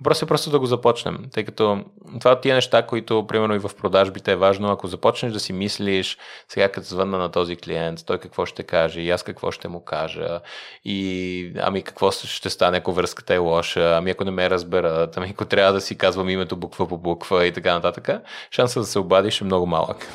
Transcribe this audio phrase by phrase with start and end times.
[0.00, 1.84] Въпросът е просто да го започнем, тъй като
[2.20, 6.18] това тия неща, които, примерно и в продажбите е важно, ако започнеш да си мислиш,
[6.48, 9.84] сега като звънна на този клиент, той какво ще каже, и аз какво ще му
[9.84, 10.40] кажа,
[10.84, 15.30] и ами какво ще стане, ако връзката е лоша, ами ако не ме разберат, ами
[15.30, 18.08] ако трябва да си казвам името буква по буква и така нататък,
[18.50, 20.08] шансът да се обадиш е много малък.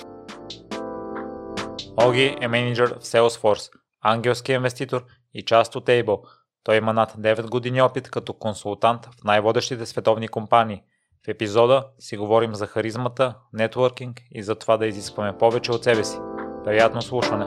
[1.98, 3.70] Оги е менеджер в Salesforce,
[4.02, 6.20] ангелски инвеститор и част от Able–
[6.64, 10.84] той има над 9 години опит като консултант в най-водещите световни компании.
[11.26, 16.04] В епизода си говорим за харизмата, нетворкинг и за това да изискваме повече от себе
[16.04, 16.18] си.
[16.64, 17.46] Приятно слушане!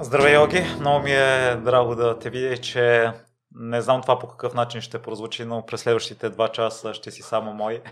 [0.00, 0.66] Здравей, Йоги!
[0.80, 3.12] Много ми е драго да те видя, че
[3.54, 7.22] не знам това по какъв начин ще прозвучи, но през следващите два часа ще си
[7.22, 7.82] само мой.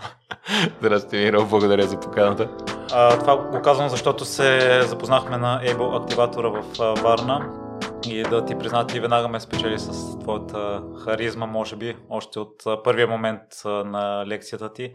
[0.78, 2.48] Здрасти, Миро, благодаря за поканата.
[2.92, 6.62] А, това го казвам, защото се запознахме на Able активатора в
[7.02, 7.58] Варна
[8.06, 12.62] и да ти призна, ти веднага ме спечели с твоята харизма, може би, още от
[12.84, 14.94] първия момент на лекцията ти.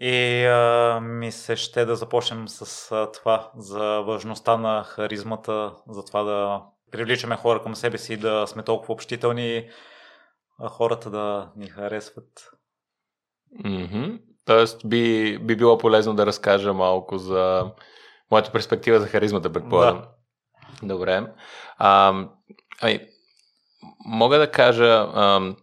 [0.00, 6.04] И а, ми се ще да започнем с а, това, за важността на харизмата, за
[6.04, 9.68] това да привличаме хора към себе си, да сме толкова общителни,
[10.60, 12.50] а хората да ни харесват.
[13.64, 14.20] Mm-hmm.
[14.44, 17.70] Тоест би, би било полезно да разкажа малко за
[18.30, 20.00] моята перспектива за харизмата, предполагам.
[20.00, 20.08] Да.
[20.82, 21.22] Добре.
[21.78, 22.14] А,
[22.82, 23.08] ай,
[24.06, 25.54] мога да кажа, а,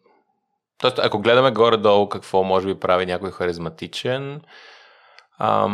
[0.78, 4.42] тоест, ако гледаме горе-долу какво може би прави някой харизматичен,
[5.38, 5.70] а,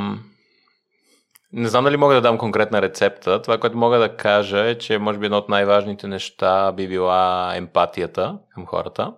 [1.54, 3.42] не знам дали мога да дам конкретна рецепта.
[3.42, 7.54] Това, което мога да кажа е, че може би едно от най-важните неща би била
[7.56, 9.14] емпатията към хората.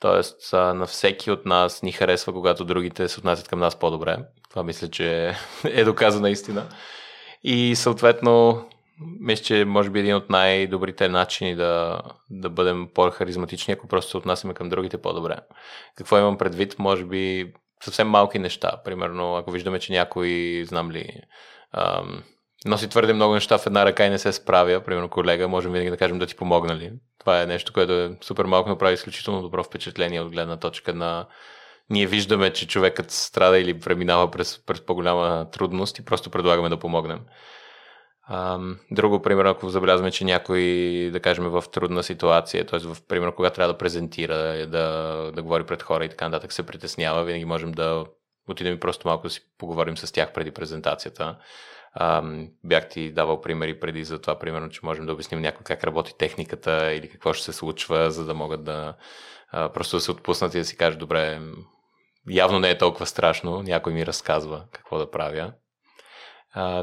[0.00, 4.18] Тоест, на всеки от нас ни харесва, когато другите се отнасят към нас по-добре.
[4.50, 6.66] Това мисля, че е доказана истина.
[7.42, 8.64] И съответно,
[9.20, 14.16] мисля, че може би един от най-добрите начини да, да бъдем по-харизматични, ако просто се
[14.16, 15.36] отнасяме към другите по-добре.
[15.96, 16.78] Какво имам предвид?
[16.78, 18.80] Може би съвсем малки неща.
[18.84, 21.20] Примерно, ако виждаме, че някой, знам ли,
[21.72, 22.22] ам,
[22.66, 25.90] носи твърде много неща в една ръка и не се справя, примерно колега, можем винаги
[25.90, 26.92] да кажем да ти помогна ли.
[27.18, 30.94] Това е нещо, което е супер малко, но прави изключително добро впечатление от гледна точка
[30.94, 31.26] на
[31.90, 36.78] ние виждаме, че човекът страда или преминава през, през по-голяма трудност и просто предлагаме да
[36.78, 37.20] помогнем.
[38.90, 40.62] Друго, примерно, ако забелязваме, че някой,
[41.12, 42.80] да кажем, в трудна ситуация, т.е.
[42.80, 46.66] в примерно, когато трябва да презентира, да, да говори пред хора и така нататък, се
[46.66, 48.04] притеснява, винаги можем да
[48.52, 51.36] отидем и просто малко да си поговорим с тях преди презентацията.
[52.64, 56.14] Бях ти давал примери преди за това, примерно, че можем да обясним някой как работи
[56.18, 58.94] техниката или какво ще се случва, за да могат да
[59.52, 61.40] просто да се отпуснат и да си кажат, добре,
[62.30, 65.52] явно не е толкова страшно, някой ми разказва какво да правя.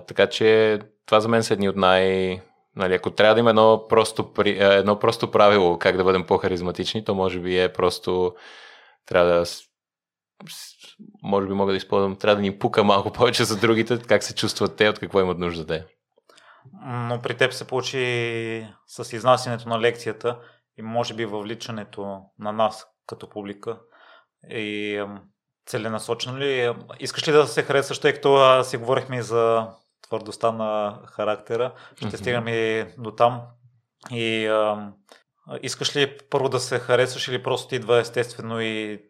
[0.07, 2.41] Така че това за мен са едни от най...
[2.75, 7.15] Нали, ако трябва да има едно просто, едно просто правило как да бъдем по-харизматични, то
[7.15, 8.35] може би е просто
[9.05, 9.45] трябва да
[11.23, 14.35] може би мога да използвам, трябва да ни пука малко повече за другите, как се
[14.35, 15.85] чувстват те, от какво имат нужда те.
[16.83, 20.39] Но при теб се получи с изнасянето на лекцията
[20.77, 23.79] и може би въвличането на нас като публика
[24.49, 25.03] и
[25.65, 26.73] целенасочено ли?
[26.99, 29.67] Искаш ли да се харесаш, тъй като си говорихме за
[30.01, 32.15] твърдостта на характера, ще mm-hmm.
[32.15, 33.41] стигаме и до там.
[34.11, 34.91] И а,
[35.61, 39.01] искаш ли първо да се харесаш или просто идва естествено и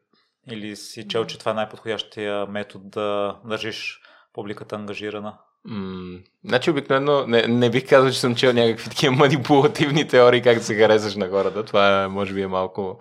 [0.51, 4.01] или си чел, че това е най-подходящия метод да държиш
[4.33, 5.37] публиката ангажирана?
[5.69, 10.57] Mm, значи обикновено не, не бих казал, че съм чел някакви такива манипулативни теории как
[10.57, 11.65] да се харесаш на хората.
[11.65, 12.99] Това е, може би е малко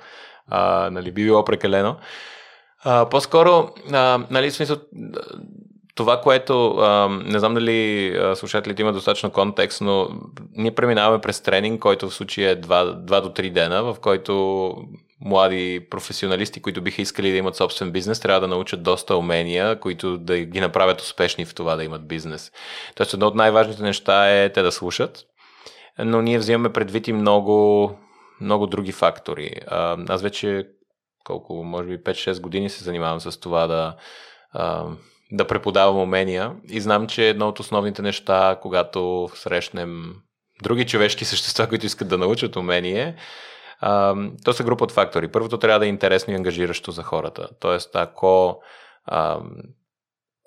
[0.49, 1.97] а, нали, би било прекалено.
[2.85, 4.77] А, по-скоро, а, нали, смисъл,
[5.95, 10.09] това, което а, не знам дали слушателите има достатъчно контекст, но
[10.53, 14.75] ние преминаваме през тренинг, който в случая е 2, 2 до 3 дена, в който
[15.27, 20.19] млади професионалисти, които биха искали да имат собствен бизнес, трябва да научат доста умения, които
[20.19, 22.53] да ги направят успешни в това да имат бизнес.
[22.95, 25.25] Тоест, едно от най-важните неща е те да слушат,
[25.99, 27.91] но ние взимаме предвид и много,
[28.41, 29.51] много други фактори.
[30.09, 30.67] Аз вече
[31.25, 33.97] колко, може би 5-6 години се занимавам с това да,
[35.33, 40.15] да преподавам умения и знам, че едно от основните неща, когато срещнем
[40.63, 43.17] други човешки същества, които искат да научат умение,
[43.81, 44.15] а,
[44.45, 45.29] то са група от фактори.
[45.29, 47.49] Първото трябва да е интересно и ангажиращо за хората.
[47.61, 48.63] Тоест, ако
[49.05, 49.41] а,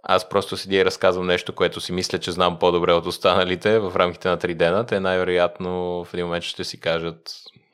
[0.03, 3.93] аз просто седя и разказвам нещо, което си мисля, че знам по-добре от останалите в
[3.95, 7.21] рамките на 3 дена, те най-вероятно в един момент ще си кажат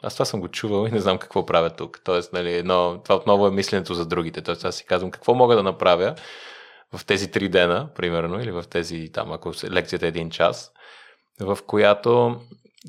[0.06, 2.02] аз това съм го чувал и не знам какво правя тук.
[2.04, 4.42] Тоест, нали, едно, това отново е мисленето за другите.
[4.42, 6.16] Тоест, аз си казвам какво мога да направя
[6.94, 10.72] в тези три дена, примерно, или в тези, там, ако лекцията е един час,
[11.40, 12.40] в която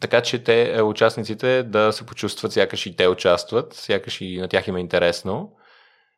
[0.00, 4.48] така че те, е, участниците да се почувстват, сякаш и те участват, сякаш и на
[4.48, 5.52] тях им е интересно.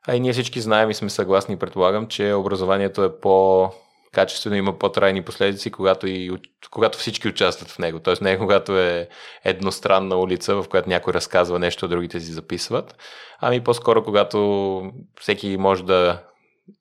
[0.08, 3.68] А и ние всички знаем и сме съгласни, предполагам, че образованието е по
[4.12, 6.30] качествено има по-трайни последици, когато, и,
[6.70, 8.00] когато всички участват в него.
[8.00, 9.08] Тоест не е когато е
[9.44, 12.96] едностранна улица, в която някой разказва нещо, а другите си записват,
[13.40, 16.22] ами по-скоро когато всеки може да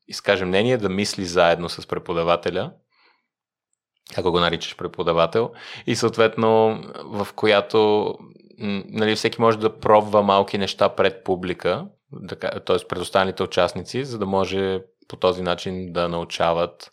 [0.07, 2.71] изкаже мнение, да мисли заедно с преподавателя,
[4.17, 5.51] ако го наричаш преподавател,
[5.87, 8.13] и съответно в която
[8.59, 11.85] нали, всеки може да пробва малки неща пред публика,
[12.65, 12.87] т.е.
[12.89, 16.91] пред останалите участници, за да може по този начин да научават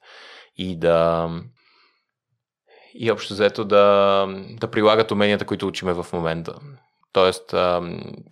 [0.56, 1.28] и да
[2.94, 4.26] и общо заето да,
[4.60, 6.54] да прилагат уменията, които учиме в момента.
[7.14, 7.54] Тоест,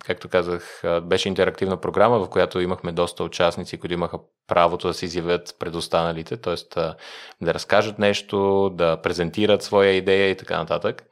[0.05, 5.05] както казах, беше интерактивна програма, в която имахме доста участници, които имаха правото да се
[5.05, 6.55] изявят пред останалите, т.е.
[7.41, 11.03] да разкажат нещо, да презентират своя идея и така нататък.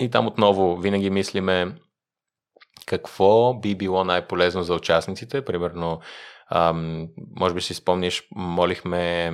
[0.00, 1.72] И там отново винаги мислиме
[2.86, 5.44] какво би било най-полезно за участниците.
[5.44, 6.00] Примерно,
[7.36, 9.32] може би си спомниш, молихме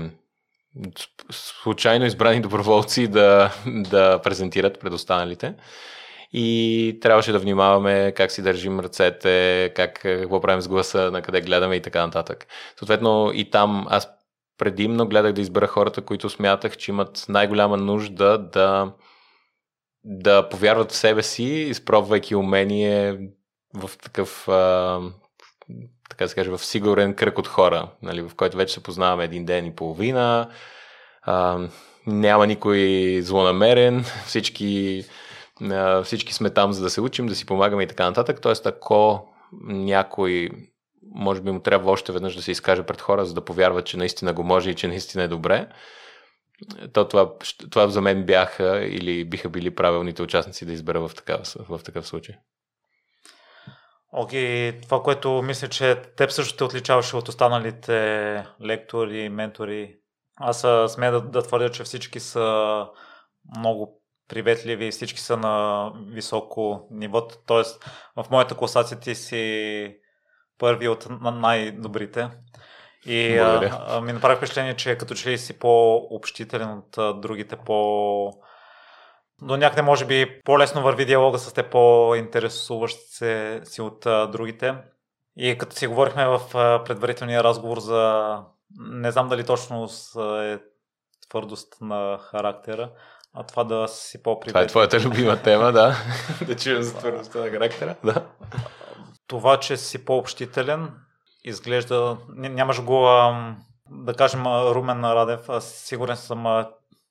[1.30, 5.54] случайно избрани доброволци да, да презентират пред останалите.
[6.32, 11.40] И трябваше да внимаваме как си държим ръцете, как, какво правим с гласа, на къде
[11.40, 12.46] гледаме и така нататък.
[12.78, 14.08] Съответно и там аз
[14.58, 18.92] предимно гледах да избера хората, които смятах, че имат най-голяма нужда да,
[20.04, 23.18] да повярват в себе си, изпробвайки умение
[23.74, 25.00] в такъв а,
[26.08, 29.44] така се каже, в сигурен кръг от хора, нали, в който вече се познаваме един
[29.44, 30.50] ден и половина,
[31.22, 31.68] а,
[32.06, 35.04] няма никой злонамерен, всички,
[36.04, 38.40] всички сме там за да се учим, да си помагаме и така нататък.
[38.40, 39.28] Тоест, ако
[39.62, 40.50] някой
[41.14, 43.96] може би му трябва още веднъж да се изкаже пред хора, за да повярват, че
[43.96, 45.68] наистина го може и че наистина е добре,
[46.92, 47.32] то това,
[47.70, 52.06] това за мен бяха или биха били правилните участници да избера в, такава, в такъв
[52.06, 52.34] случай.
[54.12, 59.96] Окей, okay, това, което мисля, че теб също те отличаваше от останалите лектори, ментори.
[60.36, 62.86] Аз смея да, да твърдя, че всички са
[63.58, 63.97] много
[64.28, 67.28] приветливи, всички са на високо ниво.
[67.46, 67.84] Тоест,
[68.16, 69.96] в моята класация ти си
[70.58, 72.30] първи от най-добрите.
[73.06, 78.32] И а, ми направи впечатление, че като че ли си по-общителен от а, другите, по-
[79.42, 84.74] до някъде може би по-лесно върви диалога с те по-интересуващ се си от а, другите.
[85.36, 88.42] И като си говорихме в а, предварителния разговор за
[88.78, 89.88] не знам дали точно
[90.42, 90.58] е
[91.28, 92.90] твърдост на характера,
[93.34, 95.96] а това да си по Това е твоята любима тема, да.
[96.46, 98.26] да чуем за твърдостта на характера, да.
[99.26, 100.90] Това, че си по-общителен,
[101.44, 102.18] изглежда...
[102.28, 103.06] Нямаш го,
[103.90, 106.66] да кажем, Румен Радев, аз сигурен съм,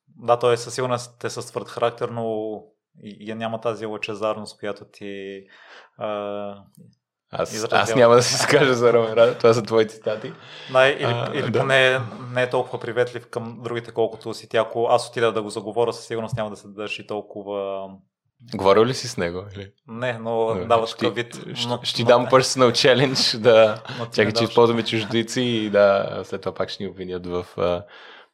[0.07, 2.57] да, той е със сигурност е с твърд характер, но
[3.03, 5.43] и, и няма тази лъчезарност, която ти
[5.97, 6.07] а,
[7.31, 10.33] аз, аз няма да се скажа за Ромен Радев, това са твои цитати.
[10.71, 11.59] Да, или, а, или да.
[11.59, 11.99] поне
[12.33, 14.61] не е толкова приветлив към другите, колкото си тя.
[14.61, 17.89] Ако аз отида да го заговоря, със сигурност няма да се държи толкова...
[18.55, 19.43] Говорил ли си с него?
[19.55, 19.71] Или?
[19.87, 21.39] Не, но да, дава такъв вид.
[21.55, 23.81] Ще, но, ще но, дам personal challenge да...
[24.15, 27.45] Чакай, че използваме чуждици и да, след това пак ще ни обвинят в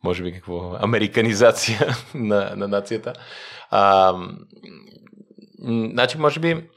[0.03, 3.13] може би какво, американизация на, на нацията.
[3.69, 4.13] А,
[5.93, 6.69] значи, може би,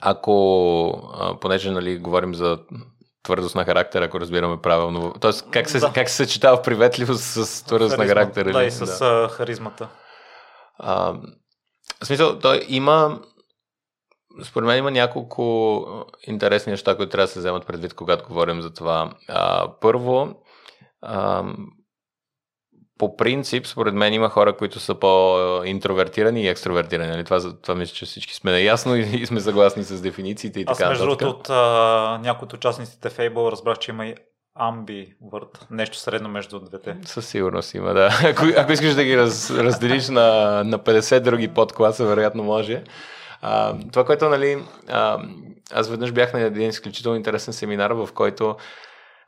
[0.00, 2.58] ако, понеже нали, говорим за
[3.22, 5.14] твърдост на характер, ако разбираме правилно.
[5.20, 5.92] Тоест, как се, да.
[5.92, 8.52] как се съчетава приветливост с твърдост на характер?
[8.52, 9.28] Да, и с да.
[9.28, 9.88] харизмата.
[10.78, 11.12] А,
[12.02, 13.20] в смисъл, той има
[14.42, 15.86] според мен има няколко
[16.26, 19.12] интересни неща, които трябва да се вземат предвид, когато говорим за това.
[19.28, 20.34] А, първо,
[21.02, 21.44] а,
[22.98, 27.10] по принцип, според мен има хора, които са по-интровертирани и екстровертирани.
[27.10, 27.24] Нали?
[27.24, 30.88] Това, това мисля, че всички сме наясно и, сме съгласни с дефинициите и Аз, така.
[30.88, 34.14] Между другото от а, някои от участниците в Fable разбрах, че има и
[34.54, 36.96] амбивърт, нещо средно между двете.
[37.04, 38.10] Със сигурност има, да.
[38.24, 42.84] Ако, ако искаш да ги раз, разделиш на, на 50 други подкласа, вероятно може.
[43.42, 45.18] А, това, което, нали, а,
[45.72, 48.56] аз веднъж бях на един изключително интересен семинар, в който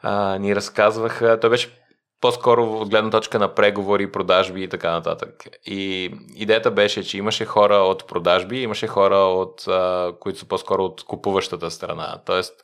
[0.02, 1.85] а, ни разказваха, той беше
[2.20, 5.44] по-скоро от гледна точка на преговори, продажби и така нататък.
[5.66, 10.84] И идеята беше, че имаше хора от продажби, имаше хора, от, а, които са по-скоро
[10.84, 12.20] от купуващата страна.
[12.26, 12.54] Тоест,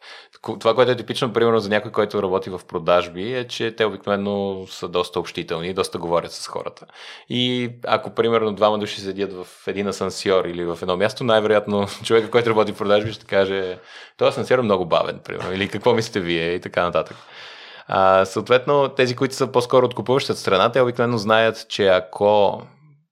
[0.61, 4.67] това, което е типично, примерно, за някой, който работи в продажби, е, че те обикновено
[4.67, 6.87] са доста общителни, доста говорят с хората.
[7.29, 12.31] И ако, примерно, двама души седят в един асансьор или в едно място, най-вероятно човека,
[12.31, 13.79] който работи в продажби, ще каже,
[14.17, 17.17] този асансьор е много бавен, примерно, или какво мислите вие и така нататък.
[17.87, 22.63] А, съответно, тези, които са по-скоро от купуващата страна, те обикновено знаят, че ако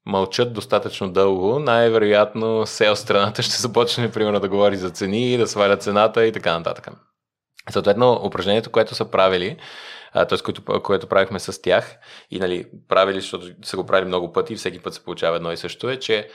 [0.06, 5.76] мълчат достатъчно дълго, най-вероятно сел страната ще започне, примерно, да говори за цени, да сваля
[5.76, 6.88] цената и така нататък.
[7.70, 9.56] Съответно, упражнението, което са правили,
[10.12, 10.38] т.е.
[10.38, 11.96] Което, което правихме с тях
[12.30, 15.52] и нали, правили, защото са го правили много пъти и всеки път се получава едно
[15.52, 16.28] и също е, че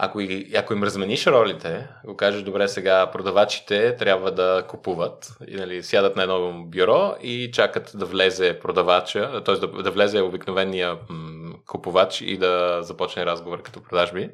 [0.00, 0.20] ако,
[0.56, 6.16] ако им размениш ролите, го кажеш, добре, сега продавачите трябва да купуват и нали, сядат
[6.16, 9.54] на едно бюро и чакат да влезе продавача, т.е.
[9.54, 14.30] Да, да влезе обикновения м- купувач и да започне разговор като продажби.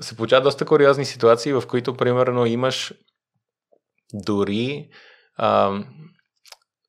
[0.00, 2.94] Се получават доста куриозни ситуации, в които, примерно, имаш
[4.14, 4.88] дори
[5.36, 5.80] а,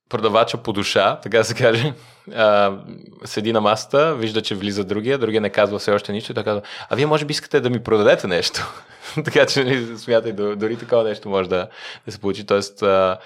[0.10, 1.94] продавача по душа, така да се каже,
[2.36, 2.78] а,
[3.26, 6.44] седи на масата, вижда, че влиза другия, другия не казва все още нищо и той
[6.44, 8.74] казва, а вие може би искате да ми продадете нещо.
[9.26, 11.68] така че нали, смятай, дори такова нещо може да,
[12.06, 12.46] да се получи.
[12.46, 13.18] Тоест, а,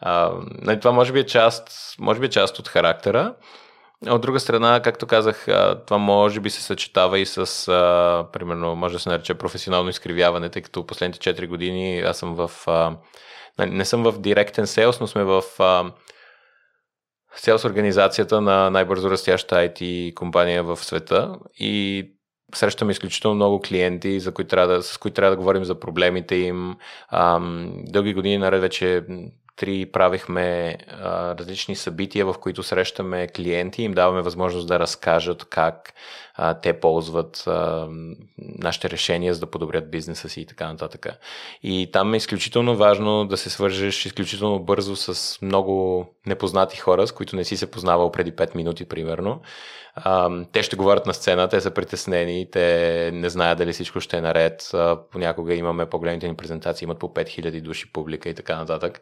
[0.00, 0.30] а,
[0.62, 3.34] нали, това може би е част, може би е част от характера.
[4.08, 5.46] От друга страна, както казах,
[5.86, 10.48] това може би се съчетава и с, а, примерно, може да се нарече професионално изкривяване,
[10.48, 12.92] тъй като последните 4 години аз съм в, а,
[13.58, 15.84] нали, не съм в директен селс, но сме в а,
[17.36, 22.06] селс организацията на най-бързо растяща IT компания в света и
[22.54, 26.34] срещаме изключително много клиенти, за които трябва да, с които трябва да говорим за проблемите
[26.34, 26.76] им.
[27.12, 29.04] Ам, дълги години наред вече
[29.56, 35.44] три правихме а, различни събития, в които срещаме клиенти и им даваме възможност да разкажат
[35.44, 35.92] как
[36.42, 37.88] а, те ползват а,
[38.38, 41.06] нашите решения, за да подобрят бизнеса си и така нататък.
[41.62, 47.12] И там е изключително важно да се свържеш изключително бързо с много непознати хора, с
[47.12, 49.40] които не си се познавал преди 5 минути, примерно.
[49.94, 54.16] А, те ще говорят на сцена, те са притеснени, те не знаят дали всичко ще
[54.16, 54.70] е наред.
[54.74, 59.00] А, понякога имаме по-големите ни презентации, имат по 5000 души публика и така нататък.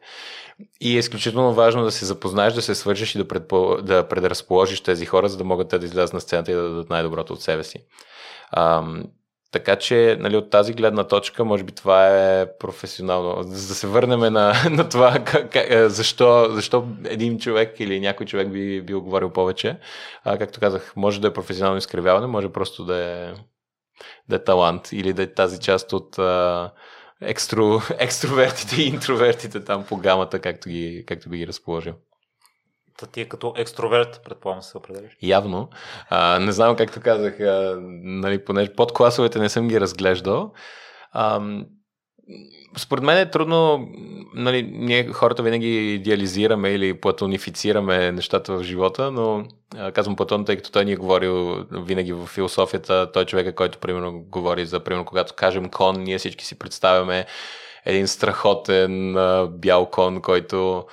[0.80, 3.76] И е изключително важно да се запознаеш, да се свържеш и да, предпо...
[3.82, 6.90] да предразположиш тези хора, за да могат те да излязат на сцената и да дадат
[6.90, 7.84] най-доброто от себе си.
[8.50, 8.84] А,
[9.50, 13.42] така че, нали, от тази гледна точка, може би това е професионално.
[13.42, 18.26] За да се върнем на, на това, как, как, защо, защо един човек или някой
[18.26, 19.78] човек би, би оговорил повече.
[20.24, 23.34] А, както казах, може да е професионално изкривяване, може просто да е,
[24.28, 26.70] да е талант или да е тази част от а,
[27.20, 31.94] екстро, екстровертите и интровертите там по гамата, както, ги, както би ги разположил.
[33.06, 35.16] Ти е като екстроверт, предполагам се определиш.
[35.22, 35.68] Явно.
[36.08, 40.52] А, не знам както казах, а, нали, понеже под класовете не съм ги разглеждал.
[41.12, 41.40] А,
[42.76, 43.88] според мен е трудно,
[44.34, 49.44] нали, ние хората винаги идеализираме или платонифицираме нещата в живота, но
[49.92, 53.78] казвам Платон, тъй като той ни е говорил винаги в философията, той е човека, който
[53.78, 57.26] примерно говори за, примерно, когато кажем кон, ние всички си представяме
[57.84, 59.16] един страхотен
[59.48, 60.84] бял кон, който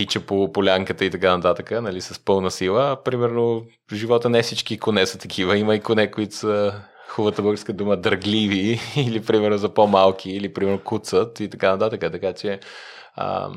[0.00, 3.02] тича по полянката и така нататък, нали, с пълна сила.
[3.04, 5.58] Примерно в живота не всички коне са такива.
[5.58, 6.72] Има и коне, които са
[7.08, 12.00] хубавата българска дума дъргливи или примерно за по-малки или примерно куцат и така нататък.
[12.00, 12.60] Така че
[13.14, 13.50] а,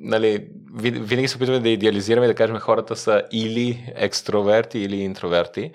[0.00, 0.48] нали,
[0.80, 5.72] винаги се опитваме да идеализираме и да кажем хората са или екстроверти или интроверти.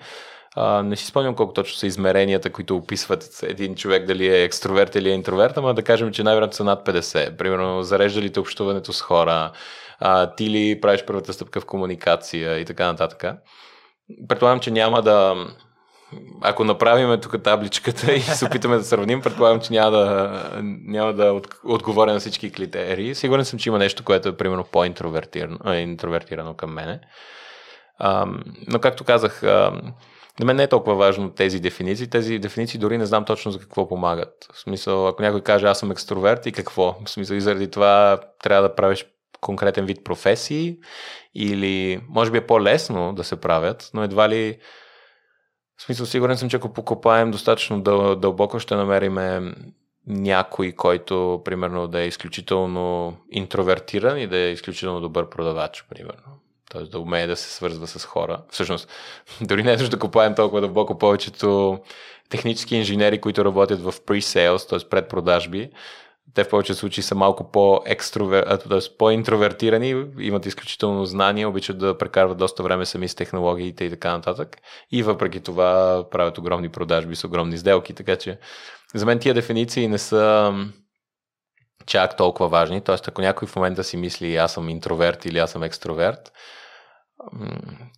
[0.56, 4.94] А, не си спомням колко точно са измеренията, които описват един човек дали е екстроверт
[4.94, 7.36] или е интроверт, ама да кажем, че най-вероятно са над 50.
[7.36, 9.52] Примерно, зарежда ли те общуването с хора,
[10.00, 13.24] а, ти ли правиш първата стъпка в комуникация и така нататък.
[14.28, 15.46] Предполагам, че няма да...
[16.42, 20.40] Ако направим тук табличката и се опитаме да сравним, предполагам, че няма да,
[20.86, 23.14] няма да от, отговоря на всички критерии.
[23.14, 27.00] Сигурен съм, че има нещо, което е примерно по-интровертирано интровертирано към мене.
[27.98, 28.26] А,
[28.68, 29.80] но както казах, а,
[30.40, 32.10] на мен не е толкова важно тези дефиниции.
[32.10, 34.48] Тези дефиниции дори не знам точно за какво помагат.
[34.52, 36.96] В смисъл, ако някой каже аз съм екстроверт и какво?
[37.04, 39.06] В смисъл и заради това трябва да правиш
[39.40, 40.78] конкретен вид професии
[41.34, 44.58] или може би е по-лесно да се правят, но едва ли
[45.76, 49.18] в смисъл сигурен съм, че ако покопаем достатъчно дъл- дълбоко ще намерим
[50.06, 56.40] някой, който примерно да е изключително интровертиран и да е изключително добър продавач, примерно.
[56.70, 56.82] Т.е.
[56.82, 58.42] да умее да се свързва с хора.
[58.50, 58.88] Всъщност,
[59.40, 61.78] дори не е да копаем толкова дълбоко повечето
[62.28, 64.88] технически инженери, които работят в pre-sales, т.е.
[64.88, 65.70] предпродажби,
[66.34, 68.58] те в повече случаи са малко по-екстровер...
[68.98, 74.56] по-интровертирани, имат изключително знания, обичат да прекарват доста време сами с технологиите и така нататък.
[74.90, 78.38] И въпреки това правят огромни продажби с огромни сделки, така че
[78.94, 80.54] за мен тия дефиниции не са
[81.86, 82.80] чак толкова важни.
[82.80, 86.32] Тоест, ако някой в момента си мисли аз съм интроверт или аз съм екстроверт,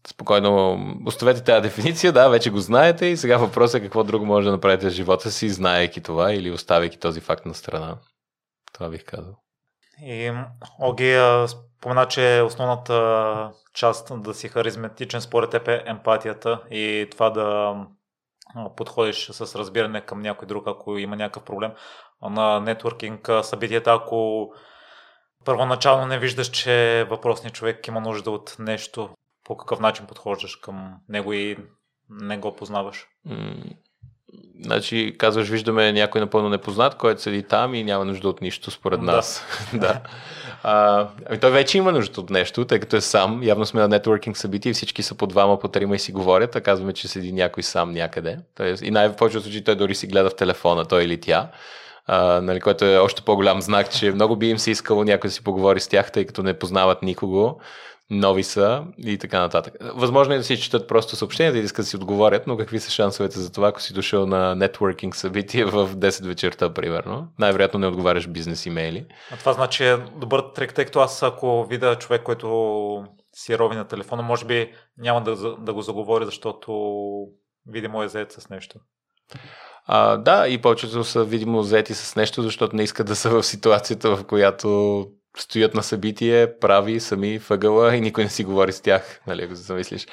[0.09, 4.45] спокойно оставете тази дефиниция, да, вече го знаете и сега въпросът е какво друго може
[4.45, 7.97] да направите в живота си, знаейки това или оставяйки този факт на страна.
[8.73, 9.35] Това бих казал.
[10.03, 10.33] И
[10.81, 17.75] Оги спомена, че основната част да си харизматичен според теб е емпатията и това да
[18.77, 21.73] подходиш с разбиране към някой друг, ако има някакъв проблем.
[22.23, 24.49] На нетворкинг събитията, ако
[25.45, 29.11] първоначално не виждаш, че въпросният човек има нужда от нещо,
[29.45, 31.57] по какъв начин подхождаш към него и
[32.11, 33.07] не го познаваш?
[34.65, 39.01] Значи, казваш, виждаме някой напълно непознат, който седи там и няма нужда от нищо, според
[39.01, 39.07] да.
[39.07, 39.45] нас.
[39.75, 40.01] да.
[40.63, 43.43] А, ами той вече има нужда от нещо, тъй като е сам.
[43.43, 46.57] Явно сме на нетворкинг събития и всички са по двама, по трима и си говорят,
[46.57, 48.39] а казваме, че седи някой сам някъде.
[48.57, 51.49] Тоест, и най-повечето случаи той дори си гледа в телефона, той или тя.
[52.07, 55.35] А, нали, което е още по-голям знак, че много би им се искало някой да
[55.35, 57.61] си поговори с тях, тъй като не познават никого
[58.11, 59.75] нови са и така нататък.
[59.95, 62.91] Възможно е да си четат просто съобщения, да искат да си отговорят, но какви са
[62.91, 67.29] шансовете за това, ако си дошъл на нетворкинг събитие в 10 вечерта, примерно?
[67.39, 69.07] Най-вероятно не отговаряш бизнес имейли.
[69.31, 73.05] А това значи е добър трек, тъй като аз ако видя човек, който
[73.35, 76.73] си рови на телефона, може би няма да, да го заговори, защото
[77.67, 78.79] видимо е заед с нещо.
[79.87, 83.43] А, да, и повечето са видимо заети с нещо, защото не искат да са в
[83.43, 85.07] ситуацията, в която
[85.39, 89.57] стоят на събитие, прави сами въгъла и никой не си говори с тях, нали, ако
[89.57, 90.07] се замислиш.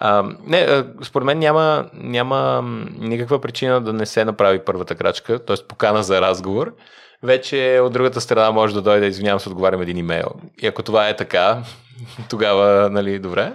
[0.00, 2.64] А, не, според мен няма, няма
[2.98, 5.56] никаква причина да не се направи първата крачка, т.е.
[5.68, 6.74] покана за разговор.
[7.22, 10.30] Вече от другата страна може да дойде, извинявам се, отговарям един имейл.
[10.62, 11.62] И ако това е така,
[12.30, 13.52] тогава, нали, добре,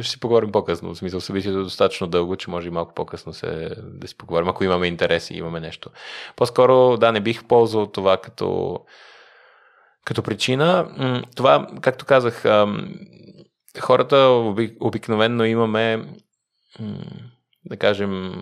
[0.00, 0.94] ще си поговорим по-късно.
[0.94, 4.48] В смисъл, събитието е достатъчно дълго, че може и малко по-късно се, да си поговорим,
[4.48, 5.90] ако имаме интерес и имаме нещо.
[6.36, 8.78] По-скоро, да, не бих ползвал това като
[10.04, 10.86] като причина,
[11.36, 12.44] това, както казах,
[13.80, 14.16] хората
[14.80, 16.06] обикновенно имаме,
[17.64, 18.32] да кажем,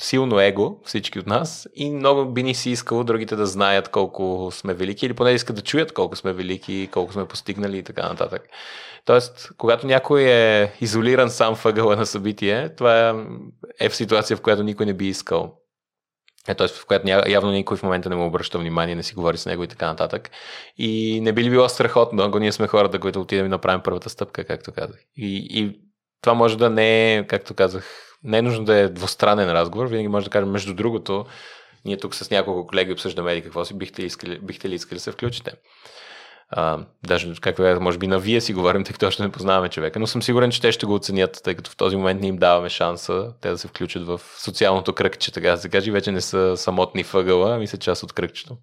[0.00, 4.48] силно его, всички от нас, и много би ни си искало другите да знаят колко
[4.52, 8.08] сме велики, или поне искат да чуят колко сме велики, колко сме постигнали и така
[8.08, 8.42] нататък.
[9.04, 13.24] Тоест, когато някой е изолиран сам въгъла на събитие, това
[13.80, 15.54] е в ситуация, в която никой не би искал
[16.48, 16.68] е, т.е.
[16.68, 19.64] в която явно никой в момента не му обръща внимание, не си говори с него
[19.64, 20.30] и така нататък.
[20.76, 24.10] И не би ли било страхотно, ако ние сме хората, които отидем и направим първата
[24.10, 25.00] стъпка, както казах.
[25.16, 25.80] И, и
[26.22, 27.84] това може да не е, както казах,
[28.24, 31.26] не е нужно да е двустранен разговор, винаги може да кажем, между другото,
[31.84, 34.96] ние тук с няколко колеги обсъждаме и какво си, бихте ли искали, бихте ли искали
[34.96, 35.52] да се включите.
[36.54, 39.68] А, даже, както е, може би на вие си говорим, тъй като още не познаваме
[39.68, 42.26] човека, но съм сигурен, че те ще го оценят, тъй като в този момент не
[42.26, 46.12] им даваме шанса те да се включат в социалното кръгче, така да се каже, вече
[46.12, 48.56] не са самотни въгъла, ами са част от кръгчето.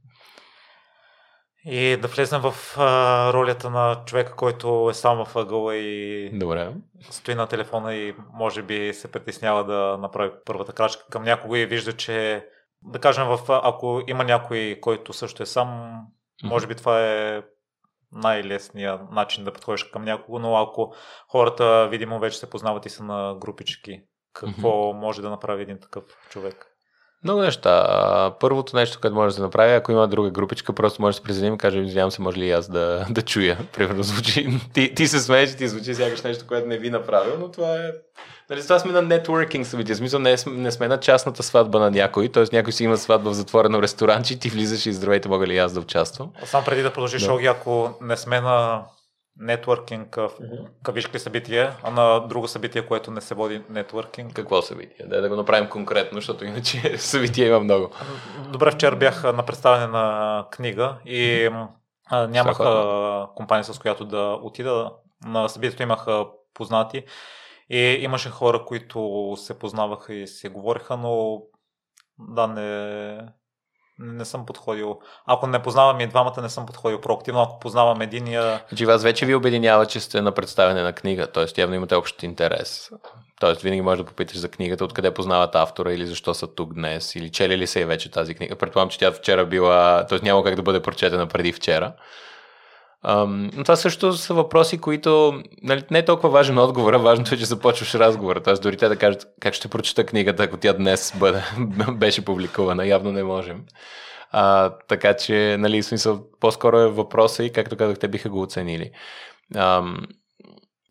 [1.65, 6.71] И да влезем в а, ролята на човека, който е сам в ъгъла и Добре.
[7.09, 11.65] стои на телефона и може би се притеснява да направи първата крачка към някого и
[11.65, 12.45] вижда, че
[12.81, 15.99] да кажем, в, ако има някой, който също е сам,
[16.43, 17.41] може би това е
[18.11, 20.93] най-лесният начин да подходиш към някого, но ако
[21.27, 24.01] хората, видимо, вече се познават и са на групички,
[24.33, 24.99] какво mm-hmm.
[24.99, 26.68] може да направи един такъв човек?
[27.23, 28.33] Много неща.
[28.39, 31.53] Първото нещо, което може да направи, ако има друга групичка, просто може да се присъединим
[31.53, 33.57] и каже, извинявам се, може ли аз да, да чуя.
[33.73, 37.51] Примерно звучи, ти, ти се смееш, ти звучи сякаш нещо, което не ви направил, но
[37.51, 37.91] това е
[38.49, 39.95] Нали, това сме на нетворкинг събитие.
[39.95, 42.43] В смисъл не, не сме на частната сватба на някой, т.е.
[42.51, 45.79] някой си има сватба в затворено ресторанче, ти влизаш и здравейте, мога ли аз да
[45.79, 46.29] участвам.
[46.45, 47.33] Сам преди да продължиш, да.
[47.33, 48.81] Оги, ако не сме на
[49.39, 50.31] нетворкинг в
[50.83, 54.33] кавишки събитие, а на друго събитие, което не се води нетворкинг.
[54.33, 55.05] Какво събитие?
[55.05, 57.89] Да, да го направим конкретно, защото иначе събития има много.
[58.49, 61.49] Добре, вчера бях на представяне на книга и
[62.11, 62.57] нямах
[63.35, 64.91] компания, с която да отида.
[65.25, 66.05] На събитието имах
[66.53, 67.03] познати
[67.69, 71.41] и имаше хора, които се познаваха и се говориха, но
[72.19, 73.19] да, не,
[73.99, 74.99] не съм подходил.
[75.25, 77.41] Ако не познавам и двамата, не съм подходил проактивно.
[77.41, 78.61] Ако познавам единия...
[78.69, 81.61] Значи вас вече ви обединява, че сте на представяне на книга, т.е.
[81.61, 82.91] явно имате общ интерес.
[83.39, 87.15] Тоест винаги можеш да попиташ за книгата, откъде познават автора или защо са тук днес,
[87.15, 88.55] или чели ли се вече тази книга.
[88.55, 90.19] Предполагам, че тя вчера била, т.е.
[90.23, 91.93] няма как да бъде прочетена преди вчера.
[93.03, 97.35] Ам, но това също са въпроси, които нали, не е толкова важен отговор, а важното
[97.35, 98.43] е, че започваш разговора.
[98.43, 101.43] Тоест дори те да кажат как ще прочета книгата, ако тя днес бъде,
[101.91, 102.87] беше публикувана.
[102.87, 103.65] Явно не можем.
[104.31, 108.91] А, така че, нали, смисъл, по-скоро е въпроса и, както казах, те биха го оценили.
[109.55, 110.07] Ам,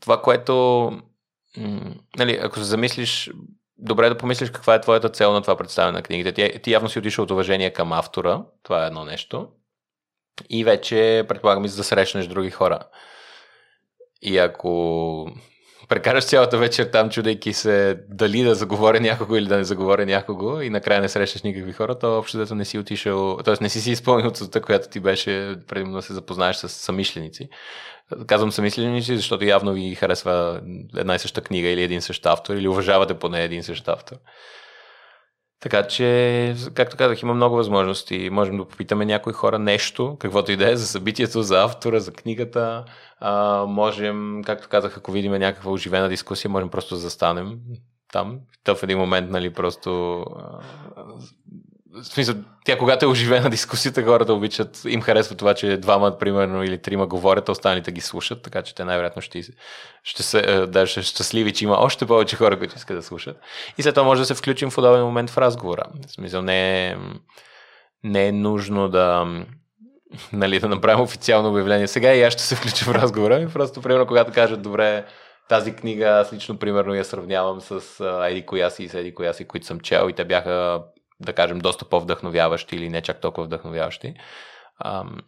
[0.01, 0.91] това, което,
[2.19, 3.31] нали, ако се замислиш,
[3.79, 6.33] добре е да помислиш каква е твоята цел на това представяне на книгите.
[6.33, 9.49] Ти, ти явно си отишъл от уважение към автора, това е едно нещо.
[10.51, 12.79] И вече предполагам и за да срещнеш други хора.
[14.23, 15.31] И ако
[15.89, 20.61] прекараш цялата вечер там, чудейки се дали да заговоря някого или да не заговоря някого
[20.61, 23.55] и накрая не срещаш никакви хора, то общо дето не си отишъл, т.е.
[23.61, 27.49] не си си изпълнил целта, която ти беше предимно да се запознаеш с самишленици.
[28.27, 30.61] Казвам самишленици, защото явно ви харесва
[30.97, 34.17] една и съща книга или един същ автор, или уважавате поне един същ автор.
[35.61, 38.29] Така че, както казах, има много възможности.
[38.33, 42.13] Можем да попитаме някои хора нещо, каквото и да е, за събитието, за автора, за
[42.13, 42.85] книгата.
[43.21, 47.59] А, можем, както казах, ако видим някаква оживена дискусия, можем просто да застанем
[48.13, 48.41] там.
[48.65, 50.25] То в един момент, нали, просто
[52.03, 52.35] в смисъл,
[52.65, 57.07] тя когато е оживена дискусията, хората обичат, им харесва това, че двама, примерно, или трима
[57.07, 59.43] говорят, а останалите ги слушат, така че те най-вероятно ще,
[60.03, 63.37] ще се, е, даже щастливи, че има още повече хора, които искат да слушат.
[63.79, 65.83] И след това може да се включим в удобен момент в разговора.
[66.09, 66.97] В смисъл, не е,
[68.05, 69.27] не е нужно да,
[70.33, 71.89] нали, да направим официално обявление.
[71.89, 73.41] Сега и аз ще се включа в разговора.
[73.41, 75.05] И просто, примерно, когато кажат, добре,
[75.49, 77.81] тази книга, аз лично, примерно, я сравнявам с
[78.29, 80.83] Еди Кояси и с Еди Кояси, които съм чел и те бяха
[81.21, 84.15] да кажем, доста по-вдъхновяващи или не чак толкова вдъхновяващи.
[84.85, 85.19] Ам,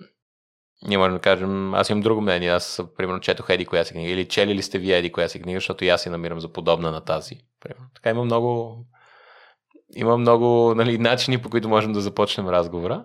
[0.83, 4.11] ние можем да кажем, аз имам друго мнение, аз примерно четох Еди коя си книга
[4.12, 6.53] или чели ли сте вие Еди коя си книга, защото и аз си намирам за
[6.53, 7.35] подобна на тази.
[7.61, 7.87] Примерно.
[7.94, 8.79] Така има много
[9.96, 13.05] има много нали, начини, по които можем да започнем разговора.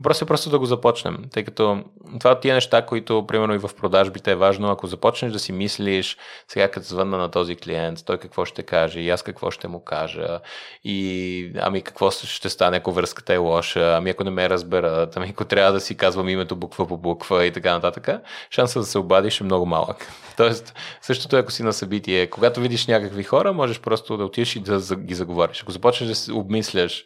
[0.00, 1.84] Въпросът е просто да го започнем, тъй като
[2.20, 5.52] това от тия неща, които, примерно и в продажбите е важно, ако започнеш да си
[5.52, 6.16] мислиш,
[6.48, 9.84] сега като звънна на този клиент, той какво ще каже, и аз какво ще му
[9.84, 10.40] кажа,
[10.84, 15.28] и ами какво ще стане, ако връзката е лоша, ами ако не ме разберат, ами
[15.30, 18.08] ако трябва да си казвам името буква по буква и така нататък,
[18.50, 20.12] шансът да се обадиш е много малък.
[20.36, 24.56] Тоест, същото е, ако си на събитие, когато видиш някакви хора, можеш просто да отидеш
[24.56, 25.62] и да ги заговориш.
[25.62, 27.04] Ако започнеш да обмисляш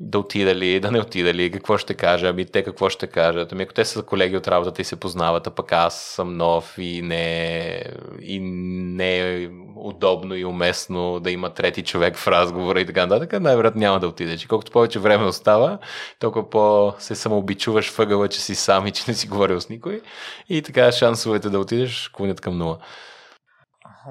[0.00, 3.52] да отида ли, да не отида ли, какво ще кажа, ами те какво ще кажат.
[3.52, 6.74] Ами ако те са колеги от работата и се познават, а пък аз съм нов
[6.78, 7.84] и не,
[8.20, 13.40] и не е удобно и уместно да има трети човек в разговора и така нататък,
[13.40, 14.44] най-вероятно няма да отидеш.
[14.44, 15.78] И колкото повече време остава,
[16.18, 20.00] толкова по се самообичуваш въгъла, че си сам и че не си говорил с никой.
[20.48, 22.78] И така шансовете да отидеш клонят към нула.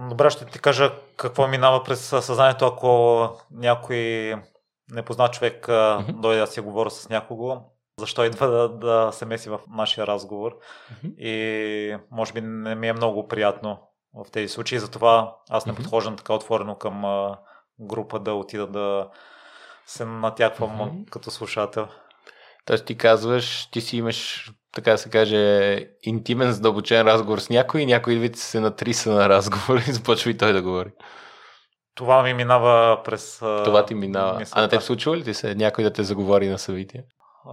[0.10, 4.34] Добре, ще ти кажа какво минава през съзнанието, ако някой
[4.92, 6.20] непознат човек mm-hmm.
[6.20, 7.62] дойде да си говори с някого,
[8.00, 10.52] защо идва да, да се меси в нашия разговор.
[10.52, 11.16] Mm-hmm.
[11.18, 13.80] И може би не ми е много приятно
[14.14, 15.76] в тези случаи, затова аз не mm-hmm.
[15.76, 17.04] подхождам така отворено към
[17.80, 19.10] група да отида да
[19.86, 21.10] се натяквам mm-hmm.
[21.10, 21.88] като слушател.
[22.66, 27.82] Тоест ти казваш, ти си имаш, така да се каже, интимен, задълбочен разговор с някой
[27.82, 30.92] и някой вид се натриса на разговор и започва и той да говори.
[31.96, 33.38] Това ми минава през...
[33.40, 34.40] Това ти минава.
[34.40, 34.60] Мисълта.
[34.60, 37.04] А на теб случва ли ти се някой да те заговори на събитие?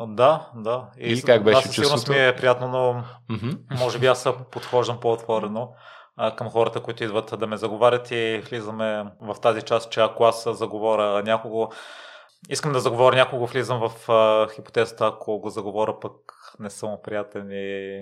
[0.07, 0.87] Да, да.
[0.99, 2.13] И, и как беше да, чувството?
[2.13, 3.79] ми е приятно, но mm-hmm.
[3.79, 5.69] може би аз подхождам по-отворено
[6.17, 10.25] а, към хората, които идват да ме заговарят и влизаме в тази част, че ако
[10.25, 11.69] аз заговоря някого,
[12.49, 16.13] искам да заговоря някого, влизам в а, хипотезата, ако го заговоря пък
[16.59, 18.01] не съм приятен и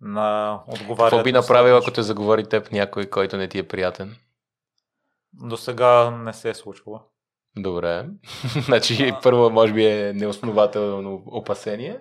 [0.00, 1.10] на отговаря.
[1.10, 4.16] Какво би направил, ако те заговори теб някой, който не ти е приятен?
[5.32, 7.00] До сега не се е случвало.
[7.56, 8.06] Добре.
[8.64, 12.00] значи първо може би е неоснователно опасение.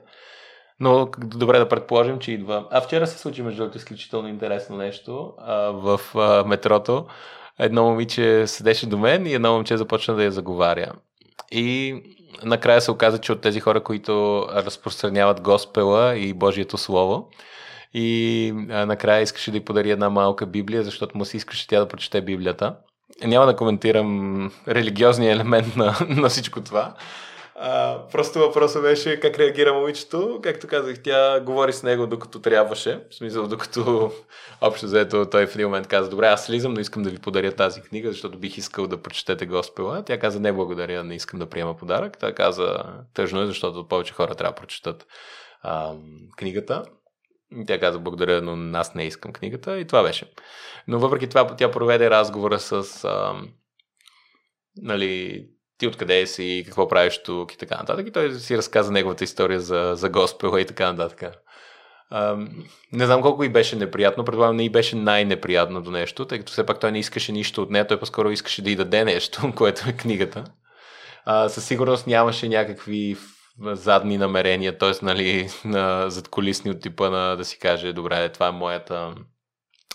[0.79, 2.67] Но добре да предположим, че идва.
[2.71, 7.07] А вчера се случи, между другото, изключително интересно нещо а, в а, метрото.
[7.59, 10.93] Едно момиче седеше до мен и едно момче започна да я заговаря.
[11.51, 11.95] И
[12.43, 17.29] накрая се оказа, че от тези хора, които разпространяват Госпела и Божието Слово,
[17.93, 21.79] и а, накрая искаше да й подари една малка Библия, защото му се искаше тя
[21.79, 22.75] да прочете Библията.
[23.23, 26.93] Няма да коментирам религиозния елемент на, на всичко това.
[28.11, 30.39] Просто въпросът беше как реагира момичето.
[30.43, 33.03] Както казах, тя говори с него докато трябваше.
[33.09, 34.11] В смисъл, докато
[34.61, 37.51] общо заето той в един момент каза, добре, аз слизам, но искам да ви подаря
[37.51, 40.03] тази книга, защото бих искал да прочетете Госпела.
[40.05, 42.17] Тя каза, не благодаря, не искам да приема подарък.
[42.17, 42.83] Тя каза,
[43.13, 45.07] тъжно е, защото повече хора трябва да прочетат
[45.61, 45.93] а,
[46.37, 46.83] книгата.
[47.67, 50.31] Тя каза благодаря, но аз не искам книгата и това беше.
[50.87, 53.33] Но въпреки това тя проведе разговора с а,
[54.77, 55.45] нали,
[55.81, 58.07] ти откъде си, какво правиш тук и така нататък.
[58.07, 61.35] И той си разказа неговата история за, за Госпела и така нататък.
[62.93, 66.65] Не знам колко и беше неприятно, предполагам не и беше най-неприятното нещо, тъй като все
[66.65, 69.89] пак той не искаше нищо от нея, той по-скоро искаше да й даде нещо, което
[69.89, 70.43] е книгата.
[71.25, 73.17] А, със сигурност нямаше някакви
[73.59, 75.05] задни намерения, т.е.
[75.05, 79.15] нали, на задколисни от типа на да си каже, добре, това е моята...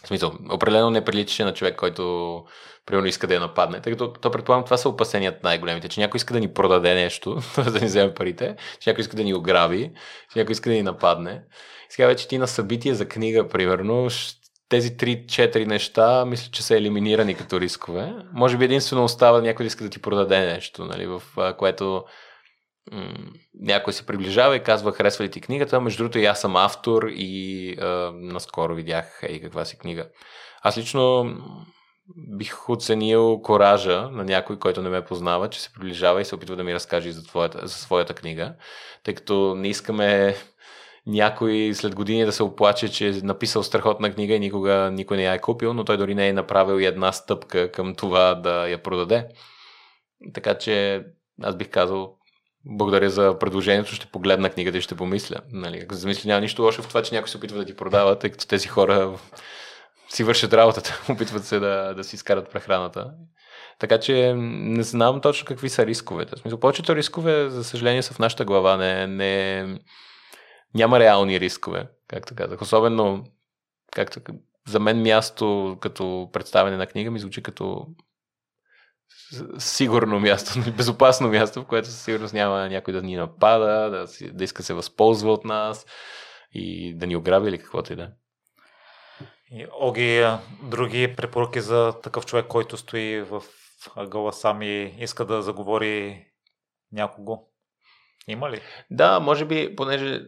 [0.07, 2.45] В смисъл, определено не приличаше на човек, който
[2.87, 3.81] примерно иска да я нападне.
[3.81, 7.39] Тъй като то предполагам, това са опасенията най-големите, че някой иска да ни продаде нещо,
[7.73, 9.91] да ни вземе парите, че някой иска да ни ограби,
[10.33, 11.43] че някой иска да ни нападне.
[11.89, 14.09] Сега вече ти на събитие за книга, примерно,
[14.69, 18.15] тези 3-4 неща, мисля, че са елиминирани като рискове.
[18.33, 21.23] Може би единствено остава някой да иска да ти продаде нещо, нали, в
[21.59, 22.05] което
[23.61, 25.81] някой се приближава и казва, харесва ли ти книгата.
[25.81, 30.09] Между другото, и аз съм автор и а, наскоро видях, ей, каква си книга.
[30.63, 31.37] Аз лично
[32.17, 36.57] бих оценил коража на някой, който не ме познава, че се приближава и се опитва
[36.57, 38.55] да ми разкаже за, твоята, за своята книга,
[39.05, 40.37] тъй като не искаме
[41.07, 45.25] някой след години да се оплаче, че е написал страхотна книга и никога никой не
[45.25, 48.69] я е купил, но той дори не е направил и една стъпка към това да
[48.69, 49.29] я продаде.
[50.35, 51.05] Така че
[51.43, 52.17] аз бих казал,
[52.67, 55.37] благодаря за предложението, ще погледна книгата и ще помисля.
[55.53, 58.31] Нали, замисля, няма нищо лошо в това, че някой се опитва да ти продава, тъй
[58.31, 59.19] като тези хора
[60.09, 63.11] си вършат работата, опитват се да, да си изкарат прехраната.
[63.79, 66.37] Така че не знам точно какви са рисковете.
[66.37, 68.77] В смисъл, повечето рискове, за съжаление, са в нашата глава.
[68.77, 69.79] Не, не,
[70.75, 72.63] няма реални рискове, както казах.
[72.63, 73.25] Особено,
[73.93, 74.21] както
[74.69, 77.87] за мен място като представяне на книга ми звучи като
[79.59, 84.31] сигурно място, безопасно място, в което със сигурност няма някой да ни напада, да, си,
[84.33, 85.87] да иска се възползва от нас
[86.53, 88.09] и да ни ограби или каквото и да е.
[89.51, 90.27] И Оги,
[90.63, 93.43] други препоръки за такъв човек, който стои в
[93.97, 96.27] ъгъла сам и иска да заговори
[96.93, 97.39] някого?
[98.29, 98.61] Има ли?
[98.91, 100.21] Да, може би, понеже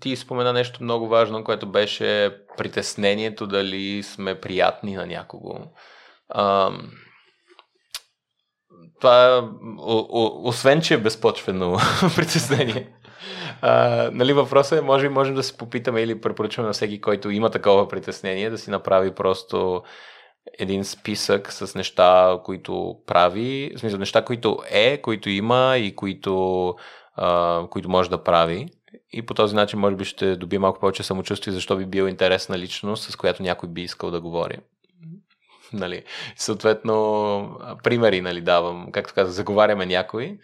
[0.00, 5.58] ти спомена нещо много важно, което беше притеснението дали сме приятни на някого.
[6.28, 6.72] А,
[9.00, 11.78] това, о, освен че е безпочвено
[12.16, 12.88] притеснение,
[13.60, 17.50] а, нали, въпросът е, може, можем да се попитаме или препоръчваме на всеки, който има
[17.50, 19.82] такова притеснение, да си направи просто
[20.58, 26.74] един списък с неща, които прави, в смисъл неща, които е, които има и които,
[27.14, 28.68] а, които може да прави.
[29.12, 32.58] И по този начин, може би, ще добие малко повече самочувствие, защо би бил интересна
[32.58, 34.58] личност, с която някой би искал да говори.
[35.72, 36.04] Нали,
[36.36, 40.38] съответно, примери нали, давам, както казах, заговаряме някой,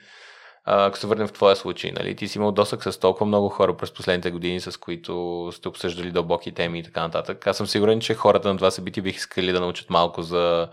[0.65, 3.77] ако се върнем в твоя случай, нали, ти си имал досък с толкова много хора
[3.77, 7.47] през последните години, с които сте обсъждали дълбоки теми и така нататък.
[7.47, 10.69] Аз съм сигурен, че хората на това събитие бих искали да научат малко за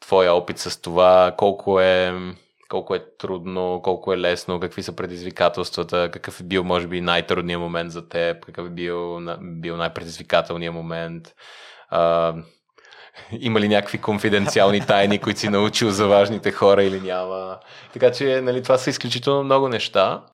[0.00, 2.14] твоя опит с това, колко е,
[2.68, 7.60] колко е трудно, колко е лесно, какви са предизвикателствата, какъв е бил, може би, най-трудният
[7.60, 11.34] момент за теб, какъв е бил, бил най-предизвикателният момент.
[11.90, 12.34] А,
[13.40, 17.58] има ли някакви конфиденциални тайни, които си научил за важните хора или няма.
[17.92, 20.24] Така че, нали, това са изключително много неща.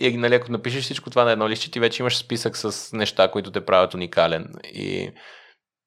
[0.00, 3.30] И нали, ако напишеш всичко това на едно лище, ти вече имаш списък с неща,
[3.30, 5.10] които те правят уникален и,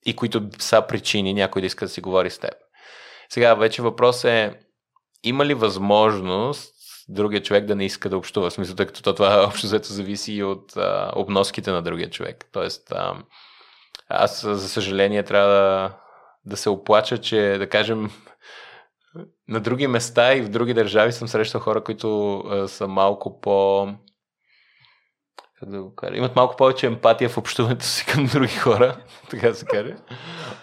[0.05, 2.53] и които са причини някой да иска да си говори с теб.
[3.29, 4.59] Сега вече въпрос е,
[5.23, 6.73] има ли възможност
[7.09, 8.49] другия човек да не иска да общува?
[8.49, 12.45] В смисъл, тъй като това общо взето зависи и от а, обноските на другия човек.
[12.51, 13.15] Тоест, а,
[14.09, 15.97] аз, за съжаление, трябва да,
[16.45, 18.10] да се оплача, че, да кажем,
[19.47, 23.88] на други места и в други държави съм срещал хора, които а, са малко по...
[25.60, 26.17] Как да го кажа?
[26.17, 28.97] Имат малко повече емпатия в общуването си към други хора,
[29.30, 29.95] така се каже,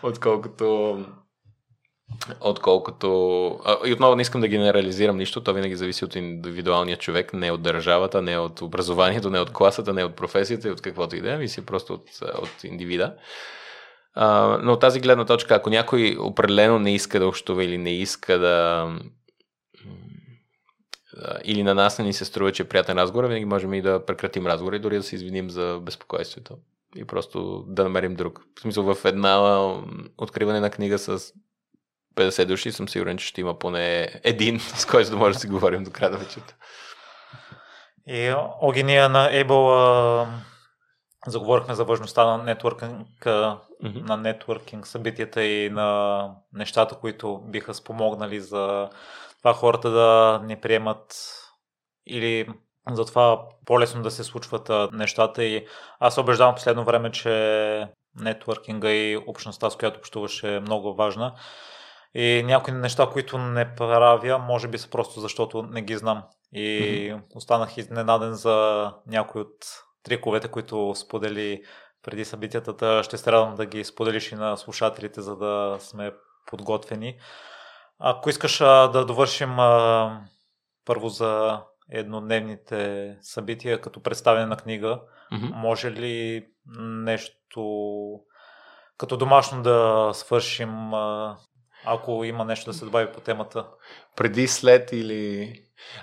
[0.02, 0.98] отколкото
[2.40, 3.08] отколкото...
[3.84, 7.62] И отново не искам да генерализирам нищо, то винаги зависи от индивидуалния човек, не от
[7.62, 11.32] държавата, не от образованието, не от класата, не от професията и от каквото и да
[11.32, 12.08] е, мисли просто от,
[12.42, 13.14] от индивида.
[14.62, 18.38] Но от тази гледна точка, ако някой определено не иска да общува или не иска
[18.38, 18.88] да
[21.44, 24.06] или на нас не ни се струва, че е приятен разговор, винаги можем и да
[24.06, 26.56] прекратим разговора и дори да се извиним за безпокойствието.
[26.96, 28.40] И просто да намерим друг.
[28.58, 29.64] В смисъл, в една
[30.18, 31.32] откриване на книга с
[32.16, 35.48] 50 души съм сигурен, че ще има поне един, с който да може да си
[35.48, 36.54] говорим до края на вечерта.
[38.06, 40.26] И Огения на Able
[41.26, 44.08] заговорихме за важността на нетворкинг, mm-hmm.
[44.08, 48.88] на нетворкинг събитията и на нещата, които биха спомогнали за
[49.38, 51.34] това хората да не приемат
[52.06, 52.48] или
[52.90, 55.66] за това по-лесно да се случват нещата и
[56.00, 57.88] аз убеждавам последно време, че
[58.20, 61.34] нетворкинга и общността, с която общуваш е много важна.
[62.14, 66.22] И някои неща, които не правя, може би са просто защото не ги знам.
[66.52, 67.22] И mm-hmm.
[67.34, 69.54] останах изненаден за някои от
[70.08, 71.62] триковете, които сподели
[72.02, 73.02] преди събитията.
[73.04, 76.12] Ще се радвам да ги споделиш и на слушателите, за да сме
[76.46, 77.18] подготвени.
[77.98, 79.56] Ако искаш да довършим
[80.84, 85.00] първо за еднодневните събития, като представяне на книга,
[85.32, 85.52] mm-hmm.
[85.54, 86.46] може ли
[86.78, 87.62] нещо
[88.98, 90.90] като домашно да свършим
[91.88, 93.64] ако има нещо да се добави по темата.
[94.16, 95.52] преди, след или...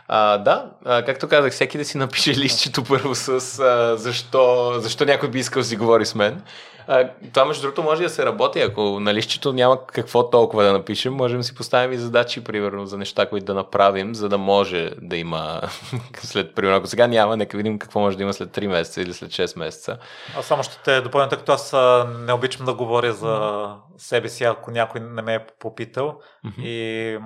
[0.08, 5.06] А, да, а, както казах, всеки да си напише листчето първо с а, защо, защо
[5.06, 6.43] някой би искал да си говори с мен.
[6.88, 8.62] А, това, между другото, може да се работи.
[8.62, 12.86] Ако на листчето няма какво толкова да напишем, можем да си поставим и задачи, примерно,
[12.86, 15.62] за неща, които да направим, за да може да има
[16.17, 19.13] след, примерно, ако сега няма, нека видим какво може да има след 3 месеца или
[19.13, 19.98] след 6 месеца.
[20.38, 21.74] Аз само ще те допълня, тъй като аз
[22.19, 23.65] не обичам да говоря за
[23.98, 26.19] себе си, ако някой не ме е попитал.
[26.45, 26.63] Mm-hmm.
[26.63, 27.19] И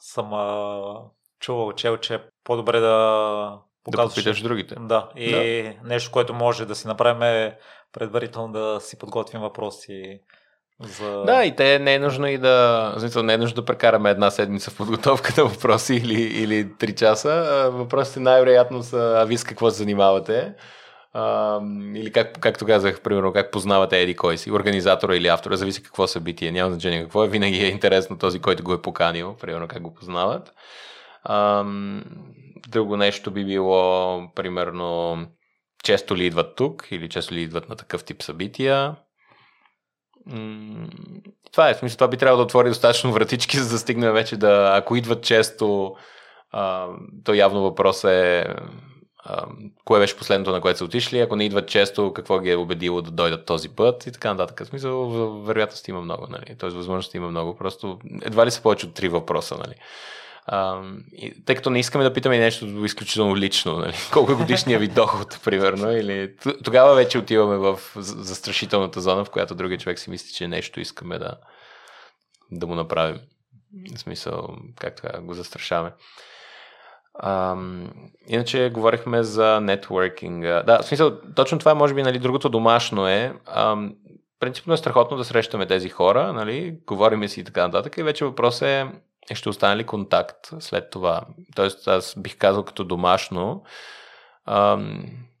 [0.00, 0.82] съм а,
[1.40, 4.14] чувал, чел, че е по-добре да показваш.
[4.14, 4.74] Да попиташ другите.
[4.80, 5.88] Да, и да.
[5.88, 7.58] нещо, което може да си направим е
[7.98, 10.20] предварително да си подготвим въпроси.
[10.80, 11.22] За...
[11.26, 12.94] Да, и те не е нужно и да.
[12.98, 16.94] Смисъл, не е нужно да прекараме една седмица в подготовка на въпроси или, или 3
[16.94, 17.70] часа.
[17.72, 20.54] Въпросите най-вероятно са, а вие с какво се занимавате?
[21.12, 21.60] А,
[21.94, 26.06] или как, както казах, примерно, как познавате еди кой си, организатора или автора, зависи какво
[26.06, 29.82] събитие, няма значение какво е, винаги е интересно този, който го е поканил, примерно как
[29.82, 30.52] го познават.
[31.24, 31.64] А,
[32.68, 35.18] друго нещо би било, примерно,
[35.86, 38.96] често ли идват тук или често ли идват на такъв тип събития.
[41.52, 44.36] Това е, в смисъл, това би трябвало да отвори достатъчно вратички, за да стигне вече
[44.36, 45.96] да, ако идват често,
[46.50, 46.88] а,
[47.24, 48.46] то явно въпрос е
[49.84, 53.02] кое беше последното, на което са отишли, ако не идват често, какво ги е убедило
[53.02, 54.66] да дойдат този път и така нататък.
[54.66, 55.08] В смисъл,
[55.42, 56.56] вероятност има много, нали?
[56.58, 56.70] Т.е.
[56.70, 59.74] възможности има много, просто едва ли са повече от три въпроса, нали?
[61.46, 63.94] Тъй като не искаме да питаме нещо изключително лично, нали?
[64.12, 69.54] колко е годишния ви доход, примерно, или тогава вече отиваме в застрашителната зона, в която
[69.54, 71.34] другия човек си мисли, че нещо искаме да,
[72.50, 73.20] да му направим.
[73.94, 75.92] В смисъл, как така го застрашаваме.
[77.14, 77.56] А,
[78.28, 80.42] иначе говорихме за нетворкинг.
[80.42, 83.32] Да, в смисъл, точно това е, може би, нали, другото домашно е.
[83.46, 83.76] А,
[84.40, 87.98] принципно е страхотно да срещаме тези хора, нали, говориме си и така нататък.
[87.98, 88.86] И вече въпрос е,
[89.34, 91.20] ще остане ли контакт след това.
[91.54, 93.62] Тоест, аз бих казал като домашно.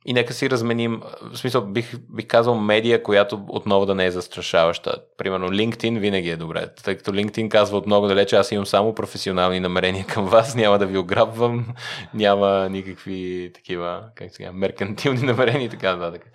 [0.08, 4.10] И нека си разменим, в смисъл бих, бих казал медия, която отново да не е
[4.10, 4.96] застрашаваща.
[5.18, 8.94] Примерно LinkedIn винаги е добре, тъй като LinkedIn казва от много далече, аз имам само
[8.94, 11.66] професионални намерения към вас, няма да ви ограбвам,
[12.14, 16.30] няма никакви такива, как сега, меркантилни намерения и така нататък.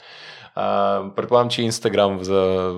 [1.15, 2.73] предполагам, че Instagram за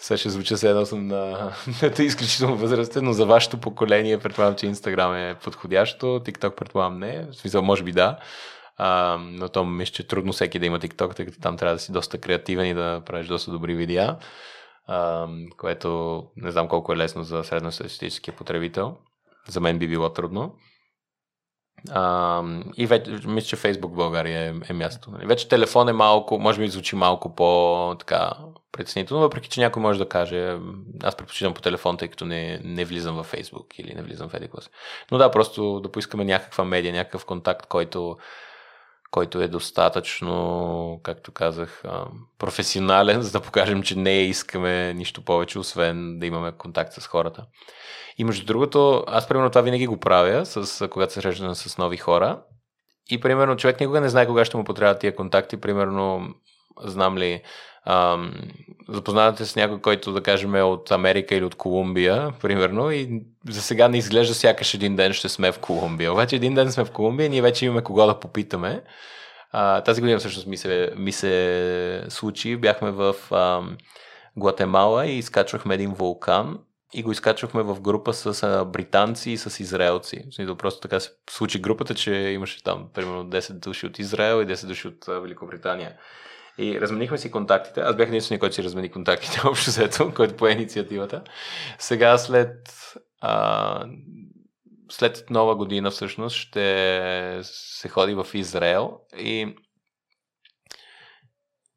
[0.00, 1.52] сега ще звуча се едно съм на,
[1.98, 7.26] на изключително възрастен, но за вашето поколение предполагам, че Instagram е подходящо, TikTok предполагам не,
[7.32, 8.18] в смисъл може би да,
[8.76, 11.74] а, но то мисля, че е трудно всеки да има TikTok, тъй като там трябва
[11.74, 14.16] да си доста креативен и да правиш доста добри видеа,
[14.86, 18.96] а, което не знам колко е лесно за средностатистическия потребител.
[19.48, 20.54] За мен би било трудно.
[21.90, 22.42] А,
[22.76, 25.10] и вече, мисля, че Фейсбук в България е, е място.
[25.10, 25.26] Нали?
[25.26, 28.30] Вече телефон е малко, може би звучи малко по така
[28.72, 30.58] притеснително, въпреки че някой може да каже,
[31.02, 34.34] аз предпочитам по телефон, тъй като не, не влизам във Фейсбук или не влизам в
[34.34, 34.70] Едиклас.
[35.10, 38.16] Но да, просто да поискаме някаква медия, някакъв контакт, който
[39.10, 41.82] който е достатъчно, както казах,
[42.38, 47.46] професионален, за да покажем, че не искаме нищо повече, освен да имаме контакт с хората.
[48.18, 51.96] И между другото, аз примерно това винаги го правя, с, когато се срещам с нови
[51.96, 52.42] хора.
[53.10, 55.60] И примерно човек никога не знае кога ще му потребят тия контакти.
[55.60, 56.34] Примерно,
[56.84, 57.42] знам ли,
[57.86, 58.32] ам,
[58.88, 63.62] запознавате с някой, който да кажем е от Америка или от Колумбия, примерно, и за
[63.62, 66.12] сега не изглежда сякаш един ден ще сме в Колумбия.
[66.12, 68.82] Обаче един ден сме в Колумбия ние вече имаме кого да попитаме.
[69.52, 72.56] А, тази година всъщност ми се, ми се случи.
[72.56, 73.76] Бяхме в ам,
[74.38, 76.58] Гватемала и изкачвахме един вулкан
[76.94, 80.24] и го изкачвахме в група с а, британци и с израелци.
[80.34, 84.46] Смисъл, просто така се случи групата, че имаше там примерно 10 души от Израел и
[84.46, 85.92] 10 души от а, Великобритания.
[86.60, 87.80] И разменихме си контактите.
[87.80, 91.22] Аз бях единствения, който си размени контактите, общо взето, който пое инициативата.
[91.78, 92.56] Сега след
[93.20, 93.84] а,
[94.90, 99.54] след нова година всъщност ще се ходи в Израел и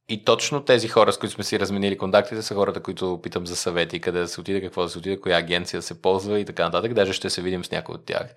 [0.10, 3.56] и точно тези хора, с които сме си разменили контактите, са хората, които питам за
[3.56, 6.64] съвети, къде да се отиде, какво да се отиде, коя агенция се ползва и така
[6.64, 6.94] нататък.
[6.94, 8.36] Даже ще се видим с някой от тях.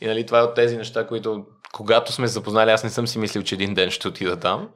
[0.00, 3.18] И нали, това е от тези неща, които когато сме запознали, аз не съм си
[3.18, 4.68] мислил, че един ден ще отида там.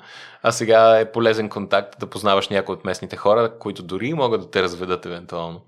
[0.42, 4.50] А сега е полезен контакт да познаваш някои от местните хора, които дори могат да
[4.50, 5.66] те разведат евентуално.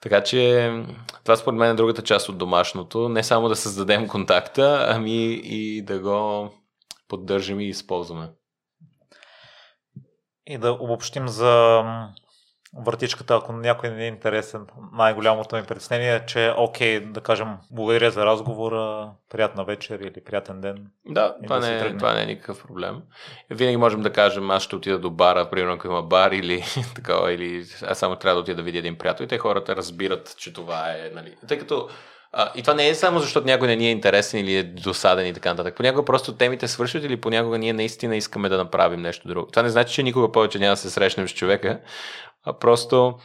[0.00, 0.70] Така че
[1.24, 3.08] това според мен е другата част от домашното.
[3.08, 6.50] Не само да създадем контакта, ами и да го
[7.08, 8.30] поддържаме и използваме.
[10.46, 11.82] И да обобщим за
[12.76, 18.10] вратичката, ако някой не е интересен, най-голямото ми притеснение е, че окей, да кажем, благодаря
[18.10, 20.86] за разговора, приятна вечер или приятен ден.
[21.06, 23.02] Да, това, да не, е, това не е никакъв проблем.
[23.50, 26.64] Винаги можем да кажем, аз ще отида до бара, примерно ако има бар или
[26.94, 30.34] такова, или аз само трябва да отида да видя един приятел и те хората разбират,
[30.36, 31.36] че това е, нали.
[31.48, 31.88] Тъй като
[32.32, 35.26] А, и това не е само защото някой не ни е интересен или е досаден
[35.26, 35.76] и така нататък.
[35.76, 39.50] Понякога просто темите свършват или понякога ние наистина искаме да направим нещо друго.
[39.50, 41.80] Това не значи, че никога повече няма да се срещнем с човека,
[42.44, 43.18] а просто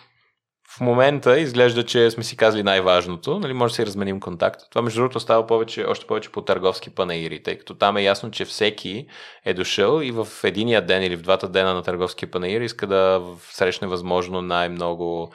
[0.78, 4.61] в момента изглежда, че сме си казали най-важното, нали, може да си разменим контакт.
[4.70, 8.32] Това между другото става повече, още повече по търговски панаири, тъй като там е ясно,
[8.32, 9.07] че всеки
[9.45, 13.22] е дошъл и в единия ден или в двата дена на търговски панаир иска да
[13.39, 15.34] срещне възможно най-много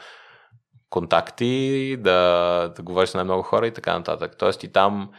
[0.90, 4.32] контакти, да, да говори с най-много хора и така нататък.
[4.38, 5.10] Тоест и там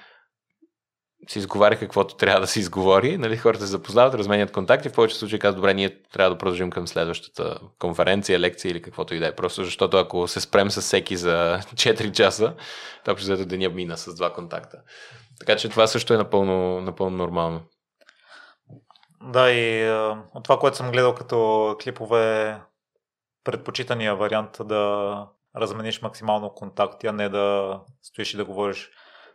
[1.28, 5.20] се изговаря каквото трябва да се изговори, нали, хората се запознават, разменят контакти, в повечето
[5.20, 9.28] случаи казват, добре, ние трябва да продължим към следващата конференция, лекция или каквото и да
[9.28, 9.36] е.
[9.36, 12.54] Просто защото ако се спрем с всеки за 4 часа,
[13.06, 14.78] то общо взето деня мина с два контакта.
[15.40, 17.62] Така че това също е напълно, напълно нормално.
[19.24, 19.92] Да, и
[20.34, 22.58] от това, което съм гледал като клипове,
[23.44, 28.90] предпочитания вариант да размениш максимално контакти, а не да стоиш и да говориш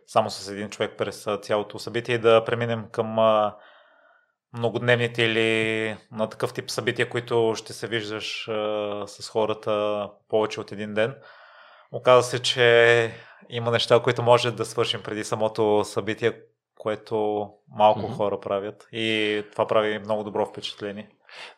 [0.07, 3.17] само с един човек през цялото събитие и да преминем към
[4.57, 8.49] многодневните или на такъв тип събития, които ще се виждаш
[9.05, 11.15] с хората повече от един ден.
[11.91, 13.11] Оказва се, че
[13.49, 16.41] има неща, които може да свършим преди самото събитие,
[16.75, 18.15] което малко mm-hmm.
[18.15, 21.09] хора правят и това прави много добро впечатление.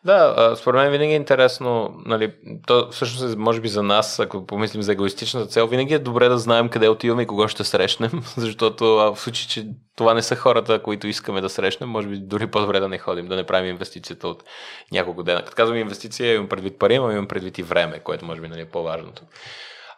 [0.04, 2.34] Да, според мен винаги е интересно, нали,
[2.66, 6.28] то всъщност е, може би за нас, ако помислим за егоистичната цел, винаги е добре
[6.28, 9.66] да знаем къде отиваме и кого ще срещнем, защото в случай, че
[9.96, 13.26] това не са хората, които искаме да срещнем, може би дори по-добре да не ходим,
[13.28, 14.44] да не правим инвестицията от
[14.92, 15.44] няколко дена.
[15.44, 18.60] Като казвам инвестиция, имам предвид пари, но имам предвид и време, което може би нали,
[18.60, 19.22] е по-важното.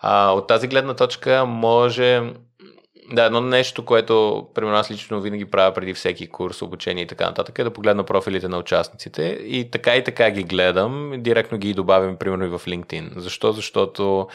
[0.01, 2.23] А, от тази гледна точка може
[3.13, 7.25] да, едно нещо, което примерно аз лично винаги правя преди всеки курс, обучение и така
[7.25, 11.75] нататък, е да погледна профилите на участниците и така и така ги гледам, директно ги
[11.75, 13.19] добавям примерно и в LinkedIn.
[13.19, 13.53] Защо?
[13.53, 14.29] Защото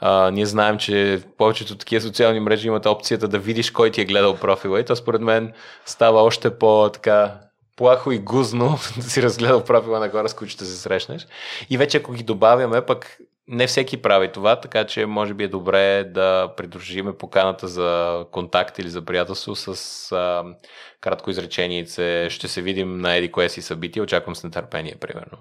[0.00, 4.04] а, ние знаем, че повечето такива социални мрежи имат опцията да видиш кой ти е
[4.04, 5.52] гледал профила и то според мен
[5.86, 7.34] става още по така
[7.76, 11.26] плахо и гузно да си разгледал профила на хора, с които ще се срещнеш.
[11.70, 13.18] И вече ако ги добавяме, пък
[13.48, 18.78] не всеки прави това, така че може би е добре да придружиме поканата за контакт
[18.78, 20.44] или за приятелство с а,
[21.00, 21.86] кратко изречение.
[22.28, 25.38] Ще се видим на еди кое си събитие, очаквам с нетърпение, примерно.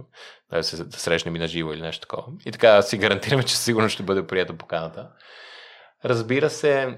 [0.52, 2.24] Да се да срещнем и на живо или нещо такова.
[2.46, 5.10] И така си гарантираме, че сигурно ще бъде прията поканата.
[6.06, 6.98] Разбира се,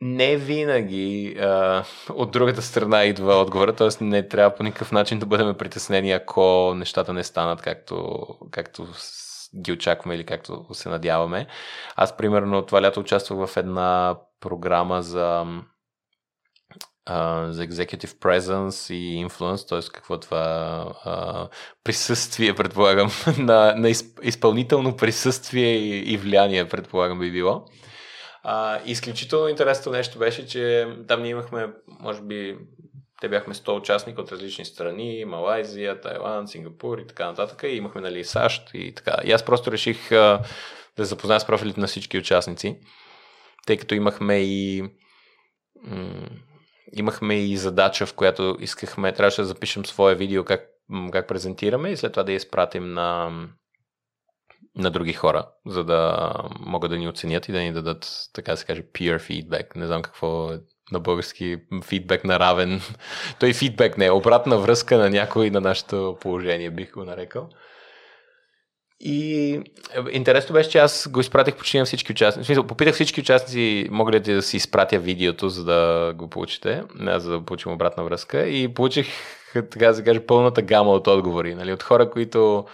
[0.00, 4.04] не винаги а, от другата страна идва отговора, т.е.
[4.04, 8.86] не трябва по никакъв начин да бъдем притеснени, ако нещата не станат както, както
[9.62, 11.46] ги очакваме или както се надяваме.
[11.96, 15.46] Аз, примерно, това лято участвах в една програма за
[17.48, 19.92] за executive presence и influence, т.е.
[19.94, 21.48] какво това uh,
[21.84, 23.88] присъствие, предполагам, на, на
[24.22, 27.64] изпълнително присъствие и, и влияние, предполагам би било.
[28.46, 31.66] Uh, изключително интересното нещо беше, че там ние имахме,
[32.00, 32.56] може би,
[33.24, 37.62] те бяхме 100 участника от различни страни, Малайзия, Тайланд, Сингапур и така нататък.
[37.62, 39.16] И имахме нали, САЩ и така.
[39.24, 40.42] И аз просто реших а,
[40.96, 42.78] да запозная с профилите на всички участници,
[43.66, 44.82] тъй като имахме и
[45.82, 46.28] м-
[46.92, 50.66] имахме и задача, в която искахме, трябваше да запишем свое видео как,
[51.12, 53.30] как презентираме и след това да я изпратим на,
[54.76, 58.56] на други хора, за да могат да ни оценят и да ни дадат, така да
[58.56, 59.76] се каже, peer feedback.
[59.76, 60.60] Не знам какво е
[60.92, 62.80] на български фидбек на равен.
[63.40, 67.48] Той фидбек не е обратна връзка на някой на нашето положение, бих го нарекал.
[69.00, 69.62] И е,
[70.10, 72.44] интересно беше, че аз го изпратих почти на всички участници.
[72.44, 76.82] В смисъл, попитах всички участници, мога ли да си изпратя видеото, за да го получите,
[77.00, 78.46] за да получим обратна връзка.
[78.46, 79.06] И получих,
[79.52, 81.54] така да се каже, пълната гама от отговори.
[81.54, 81.72] Нали?
[81.72, 82.64] От хора, които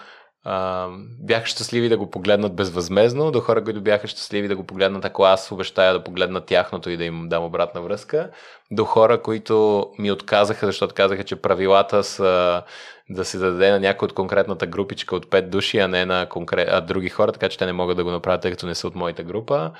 [1.19, 5.23] бяха щастливи да го погледнат безвъзмезно, до хора, които бяха щастливи да го погледнат, ако
[5.23, 8.29] аз обещая да погледна тяхното и да им дам обратна връзка,
[8.71, 12.63] до хора, които ми отказаха, защото казаха, че правилата са
[13.09, 16.69] да се даде на някой от конкретната групичка от 5 души, а не на конкрет...
[16.71, 18.87] а други хора, така че те не могат да го направят, тъй като не са
[18.87, 19.71] от моята група.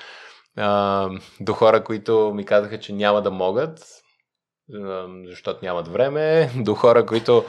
[0.57, 1.09] А,
[1.39, 3.79] до хора, които ми казаха, че няма да могат,
[5.29, 7.45] защото нямат време, до хора, които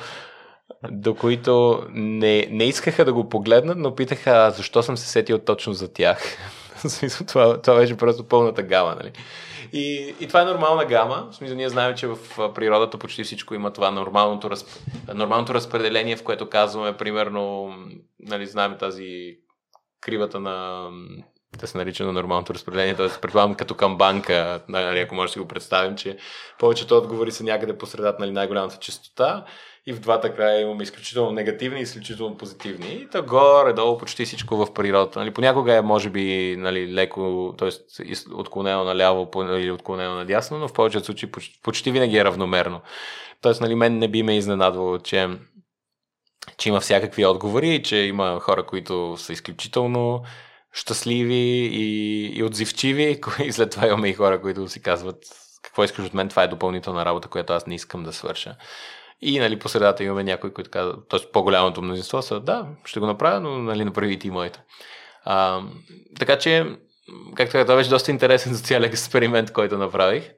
[0.91, 5.73] до които не, не искаха да го погледнат, но питаха защо съм се сетил точно
[5.73, 6.39] за тях.
[7.27, 8.97] това, това беше просто пълната гама.
[9.03, 9.13] Нали?
[9.73, 11.29] И, и това е нормална гама.
[11.31, 12.19] В смисъл, ние знаем, че в
[12.55, 14.69] природата почти всичко има това нормалното, разп...
[15.15, 17.75] нормалното разпределение, в което казваме, примерно,
[18.21, 19.37] нали, знаем тази
[20.01, 20.89] кривата на
[21.63, 23.09] да се нарича на нормалното разпределение, т.е.
[23.21, 26.17] предполагам като към банка, нали, ако може да си го представим, че
[26.59, 29.45] повечето отговори са някъде по средата, нали, най-голямата частота
[29.87, 32.87] и в двата края имаме изключително негативни и изключително позитивни.
[32.87, 35.19] И то горе-долу почти всичко в природата.
[35.19, 37.71] Нали, понякога е, може би, нали, леко, т.е.
[38.35, 42.81] отклонено наляво или отклонено надясно, но в повечето случаи почти, почти винаги е равномерно.
[43.41, 45.29] Тоест, нали, мен не би ме изненадвало, че
[46.59, 50.23] че има всякакви отговори, че има хора, които са изключително
[50.73, 55.25] щастливи и, и отзивчиви, и след това имаме и хора, които си казват
[55.63, 58.57] какво искаш от мен, това е допълнителна работа, която аз не искам да свърша.
[59.21, 61.21] И нали, по средата имаме някои, които казват, т.е.
[61.33, 64.61] по-голямото мнозинство са, да, ще го направя, но нали, направи и моите.
[65.25, 65.63] А,
[66.19, 66.67] така че,
[67.35, 70.31] както това беше доста интересен социален експеримент, който направих.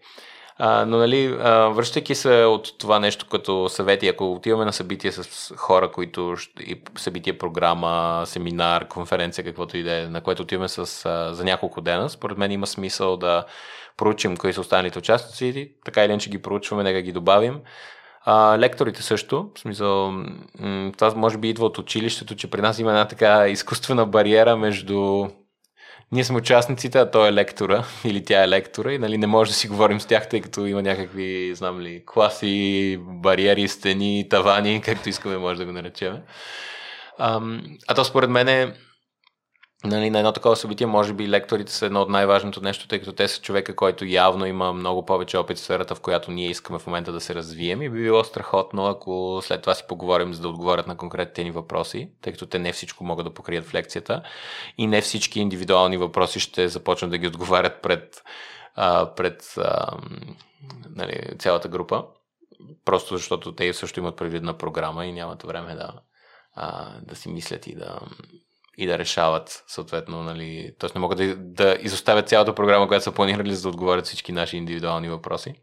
[0.58, 5.12] А, но нали, а, връщайки се от това нещо като съвети, ако отиваме на събитие
[5.12, 10.68] с хора, които и събитие, програма, семинар, конференция, каквото и да е, на което отиваме
[10.68, 13.44] с, а, за няколко дена, според мен има смисъл да
[13.96, 17.60] проучим кои са останалите участници, така или иначе ги проучваме, нека ги добавим.
[18.24, 20.12] А, лекторите също, в смисъл,
[20.98, 25.28] това може би идва от училището, че при нас има една така изкуствена бариера между
[26.12, 29.50] ние сме участниците, а той е лектора или тя е лектора и нали, не може
[29.50, 34.80] да си говорим с тях, тъй като има някакви, знам ли, класи, бариери, стени, тавани,
[34.84, 36.18] както искаме може да го наречем.
[37.18, 37.40] А,
[37.88, 38.74] а то според мен е
[39.84, 43.12] нали, на едно такова събитие, може би лекторите са едно от най-важното нещо, тъй като
[43.12, 46.78] те са човека, който явно има много повече опит в сферата, в която ние искаме
[46.78, 50.42] в момента да се развием и би било страхотно, ако след това си поговорим, за
[50.42, 53.74] да отговорят на конкретните ни въпроси, тъй като те не всичко могат да покрият в
[53.74, 54.22] лекцията
[54.78, 58.22] и не всички индивидуални въпроси ще започнат да ги отговарят пред,
[58.74, 59.86] а, пред а,
[60.90, 62.04] нали, цялата група,
[62.84, 65.92] просто защото те също имат предвидна програма и нямат време да,
[66.54, 68.00] а, да си мислят и да,
[68.78, 70.90] и да решават, съответно, нали, т.е.
[70.94, 74.56] не могат да, да изоставят цялата програма, която са планирали, за да отговорят всички наши
[74.56, 75.54] индивидуални въпроси.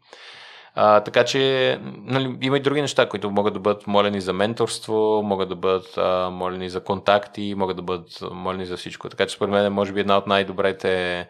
[0.74, 5.22] А, така че нали, има и други неща, които могат да бъдат молени за менторство,
[5.24, 9.08] могат да бъдат а, молени за контакти, могат да бъдат молени за всичко.
[9.08, 11.28] Така че според мен може би една от най-добрите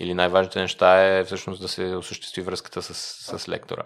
[0.00, 2.94] или най-важните неща е всъщност да се осъществи връзката с,
[3.38, 3.82] с лектора.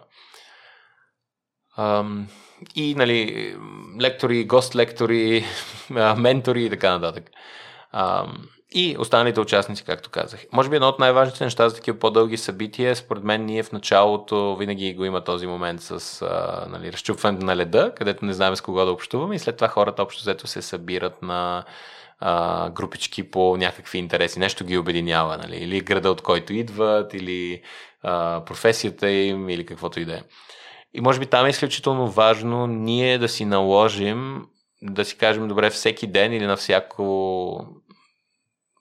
[1.79, 2.29] Ам,
[2.75, 3.55] и нали,
[4.01, 5.45] лектори, гост-лектори,
[6.17, 7.31] ментори и така нататък.
[8.75, 10.41] и останалите участници, както казах.
[10.53, 14.57] Може би едно от най-важните неща за такива по-дълги събития, според мен ние в началото
[14.57, 18.61] винаги го има този момент с а, нали, разчупването на леда, където не знаем с
[18.61, 21.65] кого да общуваме и след това хората общо взето се събират на
[22.21, 24.39] а, групички по някакви интереси.
[24.39, 25.57] Нещо ги обединява, нали?
[25.57, 27.63] или града от който идват, или
[28.03, 30.23] а, професията им, или каквото и да е.
[30.95, 34.47] И може би там е изключително важно ние да си наложим,
[34.83, 37.05] да си кажем, добре, всеки ден или на всяко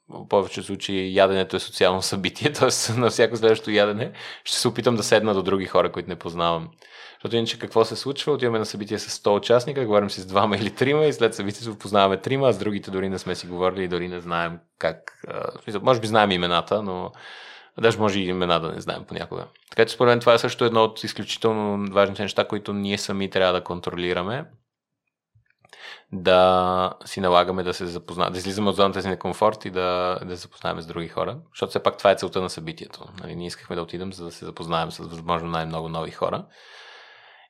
[0.10, 2.93] в повече случаи яденето е социално събитие, т.е.
[2.93, 4.12] на всяко следващо ядене
[4.43, 6.70] ще се опитам да седна до други хора, които не познавам.
[7.14, 8.34] Защото иначе какво се случва?
[8.34, 11.78] Отиваме на събитие с 100 участника, говорим си с двама или трима и след събитието
[11.78, 15.24] познаваме трима, а с другите дори не сме си говорили и дори не знаем как.
[15.82, 17.12] Може би знаем имената, но
[17.82, 19.47] Даже може и имена да не знаем понякога.
[19.69, 23.30] Така че според мен това е също едно от изключително важните неща, които ние сами
[23.30, 24.45] трябва да контролираме.
[26.11, 30.19] Да си налагаме да се запознаем, да излизаме от зоната си на комфорт и да,
[30.25, 31.38] да се запознаем с други хора.
[31.53, 33.05] Защото все пак това е целта на събитието.
[33.21, 36.45] Нали, ние искахме да отидем, за да се запознаем с възможно най-много нови хора.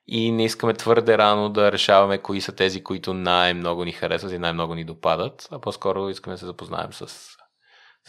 [0.06, 4.38] И не искаме твърде рано да решаваме кои са тези, които най-много ни харесват и
[4.38, 7.37] най-много ни допадат, а по-скоро искаме да се запознаем с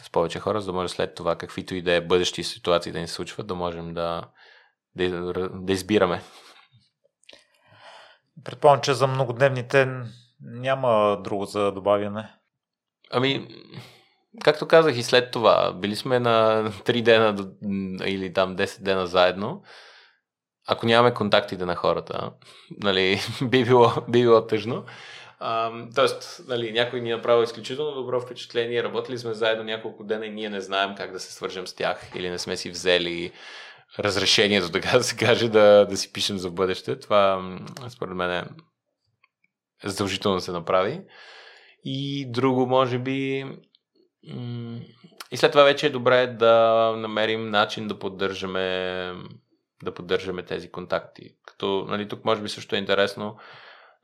[0.04, 3.00] с повече хора, за да може след това, каквито и да е бъдещи ситуации да
[3.00, 4.24] ни случват, да можем да,
[4.96, 6.22] да, да избираме.
[8.44, 9.88] Предполагам, че за многодневните
[10.42, 12.34] няма друго за добавяне.
[13.12, 13.48] Ами,
[14.44, 17.48] както казах и след това, били сме на 3 дена
[18.06, 19.64] или там 10 дена заедно.
[20.68, 22.32] Ако нямаме контактите на хората,
[22.72, 24.86] нали, би било, би било тъжно.
[25.96, 30.30] Тоест, нали, някой ни е направил изключително добро впечатление, работили сме заедно няколко дена и
[30.30, 33.32] ние не знаем как да се свържем с тях или не сме си взели
[34.00, 37.00] разрешението, така да се каже, да, да си пишем за бъдеще.
[37.00, 37.58] Това,
[37.90, 38.44] според мен, е
[39.84, 41.02] задължително да се направи.
[41.84, 43.46] И друго, може би,
[45.32, 49.14] и след това вече е добре да намерим начин да поддържаме
[49.84, 51.36] да поддържаме тези контакти.
[51.46, 53.38] Като, нали, тук може би също е интересно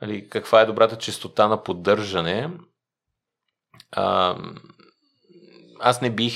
[0.01, 2.49] нали, каква е добрата частота на поддържане.
[3.91, 4.37] А,
[5.79, 6.33] аз не бих,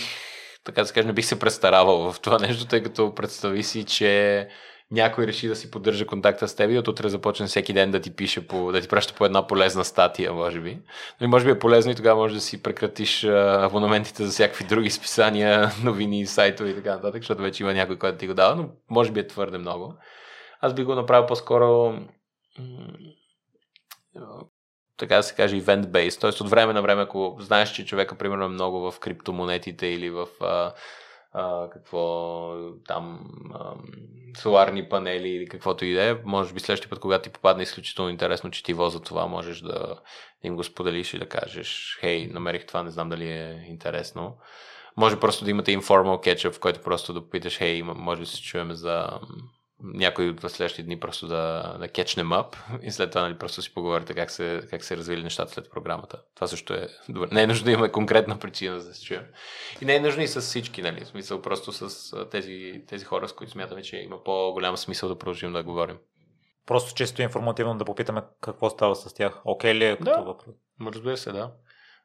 [0.64, 3.84] така да се каже, не бих се престаравал в това нещо, тъй като представи си,
[3.84, 4.48] че
[4.92, 8.00] някой реши да си поддържа контакта с теб и от утре започне всеки ден да
[8.00, 10.80] ти пише, по, да ти праща по една полезна статия, може би.
[11.22, 14.90] Но може би е полезно и тогава може да си прекратиш абонаментите за всякакви други
[14.90, 18.70] списания, новини, сайтове и така нататък, защото вече има някой, който ти го дава, но
[18.90, 19.94] може би е твърде много.
[20.62, 21.94] Аз би го направил по-скоро
[24.98, 26.22] така да се каже, event-based.
[26.22, 26.44] Т.е.
[26.44, 30.28] от време на време, ако знаеш, че човека, примерно, е много в криптомонетите или в
[30.42, 30.74] а,
[31.32, 32.54] а, какво
[32.88, 33.20] там
[33.54, 33.74] а,
[34.38, 38.12] соларни панели или каквото и да е, може би следващия път, когато ти попадне изключително
[38.12, 40.00] интересно четиво за това, можеш да
[40.44, 44.38] им го споделиш и да кажеш, хей, намерих това, не знам дали е интересно.
[44.98, 48.42] Може просто да имате informal catch в който просто да попиташ, хей, може да се
[48.42, 49.20] чуем за
[49.84, 53.74] някой от следващите дни просто да, да them up и след това нали, просто си
[53.74, 56.22] поговорите как се, как се развили нещата след програмата.
[56.36, 57.28] Това също е добре.
[57.32, 59.26] Не е нужно да имаме конкретна причина за да се чуем.
[59.82, 61.06] И не е нужно и с всички, нали?
[61.06, 65.18] В смисъл просто с тези, тези хора, с които смятаме, че има по-голям смисъл да
[65.18, 65.98] продължим да говорим.
[66.66, 69.42] Просто често информативно да попитаме какво става с тях.
[69.46, 70.22] Окей okay ли е като да.
[70.22, 70.56] въпрос?
[70.94, 71.52] Разбира се, да.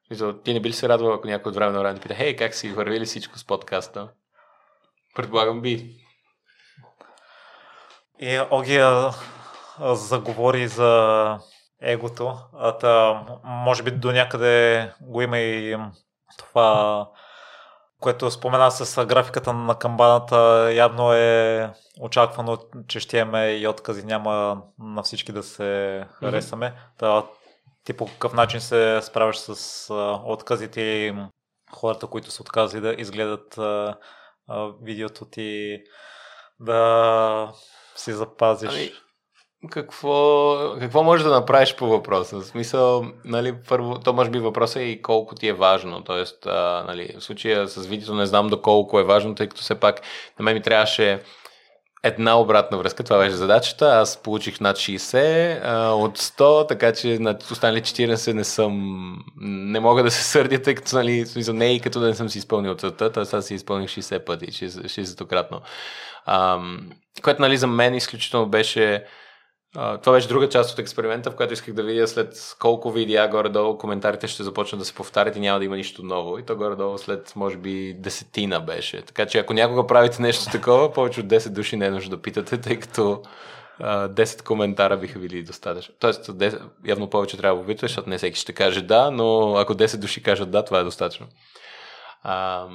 [0.06, 2.36] Смисъл, ти не би ли се радвал, ако някой от време на време пита, хей,
[2.36, 4.12] как си върви ли всичко с подкаста?
[5.14, 6.03] Предполагам би.
[8.20, 9.10] И Огия
[9.80, 11.38] заговори за
[11.80, 12.38] егото.
[12.58, 15.76] А, та, може би до някъде го има и
[16.38, 17.08] това,
[18.00, 20.70] което спомена с графиката на камбаната.
[20.74, 22.58] Явно е очаквано,
[22.88, 24.06] че ще имаме и откази.
[24.06, 26.66] Няма на всички да се харесаме.
[26.66, 26.98] Mm-hmm.
[26.98, 27.24] Та,
[27.84, 29.94] ти по какъв начин се справяш с
[30.24, 31.14] отказите и
[31.72, 33.58] хората, които са отказали да изгледат
[34.82, 35.78] видеото ти
[36.60, 37.52] да
[37.96, 38.70] си запазиш?
[38.72, 38.90] Ами,
[39.70, 42.36] какво, какво можеш да направиш по въпроса?
[42.36, 46.04] В смисъл, нали, първо, то може би въпросът е и колко ти е важно.
[46.04, 49.74] Тоест, а, нали, в случая с видеото не знам доколко е важно, тъй като все
[49.74, 50.00] пак
[50.38, 51.22] на мен ми трябваше
[52.04, 53.86] една обратна връзка, това беше задачата.
[53.86, 59.16] Аз получих над 60 а, от 100, така че на останали 40 не съм...
[59.40, 62.38] Не мога да се сърдя, тъй като нали, не и като да не съм си
[62.38, 63.36] изпълнил целта, т.е.
[63.36, 65.60] аз си изпълних 60 пъти, 60-кратно.
[67.22, 69.04] което нали, за мен изключително беше
[69.74, 73.78] Това беше друга част от експеримента, в която исках да видя след колко видеа горе-долу
[73.78, 76.38] коментарите ще започнат да се повтарят и няма да има нищо ново.
[76.38, 79.02] И то горе-долу след, може би, десетина беше.
[79.02, 82.22] Така че ако някога правите нещо такова, повече от 10 души не е нужно да
[82.22, 83.22] питате, тъй като
[83.80, 85.94] uh, 10 коментара биха били достатъчно.
[85.98, 89.74] Тоест, 10, явно повече трябва да попитате, защото не всеки ще каже да, но ако
[89.74, 91.26] 10 души кажат да, това е достатъчно.
[92.26, 92.68] Uh,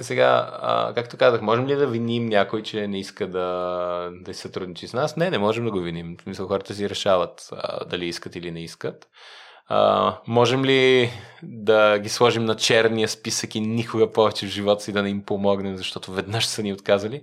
[0.00, 4.40] сега, а, както казах, можем ли да виним някой, че не иска да, да се
[4.40, 5.16] сътрудничи с нас?
[5.16, 6.16] Не, не можем да го виним.
[6.20, 9.08] В смисъл, хората си решават а, дали искат или не искат.
[9.66, 11.10] А, можем ли
[11.42, 15.22] да ги сложим на черния списък и никога повече в живота си да не им
[15.22, 17.22] помогнем, защото веднъж са ни отказали?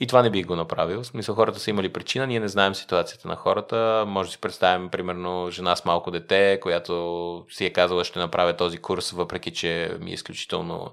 [0.00, 1.02] И това не би го направил.
[1.02, 4.04] В смисъл, хората са имали причина, ние не знаем ситуацията на хората.
[4.06, 8.56] Може да си представим, примерно, жена с малко дете, която си е казала, ще направя
[8.56, 10.92] този курс, въпреки че ми е изключително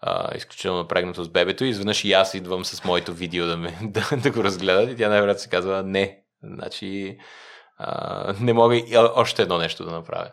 [0.00, 3.78] а, изключително напрегнато с бебето и изведнъж и аз идвам с моето видео да, ме,
[3.82, 6.18] да, да го разгледат и тя най-вероятно се казва не.
[6.42, 7.18] Значи
[7.78, 10.30] а, не мога и още едно нещо да направя.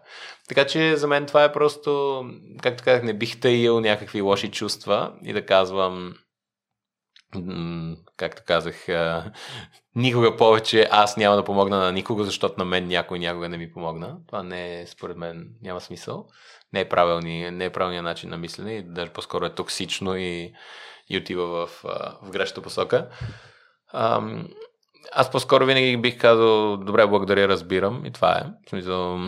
[0.47, 2.21] Така че за мен това е просто,
[2.61, 6.13] както казах, не бих таил някакви лоши чувства и да казвам
[8.17, 8.85] както казах,
[9.95, 13.73] никога повече аз няма да помогна на никого, защото на мен някой някога не ми
[13.73, 14.17] помогна.
[14.27, 16.27] Това не е, според мен, няма смисъл
[16.75, 20.53] не е, правилни, не е правилният начин на мислене и даже по-скоро е токсично и,
[21.09, 21.83] и отива в,
[22.21, 23.09] в грешната посока.
[25.13, 28.69] Аз по-скоро винаги бих казал, добре, благодаря, разбирам и това е.
[28.69, 29.19] Смисъл,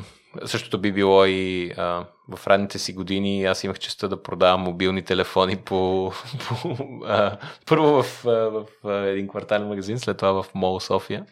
[0.45, 5.01] същото би било и а, в ранните си години аз имах честа да продавам мобилни
[5.01, 6.11] телефони по,
[6.47, 11.25] по а, първо в, в, в един квартален магазин, след това в Мол София.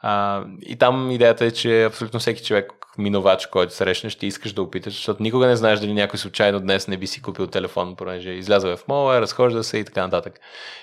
[0.00, 4.62] А, и там идеята е, че абсолютно всеки човек, минувач, който срещнеш, ще искаш да
[4.62, 8.30] опиташ, защото никога не знаеш дали някой случайно днес не би си купил телефон, понеже
[8.30, 10.40] излязва в мола, разхожда се и така нататък.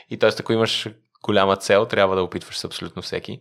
[0.10, 0.30] И т.е.
[0.40, 0.90] ако имаш
[1.24, 3.40] голяма цел, трябва да опитваш с абсолютно всеки.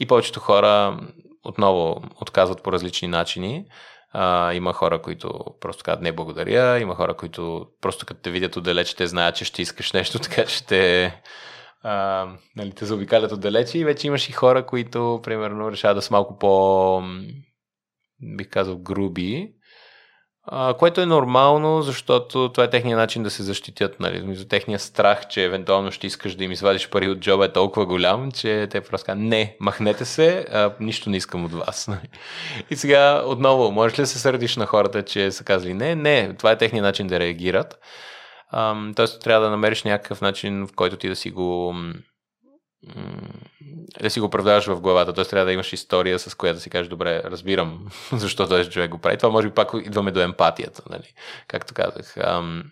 [0.00, 1.00] И повечето хора
[1.44, 3.64] отново отказват по различни начини.
[4.12, 8.56] А, има хора, които просто казват не благодаря, има хора, които просто като те видят
[8.56, 11.14] отдалеч, те знаят, че ще искаш нещо, така че те
[11.82, 16.14] а, нали, те заобикалят отдалече и вече имаш и хора, които, примерно, решават да са
[16.14, 17.02] малко по,
[18.36, 19.54] бих казал, груби,
[20.78, 24.00] което е нормално, защото това е техния начин да се защитят.
[24.00, 24.36] Нали?
[24.36, 27.86] За техния страх, че евентуално ще искаш да им извадиш пари от джоба е толкова
[27.86, 31.88] голям, че те просто казват, не, махнете се, а, нищо не искам от вас.
[31.94, 32.08] Нали?
[32.70, 35.94] И сега отново, можеш ли да се сърдиш на хората, че са казали не?
[35.94, 37.78] Не, това е техния начин да реагират.
[38.96, 41.74] Тоест трябва да намериш някакъв начин, в който ти да си го
[44.02, 45.12] да си го оправдаваш в главата.
[45.12, 45.24] Т.е.
[45.24, 48.98] трябва да имаш история, с която да си кажеш, добре, разбирам защо този човек го
[48.98, 49.16] прави.
[49.16, 51.14] Това може би пак идваме до емпатията, нали?
[51.48, 52.16] както казах.
[52.16, 52.64] Ам,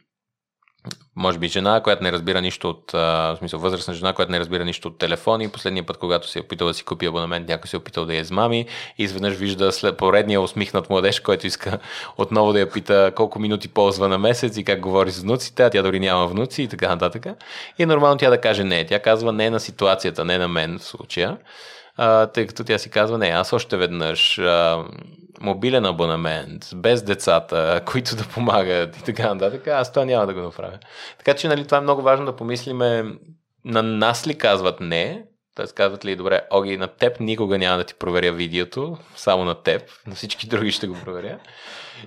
[1.16, 4.64] може би жена, която не разбира нищо от, в смисъл възрастна жена, която не разбира
[4.64, 5.48] нищо от телефони.
[5.48, 8.14] Последния път, когато се е опитал да си купи абонамент, някой се е опитал да
[8.14, 8.66] я измами
[8.98, 11.78] изведнъж вижда след поредния усмихнат младеж, който иска
[12.18, 15.70] отново да я пита колко минути ползва на месец и как говори с внуците, а
[15.70, 17.26] тя дори няма внуци и така нататък.
[17.78, 18.86] И е нормално тя да каже не.
[18.86, 21.36] Тя казва не на ситуацията, не на мен в случая.
[21.96, 24.84] А, тъй като тя си казва, не, аз още веднъж а,
[25.40, 30.40] мобилен абонамент, без децата, които да помагат и така нататък, аз това няма да го
[30.40, 30.78] направя.
[31.18, 33.04] Така че, нали, това е много важно да помислиме
[33.64, 35.24] на нас ли казват не,
[35.54, 35.66] т.е.
[35.66, 39.82] казват ли, добре, Оги, на теб никога няма да ти проверя видеото, само на теб,
[40.06, 41.38] на всички други ще го проверя.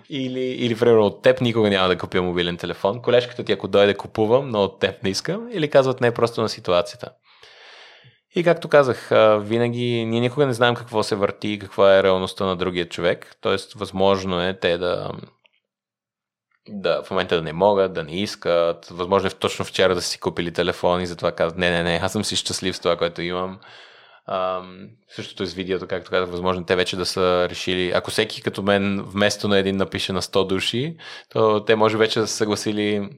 [0.10, 3.02] Или, или примерно, от теб никога няма да купя мобилен телефон.
[3.02, 5.50] Колежката ти, ако дойде, купувам, но от теб не искам.
[5.54, 7.10] Или казват не просто на ситуацията.
[8.36, 9.10] И както казах,
[9.40, 13.36] винаги ние никога не знаем какво се върти и каква е реалността на другия човек.
[13.42, 15.12] Тоест, възможно е те да,
[16.70, 18.88] да в момента да не могат, да не искат.
[18.92, 22.12] Възможно е точно вчера да си купили телефон и затова казват, не, не, не, аз
[22.12, 23.60] съм си щастлив с това, което имам.
[24.28, 28.42] Ам, същото е с видеото, както казах, възможно те вече да са решили, ако всеки
[28.42, 30.98] като мен вместо на един напише на 100 души,
[31.30, 33.10] то те може вече да са съгласили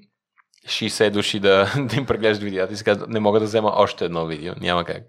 [0.67, 4.05] 60 души да, да им преглеждат видеята и си казват, не мога да взема още
[4.05, 5.03] едно видео, няма как.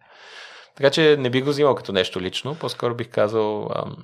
[0.76, 3.96] Така че не би го взимал като нещо лично, по-скоро бих казал ам,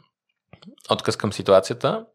[0.91, 2.07] отказ към ситуацията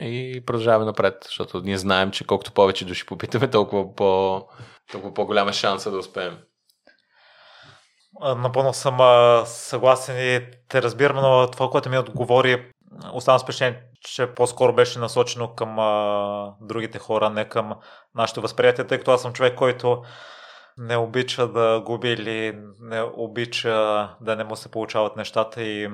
[0.00, 4.42] и продължаваме напред, защото ние знаем, че колкото повече души попитаме, толкова, по,
[4.92, 6.38] толкова по-голяма шанса да успеем.
[8.20, 8.98] Напълно съм
[9.46, 12.72] съгласен и те разбирам, но това, което ми отговори,
[13.12, 17.74] оставам с впечатление, че по-скоро беше насочено към а, другите хора, не към
[18.14, 20.02] нашето възприятие, тъй като аз съм човек, който
[20.78, 25.88] не обича да губи или не обича да не му се получават нещата и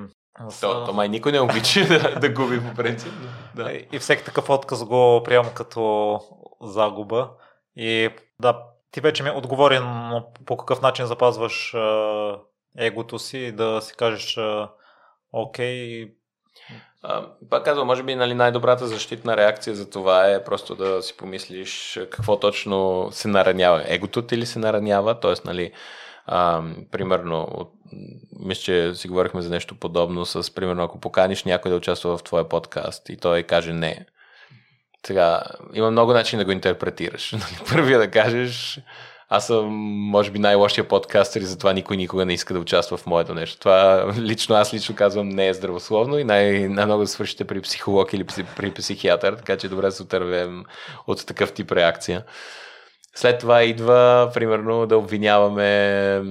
[0.61, 3.13] то, то май никой не обича да, да губи по принцип.
[3.55, 3.73] Да.
[3.93, 6.21] И всеки такъв отказ го приемам като
[6.63, 7.31] загуба.
[7.77, 12.39] И да, ти вече ми отговори но по какъв начин запазваш а,
[12.79, 14.71] егото си да си кажеш а,
[15.33, 16.07] окей,
[17.51, 22.01] пак казвам, може би нали, най-добрата защитна реакция за това е просто да си помислиш
[22.11, 23.85] какво точно се наранява.
[23.87, 25.21] Егото ти ли се наранява?
[25.21, 25.73] Тоест, нали,
[26.27, 27.73] а, примерно, от,
[28.41, 32.23] мисля, че си говорихме за нещо подобно с, примерно, ако поканиш някой да участва в
[32.23, 34.07] твоя подкаст и той каже не.
[35.07, 35.43] Сега,
[35.75, 37.33] има много начин да го интерпретираш.
[37.33, 38.81] Нали, първия да кажеш,
[39.29, 39.67] аз съм,
[40.11, 43.59] може би, най-лошия подкастър и затова никой никога не иска да участва в моето нещо.
[43.59, 48.13] Това лично аз лично казвам не е здравословно и най- най-много да свършите при психолог
[48.13, 48.25] или
[48.57, 50.65] при психиатър, така че добре да се отървем
[51.07, 52.25] от такъв тип реакция.
[53.15, 56.23] След това идва, примерно, да обвиняваме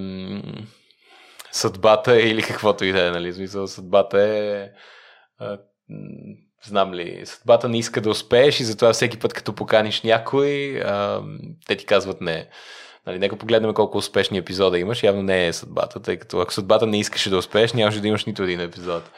[1.51, 3.33] съдбата или каквото и да е, нали?
[3.33, 4.69] Смисъл, съдбата е
[6.65, 11.21] знам ли, съдбата не иска да успееш и затова всеки път, като поканиш някой, а,
[11.67, 12.49] те ти казват не.
[13.07, 15.03] Нали, нека погледнем колко успешни епизода имаш.
[15.03, 18.25] Явно не е съдбата, тъй като ако съдбата не искаше да успееш, нямаше да имаш
[18.25, 19.11] нито един епизод.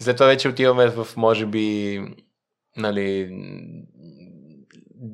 [0.00, 2.00] След това вече отиваме в, може би,
[2.76, 3.30] нали,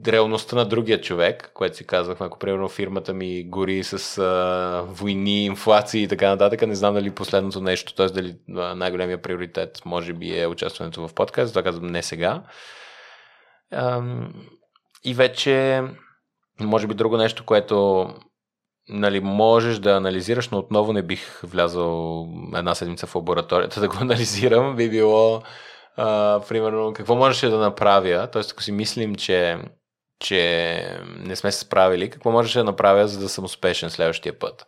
[0.07, 5.45] реалността на другия човек, което си казвахме, ако примерно фирмата ми гори с а, войни,
[5.45, 8.07] инфлации и така нататък, не знам дали последното нещо, т.е.
[8.07, 12.43] дали най-големия приоритет може би е участването в подкаст, това казвам не сега.
[13.73, 14.03] А,
[15.05, 15.83] и вече
[16.61, 18.07] може би друго нещо, което
[18.89, 23.97] нали, можеш да анализираш, но отново не бих влязал една седмица в лабораторията да го
[24.01, 25.43] анализирам, би било
[25.97, 28.43] а, примерно какво можеше да направя, т.е.
[28.53, 29.59] ако си мислим, че,
[30.21, 34.67] че не сме се справили, какво можеше да направя, за да съм успешен следващия път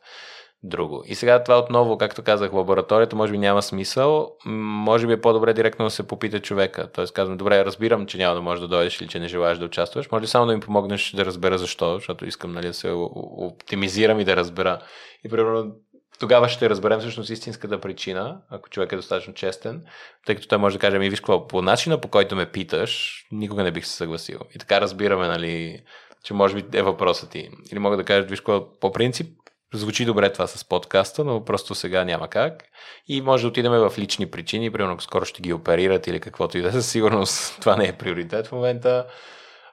[0.62, 1.02] друго.
[1.06, 4.30] И сега това отново, както казах, лабораторията може би няма смисъл.
[4.46, 6.92] Може би е по-добре директно да се попита човека.
[6.92, 9.64] Тоест казвам, добре, разбирам, че няма да можеш да дойдеш или че не желаеш да
[9.64, 10.10] участваш.
[10.10, 12.90] Може ли само да ми помогнеш да разбера защо, защото искам нали, да се
[13.36, 14.78] оптимизирам и да разбера.
[15.24, 15.72] И примерно
[16.18, 19.84] тогава ще разберем всъщност истинската причина, ако човек е достатъчно честен,
[20.26, 23.22] тъй като той може да каже, ми виж какво, по начина по който ме питаш,
[23.32, 24.38] никога не бих се съгласил.
[24.54, 25.82] И така разбираме, нали,
[26.24, 27.48] че може би е въпросът ти.
[27.72, 29.28] Или мога да кажа, виж какво, по принцип,
[29.74, 32.64] Звучи добре това с подкаста, но просто сега няма как.
[33.08, 36.62] И може да отидем в лични причини, примерно скоро ще ги оперират или каквото и
[36.62, 39.06] да е, със сигурност това не е приоритет в момента.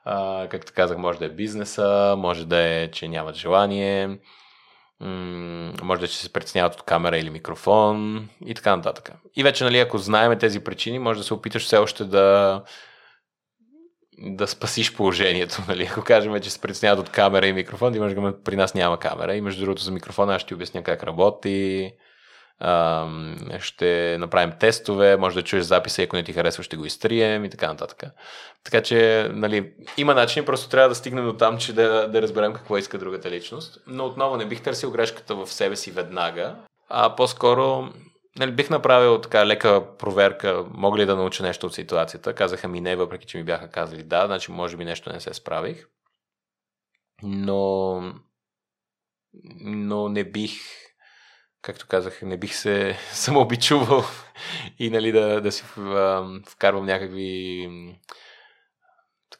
[0.05, 4.19] А, както казах, може да е бизнеса, може да е, че нямат желание,
[5.83, 9.11] може да че се притесняват от камера или микрофон и така нататък.
[9.35, 12.63] И вече, нали, ако знаеме тези причини, може да се опиташ все още да
[14.17, 15.61] да спасиш положението.
[15.67, 15.89] Нали?
[15.91, 19.35] Ако кажем, че се притесняват от камера и микрофон, имаш да при нас няма камера.
[19.35, 21.91] И между другото за микрофона аз ще ти обясня как работи.
[23.59, 27.45] ще направим тестове, може да чуеш записа и ако не ти харесва, ще го изтрием
[27.45, 28.03] и така нататък.
[28.63, 32.53] Така че, нали, има начин, просто трябва да стигнем до там, че да, да разберем
[32.53, 33.77] какво иска другата личност.
[33.87, 36.55] Но отново не бих търсил грешката в себе си веднага,
[36.89, 37.89] а по-скоро
[38.39, 42.35] нали, бих направил така лека проверка, мога ли да науча нещо от ситуацията.
[42.35, 45.33] Казаха ми не, въпреки че ми бяха казали да, значи може би нещо не се
[45.33, 45.87] справих.
[47.23, 48.01] Но,
[49.61, 50.53] но не бих,
[51.61, 54.03] както казах, не бих се самообичувал
[54.79, 55.63] и нали, да, да си
[56.47, 57.69] вкарвам някакви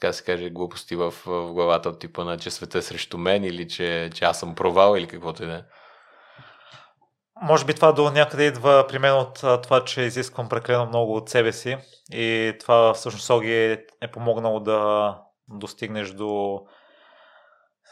[0.04, 3.44] така се каже, глупости в, в главата от типа на че света е срещу мен
[3.44, 5.64] или че, че аз съм провал или каквото и да е.
[7.42, 11.30] Може би това до някъде идва при мен от това, че изисквам прекалено много от
[11.30, 11.78] себе си
[12.12, 15.18] и това всъщност Оги е, е помогнало да
[15.48, 16.62] достигнеш до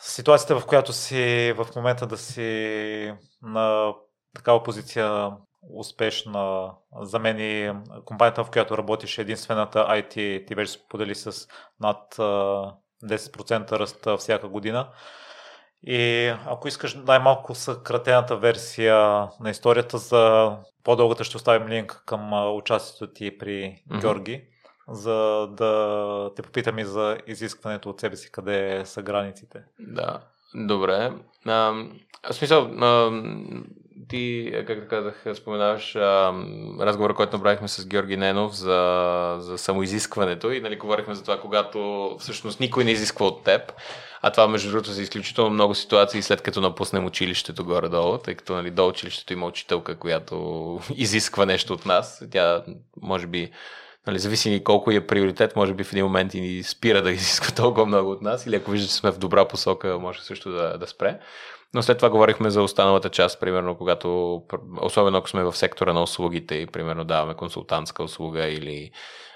[0.02, 3.94] ситуацията, в която си в момента да си на
[4.36, 5.32] такава позиция
[5.74, 6.72] успешна.
[7.02, 7.74] За мен и
[8.06, 11.48] компанията, в която работиш, е единствената IT, ти вече сподели с
[11.80, 14.90] над 10% ръст всяка година.
[15.84, 23.14] И ако искаш най-малко съкратената версия на историята за по-дългата ще оставим линк към участието
[23.14, 23.52] ти при
[23.92, 24.02] mm-hmm.
[24.02, 24.44] Георги,
[24.90, 29.60] за да те попитам и за изискването от себе си, къде са границите.
[29.80, 30.20] Да,
[30.56, 31.12] добре.
[31.46, 31.74] А,
[32.30, 33.12] в смисъл, а,
[34.10, 36.34] ти, както казах, споменаваш а,
[36.80, 42.12] разговора, който направихме с Георги Ненов за, за самоизискването и нали, говорихме за това, когато
[42.20, 43.74] всъщност никой не изисква от теб.
[44.22, 48.54] А това, между другото, за изключително много ситуации, след като напуснем училището горе-долу, тъй като
[48.54, 52.24] нали, до училището има учителка, която изисква нещо от нас.
[52.32, 52.64] Тя,
[53.02, 53.52] може би,
[54.08, 57.12] нали, зависи ни колко е приоритет, може би в един момент и ни спира да
[57.12, 60.52] изисква толкова много от нас, или ако вижда, че сме в добра посока, може също
[60.52, 61.20] да, да спре.
[61.74, 64.42] Но след това говорихме за останалата част, примерно, когато,
[64.82, 68.92] особено ако сме в сектора на услугите и, примерно, даваме консултантска услуга или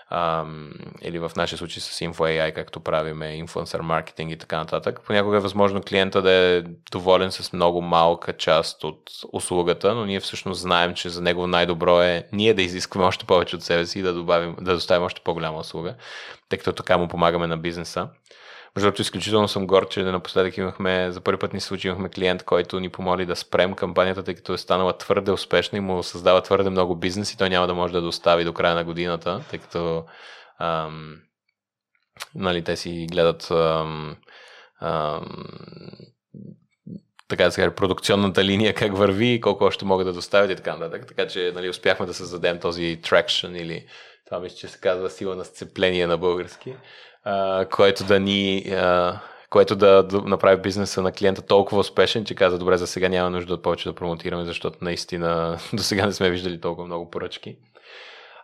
[0.10, 5.02] ам, или в нашия случай с InfoAI, както правиме, инфлуенсър маркетинг и така нататък.
[5.06, 9.02] Понякога е възможно клиента да е доволен с много малка част от
[9.34, 13.56] услугата, но ние всъщност знаем, че за него най-добро е ние да изискваме още повече
[13.56, 15.96] от себе си и да, добавим, да доставим още по-голяма услуга,
[16.50, 18.08] тъй като така му помагаме на бизнеса.
[18.76, 22.44] Между другото, изключително съм горд, че напоследък имахме, за първи път ни случи, имахме клиент,
[22.44, 26.42] който ни помоли да спрем кампанията, тъй като е станала твърде успешна и му създава
[26.42, 29.60] твърде много бизнес и той няма да може да достави до края на годината, тъй
[29.60, 30.06] като
[30.60, 31.16] ам,
[32.36, 34.16] нали, те си гледат ам,
[34.82, 35.46] ам,
[37.28, 40.76] така да се каже, продукционната линия как върви колко още могат да доставят и така
[40.78, 41.08] нататък.
[41.08, 43.88] Така че нали, успяхме да създадем този traction или
[44.26, 46.76] това мисля, че се казва сила на сцепление на български
[47.72, 49.20] което да ни а,
[49.50, 53.54] което да, направи бизнеса на клиента толкова успешен, че каза, добре, за сега няма нужда
[53.54, 57.58] от повече да промотираме, защото наистина до сега не сме виждали толкова много поръчки.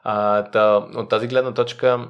[0.04, 2.08] А, та, от тази гледна точка,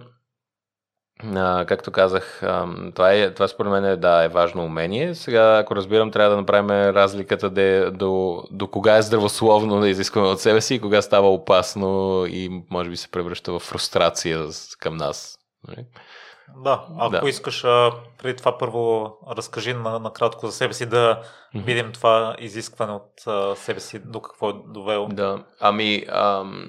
[1.35, 5.15] а, както казах, а, това, е, това според мен е, да, е важно умение.
[5.15, 10.27] Сега, ако разбирам, трябва да направим разликата де, до, до кога е здравословно да изискваме
[10.27, 14.45] от себе си и кога става опасно и може би се превръща в фрустрация
[14.79, 15.37] към нас.
[16.57, 17.29] Да, ако да.
[17.29, 21.21] искаш, а, преди това първо разкажи на, накратко за себе си да
[21.55, 21.63] mm-hmm.
[21.63, 25.07] видим това изискване от а, себе си, до какво е довело.
[25.07, 26.65] Да, ами, ам,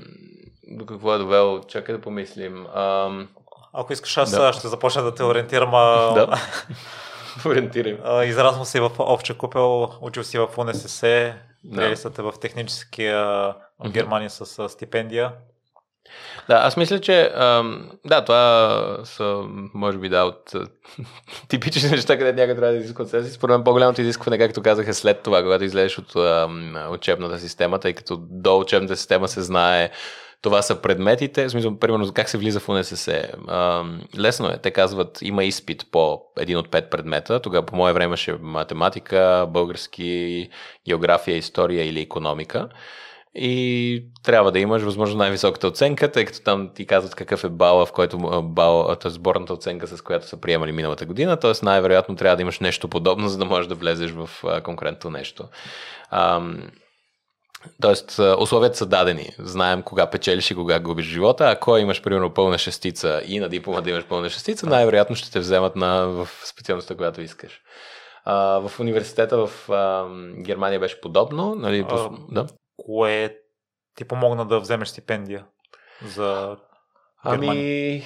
[0.68, 2.66] до какво е довело, чакай да помислим.
[2.74, 3.28] Ам...
[3.72, 4.52] Ако искаш, аз да.
[4.52, 5.74] ще започна да те ориентирам.
[5.74, 6.12] А...
[6.14, 6.40] Да.
[7.46, 8.22] Ориентирам.
[8.24, 11.96] Израснал си в Овче купел, учил си в УНСС, да.
[11.96, 13.18] са те в техническия
[13.78, 15.32] в Германия с стипендия.
[16.48, 19.42] Да, аз мисля, че ам, да, това са,
[19.74, 20.52] може би, да, от
[21.48, 23.32] типични неща, където някой трябва да изисква от себе си.
[23.32, 27.78] Според мен по-голямото изискване, както казах, е след това, когато излезеш от ам, учебната система,
[27.78, 29.90] тъй като до учебната система се знае
[30.42, 33.30] това са предметите, в смисъл, примерно, как се влиза в УНСС.
[33.48, 34.58] Ам, лесно е.
[34.62, 37.40] Те казват, има изпит по един от пет предмета.
[37.40, 40.48] Тогава по мое време имаше математика, български,
[40.88, 42.68] география, история или економика
[43.34, 47.86] и трябва да имаш възможно най-високата оценка, тъй като там ти казват какъв е бала,
[47.86, 49.10] в който бал, т.е.
[49.10, 51.52] сборната оценка, с която са приемали миналата година, т.е.
[51.62, 54.30] най-вероятно трябва да имаш нещо подобно, за да можеш да влезеш в
[54.62, 55.44] конкретно нещо.
[56.10, 56.70] Ам,
[57.82, 59.30] Тоест, условията са дадени.
[59.38, 61.44] Знаем кога печелиш и кога губиш живота.
[61.44, 65.40] Ако имаш, примерно, пълна шестица и на диплома да имаш пълна шестица, най-вероятно ще те
[65.40, 67.60] вземат на, в специалността, която искаш.
[68.24, 68.36] А,
[68.68, 70.06] в университета в а,
[70.42, 71.54] Германия беше подобно.
[71.54, 72.46] Нали, а, да?
[72.76, 73.36] Кое
[73.94, 75.44] ти помогна да вземеш стипендия
[76.06, 76.56] за
[77.30, 77.62] Германия?
[77.62, 78.02] Ами,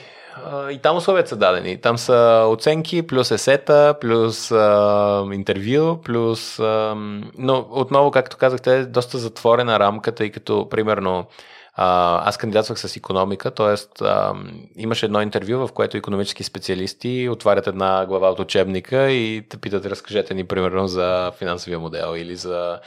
[0.71, 1.81] и там условията са дадени.
[1.81, 6.59] Там са оценки, плюс есета, плюс а, интервю, плюс...
[6.59, 6.95] А,
[7.39, 11.27] но отново, както казахте, е доста затворена рамка, тъй като, примерно,
[11.75, 14.05] а, аз кандидатствах с економика, т.е.
[14.77, 19.87] имаше едно интервю, в което економически специалисти отварят една глава от учебника и те питат,
[19.87, 22.81] разкажете ни примерно за финансовия модел или за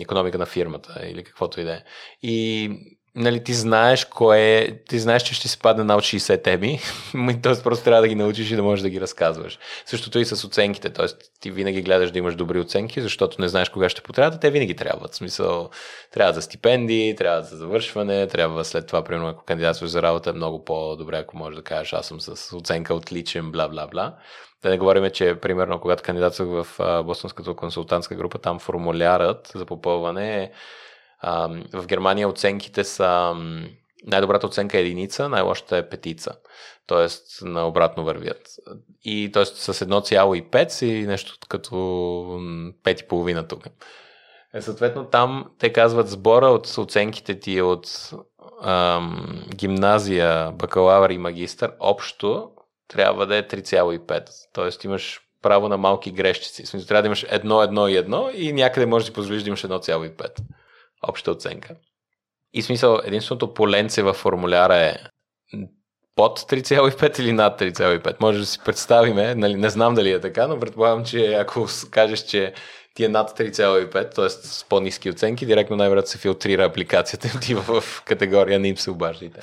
[0.00, 1.82] економика на фирмата или каквото и да е.
[2.22, 2.70] И
[3.14, 6.80] нали, ти знаеш кое, ти знаеш, че ще си падне на 60 теми,
[7.42, 7.62] т.е.
[7.62, 9.58] просто трябва да ги научиш и да можеш да ги разказваш.
[9.86, 11.06] Същото и с оценките, т.е.
[11.40, 14.76] ти винаги гледаш да имаш добри оценки, защото не знаеш кога ще потрябват, те винаги
[14.76, 15.12] трябват.
[15.12, 15.70] В смисъл,
[16.12, 20.32] трябва за стипендии, трябва за завършване, трябва след това, примерно, ако кандидатстваш за работа, е
[20.32, 24.16] много по-добре, ако можеш да кажеш, аз съм с оценка отличен, бла, бла, бла.
[24.62, 30.42] Да не говорим, че примерно когато кандидатствах в Бостонската консултантска група, там формулярът за попълване
[30.42, 30.50] е
[31.72, 33.34] в Германия оценките са
[34.06, 36.32] най-добрата оценка е единица, най-лошата е петица.
[36.86, 38.48] Тоест, наобратно вървят.
[39.04, 39.44] И т.е.
[39.44, 43.66] с 1,5 си нещо като 5,5 тук.
[44.54, 48.10] Е, съответно, там те казват сбора от оценките ти от
[48.62, 52.50] ам, гимназия, бакалавър и магистър, общо
[52.88, 54.28] трябва да е 3,5.
[54.52, 56.66] Тоест, имаш право на малки грешчици.
[56.66, 59.48] Смисъл, трябва да имаш едно, едно и едно и някъде можеш да си позволиш да
[59.48, 60.30] имаш 1,5
[61.08, 61.74] обща оценка.
[62.52, 64.96] И смисъл, единственото поленце във формуляра е
[66.16, 68.16] под 3,5 или над 3,5.
[68.20, 72.20] Може да си представиме, нали, не знам дали е така, но предполагам, че ако кажеш,
[72.20, 72.54] че
[72.94, 74.28] ти е над 3,5, т.е.
[74.28, 78.90] с по-низки оценки, директно най-вероятно се филтрира апликацията и отива в категория не им се
[78.90, 79.40] обаждайте.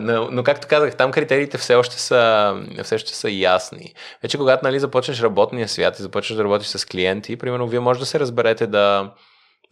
[0.00, 3.94] Но, но, както казах, там критериите все още са, все още са ясни.
[4.22, 8.00] Вече когато нали, започнеш работния свят и започнеш да работиш с клиенти, примерно вие може
[8.00, 9.12] да се разберете да,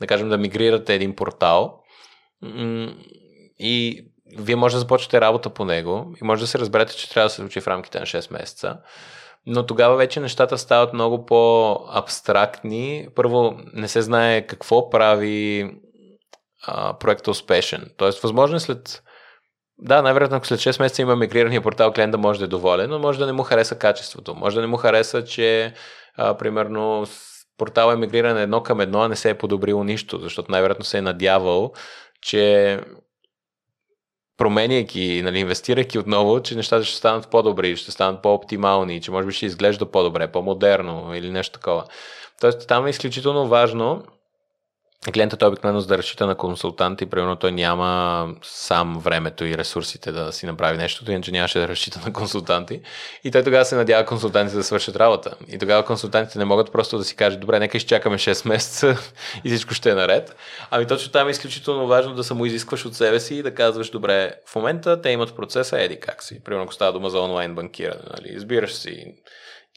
[0.01, 1.83] да кажем, да мигрирате един портал
[3.59, 4.07] и
[4.39, 7.31] вие може да започнете работа по него и може да се разберете, че трябва да
[7.31, 8.77] се случи в рамките на 6 месеца.
[9.47, 13.09] Но тогава вече нещата стават много по-абстрактни.
[13.15, 15.71] Първо, не се знае какво прави
[16.67, 17.91] а, проекта успешен.
[17.97, 19.03] Тоест, възможно е след
[19.79, 22.91] да, най-вероятно, ако след 6 месеца има мигрирания портал, клиент да може да е доволен,
[22.91, 24.35] но може да не му хареса качеството.
[24.35, 25.75] Може да не му хареса, че
[26.17, 27.07] а, примерно
[27.59, 30.99] портал е мигриран едно към едно, а не се е подобрило нищо, защото най-вероятно се
[30.99, 31.73] е надявал,
[32.23, 32.81] че
[34.37, 39.33] променяйки, нали, инвестирайки отново, че нещата ще станат по-добри, ще станат по-оптимални, че може би
[39.33, 41.85] ще изглежда по-добре, по-модерно или нещо такова.
[42.41, 44.05] Тоест там е изключително важно
[45.13, 49.59] клиентът е обикновено за да разчита на консултант и примерно той няма сам времето и
[49.59, 52.81] ресурсите да си направи нещо, иначе нямаше да разчита на консултанти.
[53.25, 55.35] И той тогава се надява консултантите да свършат работа.
[55.49, 58.97] И тогава консултантите не могат просто да си кажат, добре, нека изчакаме 6 месеца
[59.45, 60.37] и всичко ще е наред.
[60.71, 64.35] Ами точно там е изключително важно да самоизискваш от себе си и да казваш, добре,
[64.47, 66.45] в момента те имат процеса, еди как си.
[66.45, 68.35] Примерно, ако става дума за онлайн банкиране, нали?
[68.35, 69.15] избираш си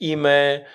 [0.01, 0.65] име,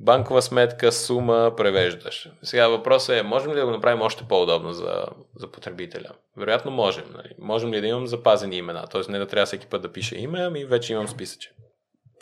[0.00, 2.28] банкова сметка, сума, превеждаш.
[2.42, 5.04] Сега въпросът е, можем ли да го направим още по-удобно за,
[5.36, 6.10] за потребителя?
[6.36, 7.04] Вероятно можем.
[7.14, 7.28] Нали?
[7.38, 8.86] Можем ли да имам запазени имена?
[8.90, 11.52] Тоест не да трябва всеки път да пише име, ами вече имам списъче.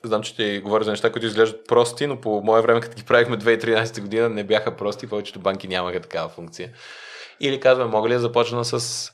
[0.05, 3.05] Знам, че ти говоря за неща, които изглеждат прости, но по мое време, като ги
[3.05, 6.73] правихме 2013 година, не бяха прости, повечето банки нямаха такава функция.
[7.41, 9.13] Или казваме, мога ли да започна с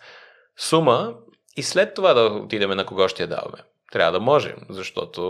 [0.59, 1.15] сума
[1.57, 3.59] и след това да отидем на кого ще я даваме?
[3.93, 5.23] Трябва да можем, защото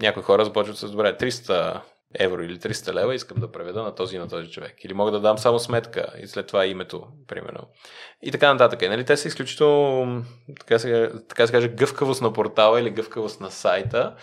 [0.00, 1.80] някои хора започват с добре 300
[2.14, 4.84] евро или 300 лева искам да преведа на този и на този човек.
[4.84, 7.68] Или мога да дам само сметка и след това името, примерно.
[8.22, 8.82] И така нататък.
[8.82, 10.24] нали, те са изключително,
[10.60, 14.14] така се, така се каже, гъвкавост на портала или гъвкавост на сайта,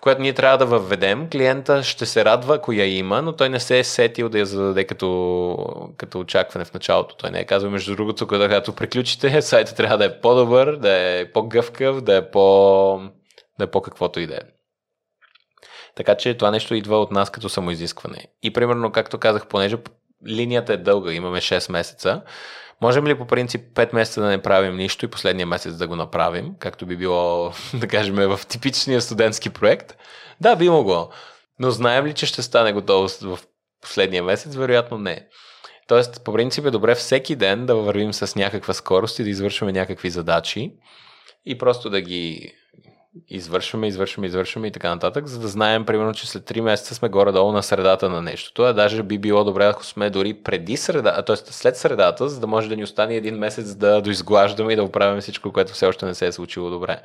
[0.00, 1.28] която ние трябва да въведем.
[1.30, 4.46] Клиента ще се радва, ако я има, но той не се е сетил да я
[4.46, 7.16] зададе като, като очакване в началото.
[7.16, 11.32] Той не е казал, между другото, когато приключите, сайта трябва да е по-добър, да е
[11.32, 13.00] по-гъвкав, да е по,
[13.58, 14.55] да е по-каквото и да е.
[15.96, 18.26] Така че това нещо идва от нас като самоизискване.
[18.42, 19.76] И примерно, както казах, понеже
[20.28, 22.22] линията е дълга, имаме 6 месеца,
[22.80, 25.96] можем ли по принцип 5 месеца да не правим нищо и последния месец да го
[25.96, 29.96] направим, както би било, да кажем, в типичния студентски проект?
[30.40, 31.10] Да, би могло.
[31.58, 33.38] Но знаем ли, че ще стане готово в
[33.82, 34.54] последния месец?
[34.54, 35.26] Вероятно не.
[35.88, 39.72] Тоест, по принцип е добре всеки ден да вървим с някаква скорост и да извършваме
[39.72, 40.72] някакви задачи
[41.46, 42.52] и просто да ги
[43.28, 47.08] извършваме, извършваме, извършваме и така нататък, за да знаем, примерно, че след 3 месеца сме
[47.08, 48.52] горе-долу на средата на нещо.
[48.54, 51.36] Това даже би било добре, ако сме дори преди среда, т.е.
[51.36, 55.20] след средата, за да може да ни остане един месец да доизглаждаме и да оправим
[55.20, 57.02] всичко, което все още не се е случило добре.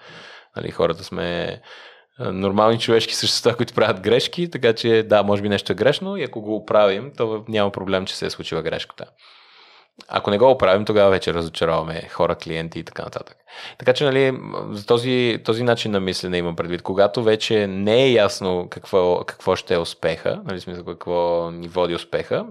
[0.56, 1.62] Нали, хората сме
[2.20, 6.24] нормални човешки същества, които правят грешки, така че да, може би нещо е грешно и
[6.24, 9.06] ако го оправим, то няма проблем, че се е случила грешката.
[10.08, 13.38] Ако не го оправим, тогава вече разочароваме хора, клиенти и така нататък.
[13.78, 14.40] Така че, нали,
[14.72, 16.82] за този, този начин на мислене имам предвид.
[16.82, 21.96] Когато вече не е ясно какво, какво ще е успеха, нали, смисъл какво ни води
[21.96, 22.46] успеха,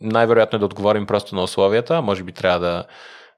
[0.00, 2.84] най-вероятно е да отговорим просто на условията, а може би трябва да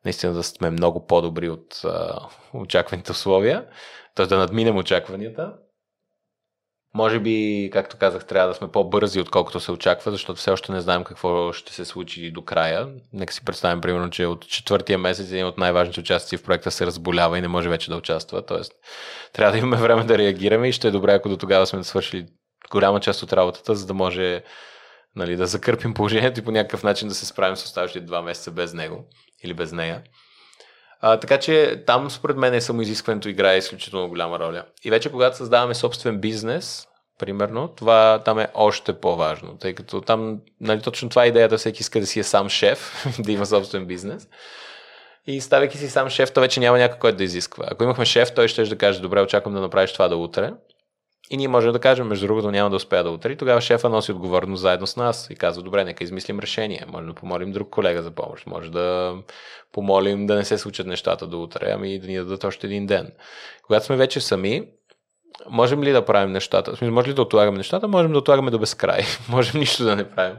[0.04, 2.18] наистина да сме много по-добри от а,
[2.54, 3.64] очакваните условия,
[4.14, 4.26] т.е.
[4.26, 5.52] да надминем очакванията
[6.94, 10.80] може би, както казах, трябва да сме по-бързи, отколкото се очаква, защото все още не
[10.80, 12.88] знаем какво ще се случи до края.
[13.12, 16.86] Нека си представим, примерно, че от четвъртия месец един от най-важните участници в проекта се
[16.86, 18.46] разболява и не може вече да участва.
[18.46, 18.72] Тоест,
[19.32, 22.26] трябва да имаме време да реагираме и ще е добре, ако до тогава сме свършили
[22.70, 24.42] голяма част от работата, за да може
[25.16, 28.50] нали, да закърпим положението и по някакъв начин да се справим с оставащите два месеца
[28.50, 29.04] без него
[29.44, 30.02] или без нея.
[31.00, 34.64] А, така че там според мен е самоизискването играе изключително голяма роля.
[34.84, 36.86] И вече когато създаваме собствен бизнес,
[37.18, 41.80] примерно, това там е още по-важно, тъй като там, нали, точно това е идеята, всеки
[41.80, 44.28] иска да си е сам шеф, да има собствен бизнес.
[45.26, 47.64] И ставайки си сам шеф, то вече няма някой, който да изисква.
[47.70, 50.52] Ако имахме шеф, той ще да каже, добре, очаквам да направиш това до утре.
[51.30, 53.32] И ние можем да кажем, между другото, няма да успея да утре.
[53.32, 56.84] И тогава шефа носи отговорност заедно с нас и казва, добре, нека измислим решение.
[56.88, 58.46] Може да помолим друг колега за помощ.
[58.46, 59.14] Може да
[59.72, 63.12] помолим да не се случат нещата до утре, ами да ни дадат още един ден.
[63.66, 64.68] Когато сме вече сами,
[65.50, 66.86] можем ли да правим нещата?
[66.90, 67.88] Може ли да отлагаме нещата?
[67.88, 69.02] Можем да отлагаме до безкрай.
[69.28, 70.36] можем нищо да не правим.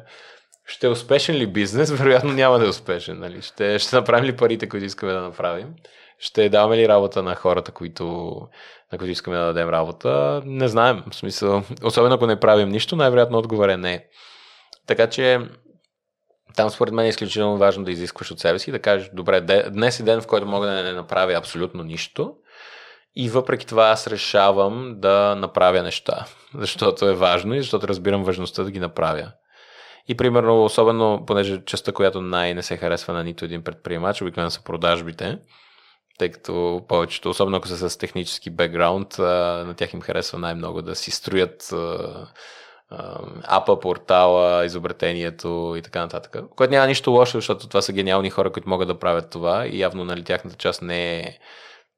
[0.65, 1.91] Ще е успешен ли бизнес?
[1.97, 3.19] Вероятно няма да е успешен.
[3.19, 3.41] Нали?
[3.41, 5.67] Ще, ще направим ли парите, които искаме да направим?
[6.19, 8.05] Ще даваме ли работа на хората, които,
[8.91, 10.41] на които искаме да дадем работа?
[10.45, 11.03] Не знаем.
[11.11, 14.05] В смисъл, особено ако не правим нищо, най-вероятно отговор е не.
[14.87, 15.39] Така че
[16.55, 19.41] там според мен е изключително важно да изискваш от себе си и да кажеш, добре,
[19.69, 22.35] днес е ден, в който мога да не направя абсолютно нищо
[23.15, 28.63] и въпреки това аз решавам да направя неща, защото е важно и защото разбирам важността
[28.63, 29.31] да ги направя.
[30.07, 34.63] И примерно, особено, понеже частта, която най-не се харесва на нито един предприемач, обикновено са
[34.63, 35.37] продажбите,
[36.19, 40.95] тъй като повечето, особено ако са с технически бекграунд, на тях им харесва най-много да
[40.95, 41.73] си строят
[43.43, 46.37] апа, портала, изобретението и така нататък.
[46.55, 49.79] Което няма нищо лошо, защото това са гениални хора, които могат да правят това и
[49.79, 51.37] явно нали, тяхната част не е,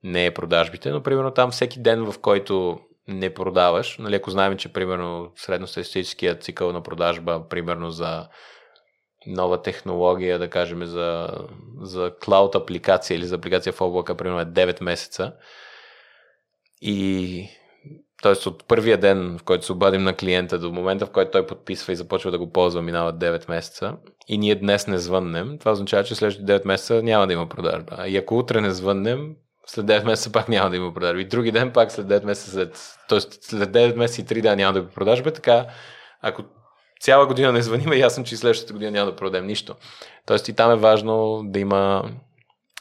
[0.03, 4.57] не е продажбите, но примерно там всеки ден, в който не продаваш, нали, ако знаем,
[4.57, 8.28] че примерно средностатистическият цикъл на продажба, примерно за
[9.28, 11.28] нова технология, да кажем, за,
[11.82, 15.34] за клауд апликация или за апликация в облака, примерно е 9 месеца.
[16.82, 17.49] И
[18.22, 18.49] т.е.
[18.49, 21.93] от първия ден, в който се обадим на клиента до момента, в който той подписва
[21.93, 23.97] и започва да го ползва, минават 9 месеца
[24.28, 28.07] и ние днес не звъннем, това означава, че следващите 9 месеца няма да има продажба.
[28.07, 29.36] И ако утре не звъннем,
[29.67, 31.22] след 9 месеца пак няма да има продажба.
[31.22, 33.19] И други ден пак след 9 месеца, след, т.е.
[33.19, 35.32] след 9 месеца и 3 дена няма да има продажба.
[35.34, 35.65] Така,
[36.22, 36.43] ако
[37.02, 39.76] цяла година не звъним, е ясно, че и следващата година няма да продадем нищо.
[40.26, 42.12] Тоест и там е важно да има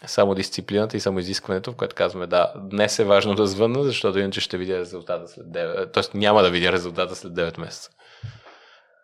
[0.06, 4.18] само дисциплината и само изискването, в което казваме да, днес е важно да звънна, защото
[4.18, 6.18] иначе ще видя резултата след 9, т.е.
[6.18, 7.90] няма да видя резултата след 9 месеца.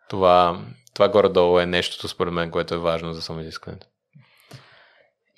[0.09, 0.61] Това,
[0.95, 3.87] това горе-долу е нещото, според мен, което е важно за самоизискването.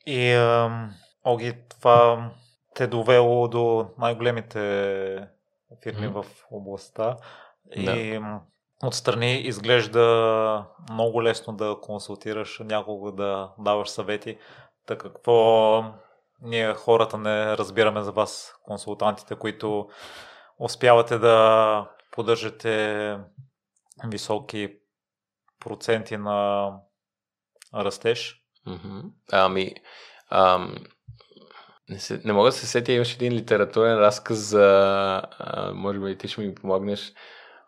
[0.07, 2.31] И, ам, Оги, това
[2.75, 4.59] те довело до най-големите
[5.83, 6.23] фирми mm-hmm.
[6.23, 7.17] в областта.
[7.77, 8.41] Да.
[8.85, 14.39] Отстрани изглежда много лесно да консултираш някого, да даваш съвети.
[14.87, 15.85] Та какво
[16.43, 19.89] ние хората не разбираме за вас, консултантите, които
[20.59, 23.19] успявате да поддържате
[24.07, 24.79] високи
[25.61, 26.71] проценти на
[27.75, 28.43] растеж?
[28.67, 29.03] Mm-hmm.
[29.33, 29.75] Ами,
[30.31, 30.75] ам,
[31.89, 34.67] не, се, не мога да се сетя, имаш един литературен разказ за,
[35.39, 37.13] а, може би ти ще ми помогнеш,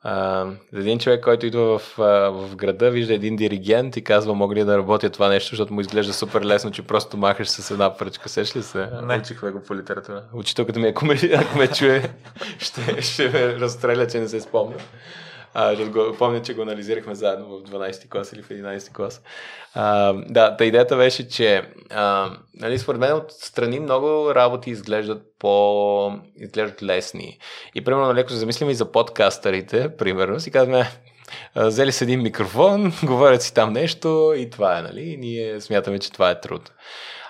[0.02, 1.96] а, един човек, който идва в,
[2.32, 5.80] в града, вижда един диригент и казва, мога ли да работя това нещо, защото му
[5.80, 8.28] изглежда супер лесно, че просто махаш с една пръчка.
[8.28, 8.88] Сеш ли се?
[9.02, 9.16] Не.
[9.16, 10.22] Учихме го по литература.
[10.32, 12.02] Учителката ми, ако ме, ако ме чуе,
[12.58, 14.76] ще, ще ме разстреля, че не се спомня.
[15.54, 19.22] А, го, помня, че го анализирахме заедно в 12 клас или в 11 клас.
[19.74, 26.12] А, да, та идеята беше, че а, нали, според мен отстрани много работи изглеждат по...
[26.36, 27.38] изглеждат лесни.
[27.74, 30.90] И примерно, нали, ако се замислим и за подкастърите, примерно, си казваме,
[31.56, 35.00] взели с един микрофон, говорят си там нещо и това е, нали?
[35.00, 36.72] И ние смятаме, че това е труд.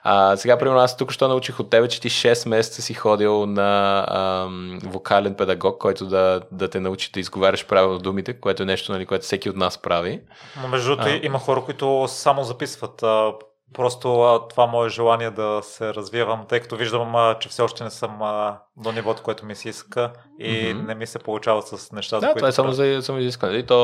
[0.03, 3.47] А, сега, примерно, аз тук що научих от тебе, че ти 6 месеца си ходил
[3.47, 8.67] на ам, вокален педагог, който да, да те научи да изговаряш правилно думите, което е
[8.67, 10.21] нещо, нали, което всеки от нас прави.
[10.63, 13.03] Но между другото има хора, които само записват.
[13.03, 13.33] А,
[13.73, 17.85] просто а, това мое желание да се развивам, тъй като виждам, а, че все още
[17.85, 20.87] не съм а, до нивото, което ми се иска и mm-hmm.
[20.87, 22.27] не ми се получава с нещата.
[22.27, 23.57] Да, това е само за само изискване.
[23.57, 23.77] И то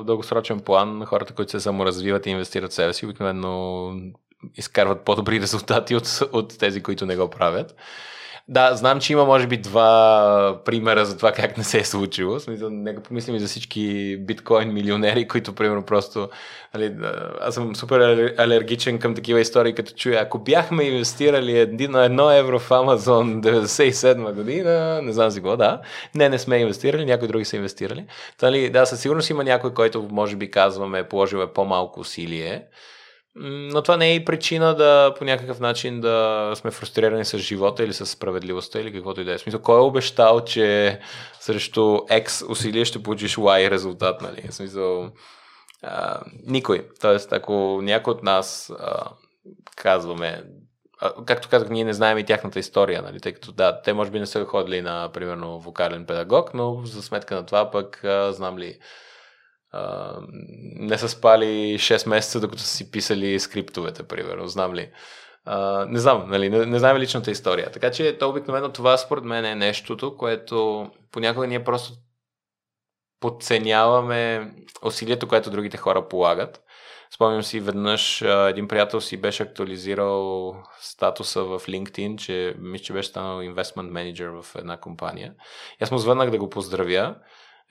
[0.00, 3.90] в дългосрочен план хората, които се саморазвиват и инвестират в себе си, обикновено
[4.56, 7.74] изкарват по-добри резултати от, от тези, които не го правят.
[8.50, 12.40] Да, знам, че има може би два примера за това как не се е случило.
[12.40, 16.28] Смисъл, нека помислим и за всички биткоин милионери, които примерно просто...
[16.74, 16.94] Нали,
[17.40, 22.58] аз съм супер алергичен към такива истории, като чуя, ако бяхме инвестирали на едно евро
[22.58, 25.80] в Амазон 97 година, не знам си какво, да,
[26.14, 28.04] не, не сме инвестирали, някои други са инвестирали.
[28.38, 32.62] Тали, да, със сигурност има някой, който може би казваме, положил е по-малко усилие
[33.34, 37.84] но това не е и причина да по някакъв начин да сме фрустрирани с живота
[37.84, 39.38] или с справедливостта или каквото и да е.
[39.38, 41.00] Смисъл, кой е обещал, че
[41.40, 44.52] срещу X усилие ще получиш Y резултат, нали?
[44.52, 45.10] Смисъл,
[45.82, 46.88] а, никой.
[47.00, 49.10] Тоест, ако някой от нас а,
[49.76, 50.44] казваме,
[51.00, 53.20] а, както казах, ние не знаем и тяхната история, нали?
[53.20, 57.02] тъй като да, те може би не са ходили на, примерно, вокален педагог, но за
[57.02, 58.78] сметка на това пък а, знам ли,
[60.80, 64.90] Не са спали 6 месеца, докато са си писали скриптовете, примерно, знам ли.
[65.86, 67.70] Не знам, нали, не, не знам личната история.
[67.70, 71.92] Така че то обикновено това според мен е нещото, което понякога ние просто
[73.20, 74.52] подценяваме
[74.82, 76.62] усилието, което другите хора полагат.
[77.14, 83.08] Спомням си веднъж един приятел си беше актуализирал статуса в LinkedIn, че мисля, че беше
[83.08, 85.34] станал investment manager в една компания.
[85.80, 87.14] И аз му звъннах да го поздравя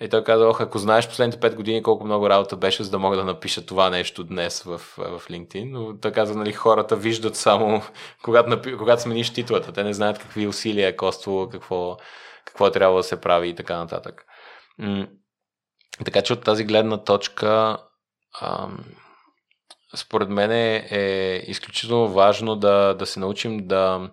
[0.02, 3.00] и той каза, ох, ако знаеш последните 5 години колко много работа беше, за да
[3.00, 5.72] мога да напиша това нещо днес в, в LinkedIn.
[5.72, 7.82] Но той каза, нали, хората виждат само
[8.24, 9.72] когато, когато смениш титлата.
[9.72, 11.98] Те не знаят какви усилия е коствало, какво,
[12.46, 14.26] какво е трябва да се прави и така нататък.
[14.78, 15.08] М-
[16.06, 17.78] така че от тази гледна точка
[18.42, 18.86] ам,
[19.96, 24.12] според мен е, е изключително важно да, да се научим да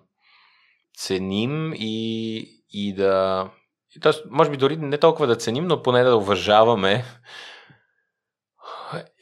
[0.97, 2.37] ценим и,
[2.69, 3.49] и да
[4.01, 7.03] Тоест, може би дори не толкова да ценим, но поне да уважаваме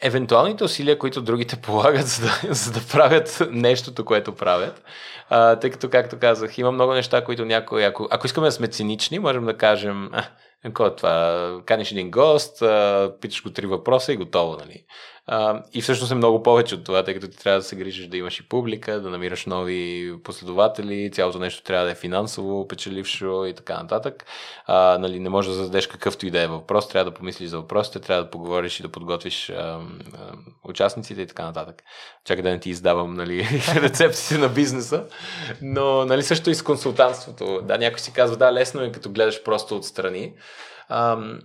[0.01, 4.83] евентуалните усилия, които другите полагат, за да, за да правят нещото, което правят.
[5.29, 8.67] А, тъй като, както казах, има много неща, които някой, ако, ако искаме да сме
[8.67, 10.23] цинични, можем да кажем, а,
[10.65, 11.61] какво е това?
[11.65, 12.59] Каниш един гост,
[13.21, 14.85] питаш го три въпроса и готово, нали?
[15.73, 18.17] И всъщност е много повече от това, тъй като ти трябва да се грижиш да
[18.17, 23.53] имаш и публика, да намираш нови последователи, цялото нещо трябва да е финансово, печелившо и
[23.53, 24.25] така нататък.
[24.65, 27.57] А, нали, не можеш да зададеш какъвто и да е въпрос, трябва да помислиш за
[27.57, 29.79] въпросите, трябва да поговориш и да подготвиш а, а,
[30.63, 31.83] участниците и така нататък.
[32.25, 35.05] Чакай да не ти издавам нали, рецептите на бизнеса,
[35.61, 37.61] но нали, също и с консултантството.
[37.63, 40.33] Да, някой си казва, да, лесно е като гледаш просто отстрани.
[40.89, 41.39] Ам,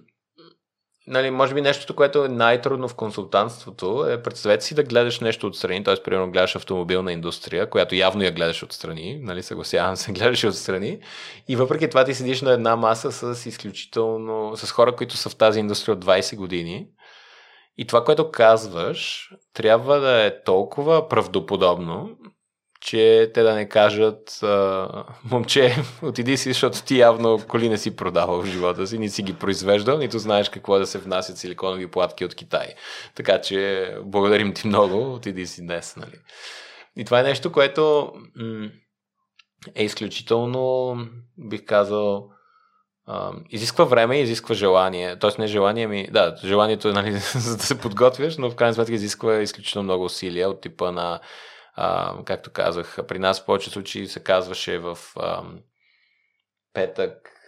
[1.07, 5.47] нали, може би нещото, което е най-трудно в консултантството е представете си да гледаш нещо
[5.47, 6.03] отстрани, т.е.
[6.03, 10.99] примерно гледаш автомобилна индустрия, която явно я гледаш отстрани, нали, съгласявам се, гледаш отстрани
[11.49, 15.37] и въпреки това ти седиш на една маса с изключително, с хора, които са в
[15.37, 16.87] тази индустрия от 20 години
[17.79, 22.17] и това, което казваш, трябва да е толкова правдоподобно,
[22.81, 24.40] че те да не кажат
[25.24, 29.23] момче, отиди си, защото ти явно коли не си продавал в живота си, ни си
[29.23, 32.74] ги произвеждал, нито знаеш какво е да се внасят силиконови платки от Китай.
[33.15, 35.97] Така че благодарим ти много, отиди си днес.
[35.97, 36.16] Нали?
[36.97, 38.12] И това е нещо, което
[39.74, 40.97] е изключително,
[41.39, 42.28] бих казал,
[43.51, 45.19] изисква време и изисква желание.
[45.19, 46.09] Тоест не желание ми...
[46.11, 50.05] Да, желанието е нали, за да се подготвяш, но в крайна сметка изисква изключително много
[50.05, 51.20] усилия от типа на
[51.74, 55.42] а, както казах, при нас в повече случаи се казваше в а,
[56.72, 57.40] петък,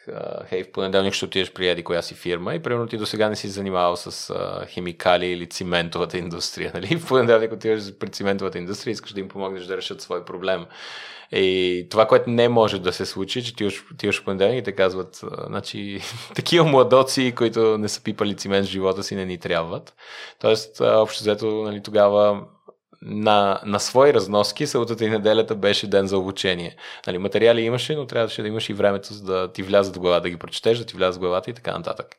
[0.49, 3.29] хей, в понеделник ще отидеш при еди коя си фирма и примерно ти до сега
[3.29, 6.71] не си занимавал с а, химикали или циментовата индустрия.
[6.75, 6.99] Нали?
[6.99, 10.67] В понеделник отиваш при циментовата индустрия и искаш да им помогнеш да решат свой проблем.
[11.33, 14.73] И това, което не може да се случи, че ти отиваш в понеделник и те
[14.73, 16.01] казват, значи,
[16.35, 19.95] такива младоци, които не са пипали цимент в живота си, не ни трябват.
[20.41, 22.45] Тоест, общо взето, нали, тогава
[23.03, 26.77] на, на свои разноски съботата и неделята беше ден за обучение.
[27.07, 30.21] Нали, материали имаше, но трябваше да имаш и времето за да ти влязат в глава,
[30.21, 32.17] да ги прочетеш, да ти влязат в главата и така нататък.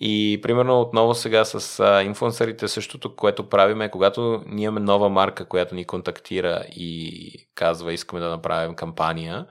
[0.00, 5.08] И примерно отново сега с а, инфлуенсърите същото, което правим е, когато ние имаме нова
[5.08, 9.46] марка, която ни контактира и казва искаме да направим кампания,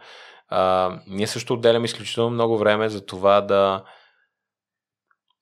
[0.50, 3.84] а, ние също отделяме изключително много време за това да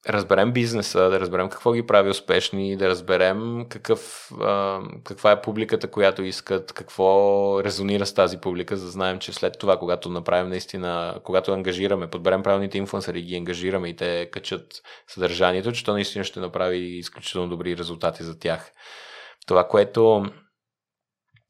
[0.10, 5.92] разберем бизнеса, да разберем какво ги прави успешни, да разберем какъв, а, каква е публиката,
[5.92, 10.50] която искат, какво резонира с тази публика, за да знаем, че след това, когато направим
[10.50, 16.24] наистина, когато ангажираме, подберем правилните инфлуенсъри, ги ангажираме и те качат съдържанието, че то наистина
[16.24, 18.72] ще направи изключително добри резултати за тях.
[19.48, 20.26] Това, което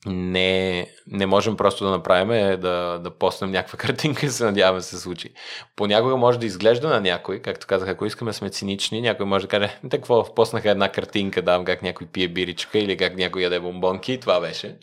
[0.06, 4.82] не, не можем просто да направим е да, да постнем някаква картинка и се надяваме
[4.82, 5.34] се случи.
[5.76, 9.49] Понякога може да изглежда на някой, както казах, ако искаме сме цинични, някой може да
[9.49, 14.14] каже, какво, постнаха една картинка, давам как някой пие биричка или как някой яде бомбонки
[14.14, 14.77] и това беше.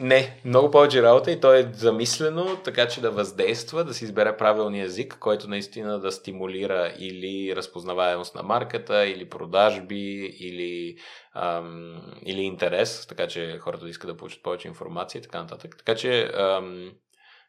[0.00, 4.36] Не, много повече работа и то е замислено така, че да въздейства, да си избере
[4.36, 10.96] правилния език, който наистина да стимулира или разпознаваемост на марката, или продажби, или,
[11.34, 15.76] ам, или интерес, така че хората да искат да получат повече информация и така нататък.
[15.78, 16.92] Така че, ам,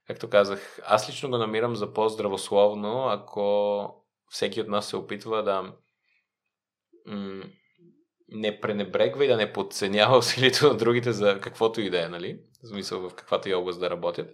[0.07, 5.73] както казах, аз лично го намирам за по-здравословно, ако всеки от нас се опитва да
[7.05, 7.43] м-
[8.31, 12.39] не пренебрегва и да не подценява усилието на другите за каквото и да е, нали?
[12.63, 14.29] В смисъл в каквато и област да работят.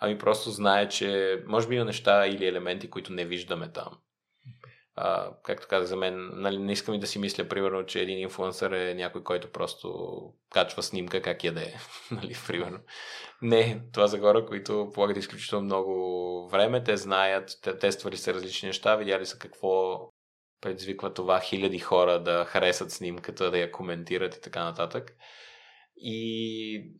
[0.00, 3.88] Ами просто знае, че може би има неща или елементи, които не виждаме там.
[4.98, 8.18] А, както казах за мен, нали, не искам и да си мисля, примерно, че един
[8.18, 10.18] инфлуенсър е някой, който просто
[10.50, 11.74] качва снимка как яде.
[12.10, 12.78] нали, примерно.
[13.42, 18.66] Не, това за хора, които полагат изключително много време, те знаят, те тествали са различни
[18.66, 20.00] неща, видяли са какво
[20.60, 25.16] предизвиква това хиляди хора да харесат снимката, да я коментират и така нататък.
[25.96, 26.92] И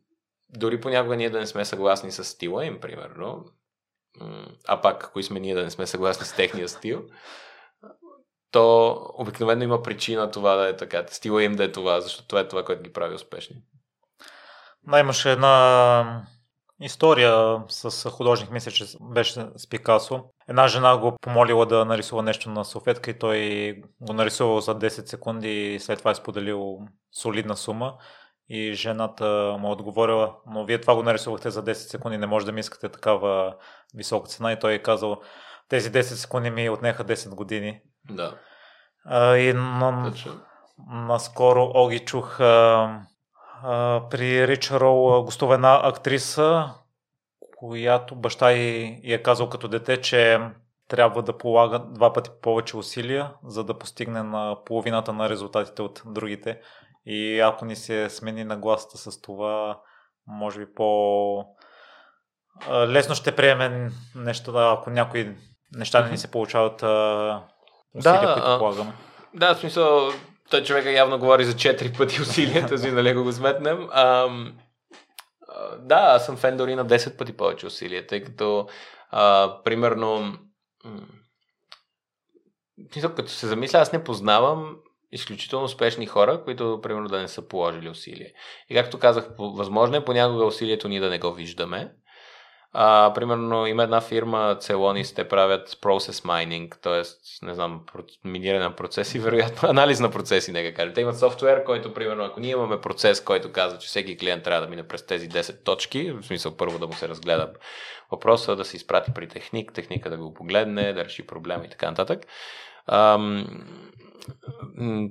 [0.49, 3.45] дори понякога ние да не сме съгласни с стила им, примерно,
[4.69, 7.09] а пак, ако сме ние да не сме съгласни с техния стил,
[8.51, 11.05] то обикновено има причина това да е така.
[11.09, 13.57] Стила им да е това, защото това е това, което ги прави успешни.
[14.83, 16.27] Да, имаше една
[16.81, 20.24] история с художник, мисля, че беше с Пикасо.
[20.48, 24.89] Една жена го помолила да нарисува нещо на салфетка и той го нарисувал за 10
[24.89, 26.78] секунди и след това е споделил
[27.12, 27.94] солидна сума.
[28.48, 32.53] И жената му отговорила, но вие това го нарисувахте за 10 секунди, не може да
[32.53, 33.55] ми искате такава
[33.94, 34.53] висока цена.
[34.53, 35.20] И той е казал,
[35.69, 37.81] тези 10 секунди ми отнеха 10 години.
[38.11, 38.35] Да.
[39.05, 40.12] А, и на,
[40.89, 43.01] наскоро Оги чух а, а,
[44.11, 46.70] при Рич Роу гостува една актриса,
[47.57, 50.41] която баща й, й е казал като дете, че
[50.89, 56.03] трябва да полага два пъти повече усилия, за да постигне на половината на резултатите от
[56.07, 56.61] другите.
[57.07, 59.81] И ако ни се смени на гласата с това,
[60.27, 61.45] може би по
[62.70, 65.37] лесно ще приемем нещо, ако някои
[65.77, 66.83] неща не ни се получават
[67.95, 68.93] усилия, да, които полагаме.
[69.35, 70.11] Да, в смисъл,
[70.51, 73.89] той човека явно говори за 4 пъти усилията си, нали го сметнем.
[73.93, 74.59] Ам,
[75.78, 78.68] да, аз съм фен дори на 10 пъти повече усилия, тъй като
[79.10, 80.39] а, примерно
[83.02, 84.77] като се замисля, аз не познавам
[85.12, 88.32] изключително успешни хора, които, примерно, да не са положили усилие.
[88.68, 91.93] И както казах, възможно е понякога усилието ни да не го виждаме.
[92.78, 97.03] А, примерно, има една фирма, Celonis, те правят process mining, т.е.
[97.47, 97.81] не знам,
[98.24, 100.94] миниране на процеси, вероятно анализ на процеси, нека кажем.
[100.94, 104.61] Те имат софтуер, който, примерно, ако ние имаме процес, който казва, че всеки клиент трябва
[104.61, 107.53] да мине през тези 10 точки, в смисъл първо да му се разгледа
[108.11, 111.90] въпроса, да се изпрати при техник, техника да го погледне, да реши проблема и така
[111.90, 112.27] нататък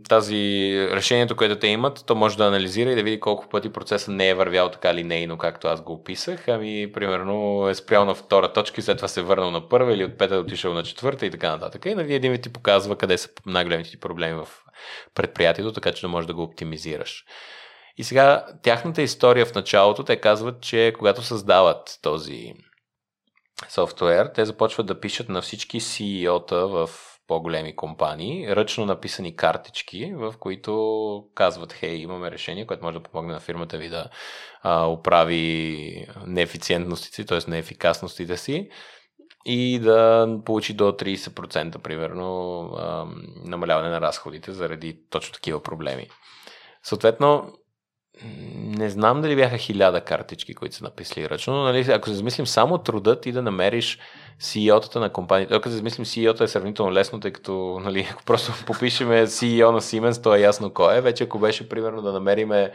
[0.10, 4.16] тази решението, което те имат, то може да анализира и да види колко пъти процесът
[4.16, 6.48] не е вървял така линейно, както аз го описах.
[6.48, 9.94] Ами, примерно, е спрял на втора точка и след това се е върнал на първа
[9.94, 11.86] или от пета е отишъл на четвърта и така нататък.
[11.86, 14.48] И нали, един вид ти показва къде са най-големите ти проблеми в
[15.16, 17.24] предприятието, така че да можеш да го оптимизираш.
[17.98, 22.54] И сега, тяхната история в началото, те казват, че когато създават този
[23.70, 26.90] софтуер, те започват да пишат на всички CEO-та в
[27.28, 33.34] по-големи компании, ръчно написани картички, в които казват, хей, имаме решение, което може да помогне
[33.34, 34.10] на фирмата ви да
[34.62, 37.40] а, оправи неефициентностите, т.е.
[37.48, 38.70] неефикасностите си
[39.46, 43.06] и да получи до 30% примерно а,
[43.46, 46.08] намаляване на разходите заради точно такива проблеми.
[46.84, 47.54] Съответно,
[48.56, 52.48] не знам дали бяха хиляда картички, които са написали ръчно, но нали, ако се замислим
[52.48, 54.00] само трудът ти да намериш
[54.42, 55.56] CEO-тата на компанията.
[55.56, 59.82] Ако се замислим CEO-та е сравнително лесно, тъй като нали, ако просто попишеме CEO на
[59.82, 61.02] Siemens, то е ясно кой е.
[61.02, 62.72] Вече ако беше примерно да намериме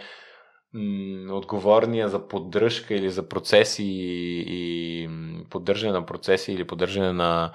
[1.30, 5.08] отговорния за поддръжка или за процеси и,
[5.50, 7.52] поддържане на процеси или поддържане на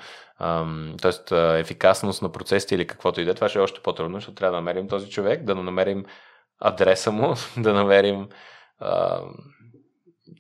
[1.02, 1.60] т.е.
[1.60, 4.52] ефикасност на процесите или каквото и да е, това ще е още по-трудно, защото трябва
[4.52, 6.06] да намерим този човек, да намерим
[6.60, 8.28] адреса му, да намерим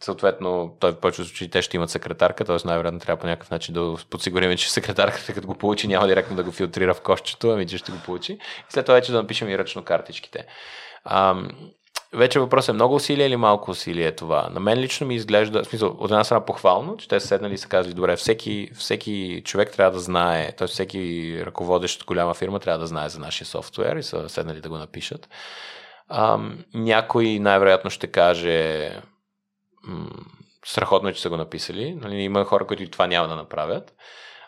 [0.04, 2.58] съответно, той в повечето случаи те ще имат секретарка, т.е.
[2.66, 6.44] най-вероятно трябва по някакъв начин да подсигурим, че секретарката, като го получи, няма директно да
[6.44, 8.34] го филтрира в кошчето, ами че ще го получи.
[8.34, 8.40] И
[8.70, 10.46] след това вече да напишем и ръчно картичките.
[11.04, 11.36] А,
[12.14, 14.50] вече въпрос е много усилие или малко усилие е това.
[14.52, 17.54] На мен лично ми изглежда, в смисъл, от една страна похвално, че те са седнали
[17.54, 20.68] и са казали, добре, всеки, всеки човек трябва да знае, т.е.
[20.68, 24.70] всеки ръководещ от голяма фирма трябва да знае за нашия софтуер и са седнали да
[24.70, 25.30] го напишат.
[26.08, 26.40] А,
[26.74, 28.92] някой най-вероятно ще каже,
[30.66, 31.96] страхотно е, че са го написали.
[32.02, 33.94] Нали, има хора, които и това няма да направят.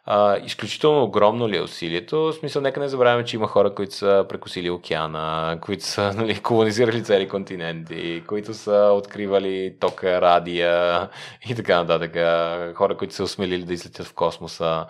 [0.09, 2.23] А, изключително огромно ли е усилието?
[2.23, 6.41] В смисъл, нека не забравяме, че има хора, които са прекусили океана, които са нали,
[6.41, 11.09] колонизирали цели континенти, които са откривали тока, радия
[11.49, 12.11] и така нататък.
[12.76, 14.85] Хора, които са осмелили да излетят в космоса.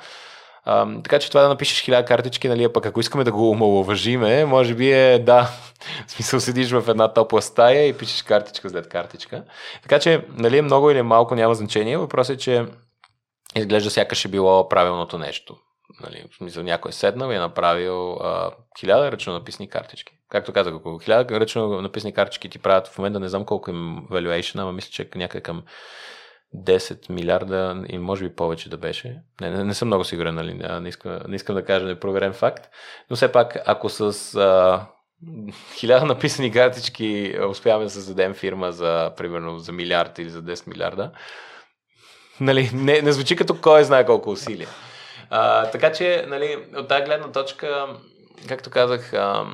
[0.69, 3.49] А, така че това да напишеш хиляда картички, нали, а пък ако искаме да го
[3.49, 5.41] омалуважиме, може би е да,
[6.07, 9.43] в смисъл седиш в една топла стая и пишеш картичка след картичка.
[9.81, 11.97] Така че, нали, много или малко няма значение.
[11.97, 12.65] Въпросът е, че
[13.55, 15.57] изглежда сякаш е било правилното нещо.
[16.03, 20.13] Нали, в смисъл някой е седнал и е направил а, хиляда ръчно написани картички.
[20.29, 24.07] Както казах, ако хиляда ръчно написани картички ти правят в момента, не знам колко им
[24.11, 25.63] valuation, ама мисля, че някъде към
[26.55, 29.21] 10 милиарда и може би повече да беше.
[29.41, 30.53] Не, не, не съм много сигурен, нали?
[30.53, 32.69] не, искам, не искам да кажа непроверен факт.
[33.09, 34.85] Но все пак, ако с а,
[35.75, 41.11] хиляда написани картички успяваме да създадем фирма за, примерно, за милиард или за 10 милиарда,
[42.39, 44.67] нали, не, не звучи като кой знае колко усилия.
[45.29, 47.87] А, така че, нали, от тази гледна точка,
[48.47, 49.45] както казах, а,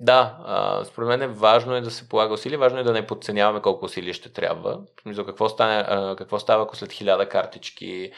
[0.00, 0.36] да,
[0.84, 3.84] според мен е важно е да се полага усилия, важно е да не подценяваме колко
[3.84, 4.80] усилия ще трябва.
[5.06, 5.84] За какво, стане,
[6.16, 8.12] какво става, ако след хиляда картички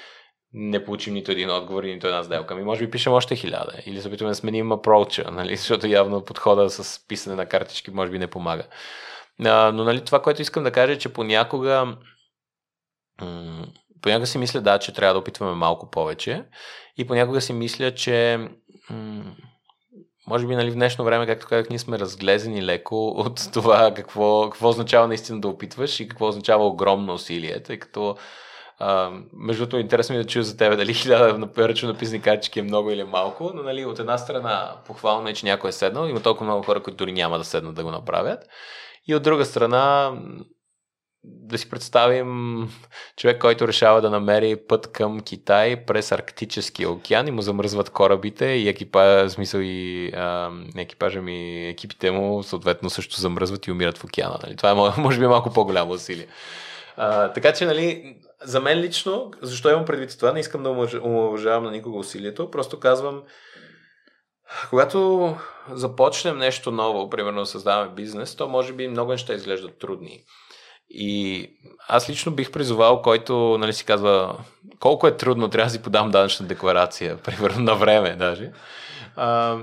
[0.52, 2.54] не получим нито един отговор, нито една сделка.
[2.54, 3.72] Ми може би пишем още хиляда.
[3.86, 5.56] Или се опитваме да сменим апроча, нали?
[5.56, 8.64] защото явно подхода с писане на картички може би не помага.
[9.38, 11.96] Но нали, това, което искам да кажа е, че понякога
[14.02, 16.44] понякога си мисля, да, че трябва да опитваме малко повече
[16.96, 18.48] и понякога си мисля, че
[20.30, 24.50] може би нали, в днешно време, както казах, ние сме разглезени леко от това какво,
[24.50, 28.16] какво означава наистина да опитваш и какво означава огромно усилие, тъй като
[28.78, 32.58] а, между другото, интересно ми е да чуя за тебе дали хиляда ръчно написани картички
[32.58, 36.06] е много или малко, но нали, от една страна похвално е, че някой е седнал,
[36.06, 38.40] има толкова много хора, които дори няма да седнат да го направят.
[39.08, 40.12] И от друга страна,
[41.24, 42.68] да си представим
[43.16, 48.46] човек, който решава да намери път към Китай през Арктическия океан и му замръзват корабите
[48.46, 54.04] и екипа, смисъл и а, екипажа ми, екипите му съответно също замръзват и умират в
[54.04, 54.38] океана.
[54.42, 54.56] Нали?
[54.56, 56.26] Това е може би малко по-голямо усилие.
[56.96, 60.70] А, така че, нали, за мен лично, защо имам предвид това, не искам да
[61.02, 63.22] уважавам на никого усилието, просто казвам,
[64.70, 65.36] когато
[65.70, 70.24] започнем нещо ново, примерно създаваме бизнес, то може би много неща изглеждат трудни.
[70.90, 71.46] И
[71.88, 74.36] аз лично бих призовал, който нали, си казва
[74.80, 78.50] колко е трудно, трябва да си подам данъчна декларация, примерно на време даже.
[79.16, 79.58] А,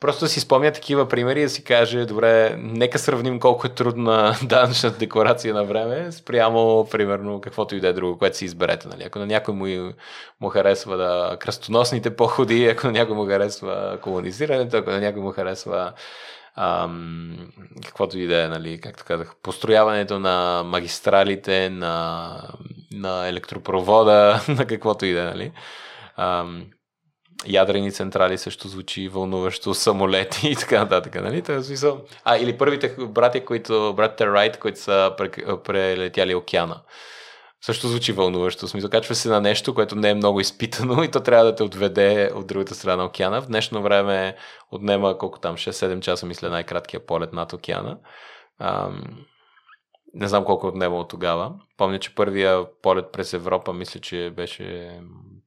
[0.00, 3.70] просто да си спомня такива примери и да си каже, добре, нека сравним колко е
[3.70, 8.88] трудна данъчна декларация на време, спрямо, примерно, каквото и да е друго, което си изберете.
[8.88, 9.02] Нали?
[9.04, 9.92] Ако на някой му,
[10.40, 15.30] му харесва да кръстоносните походи, ако на някой му харесва колонизирането, ако на някой му
[15.30, 15.92] харесва
[16.56, 17.36] ам,
[17.86, 22.38] каквото и да е, нали, както казах, построяването на магистралите, на,
[22.92, 25.52] на електропровода, на каквото и да е, нали.
[26.16, 26.66] Ам,
[27.46, 31.42] ядрени централи също звучи вълнуващо, самолети и така нататък, нали?
[31.42, 32.00] Това е смисъл.
[32.24, 35.14] А, или първите братя, които, братите Райт, които са
[35.64, 36.80] прелетяли океана
[37.66, 38.68] също звучи вълнуващо.
[38.68, 41.62] Смисъл, качва се на нещо, което не е много изпитано и то трябва да те
[41.62, 43.42] отведе от другата страна на океана.
[43.42, 44.36] В днешно време
[44.70, 47.98] отнема колко там, 6-7 часа, мисля, най-краткия полет над океана.
[48.58, 49.02] Ам,
[50.14, 51.52] не знам колко е отнема от тогава.
[51.76, 55.00] Помня, че първия полет през Европа, мисля, че беше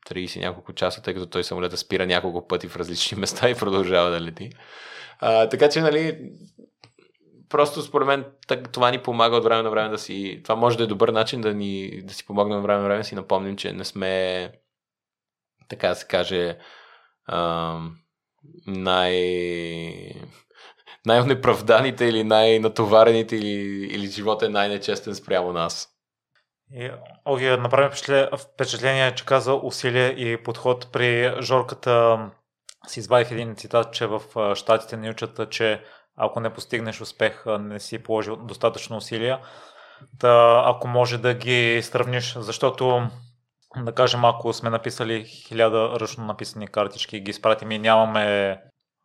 [0.09, 4.09] 30 няколко часа, тъй като той самолета спира няколко пъти в различни места и продължава
[4.09, 4.49] да лети.
[5.19, 6.31] А, така че, нали,
[7.49, 8.25] просто според мен
[8.71, 10.41] това ни помага от време на време да си...
[10.43, 12.97] Това може да е добър начин да, ни, да си помогнем от време на време
[12.97, 14.51] да си напомним, че не сме
[15.67, 16.57] така да се каже
[17.25, 17.79] а,
[18.67, 19.13] най
[21.05, 25.89] най-неправданите или най-натоварените или, или живота е най-нечестен спрямо нас.
[26.73, 26.91] И,
[27.25, 27.91] Оги, направим
[28.37, 32.29] впечатление, че каза усилие и подход при Жорката.
[32.87, 34.21] Си извадих един цитат, че в
[34.55, 35.83] Штатите ни учат, че
[36.19, 39.39] ако не постигнеш успех, не си положил достатъчно усилия.
[40.19, 43.07] Та, ако може да ги сравниш, защото
[43.77, 48.57] да кажем, ако сме написали хиляда ръчно написани картички и ги изпратим и нямаме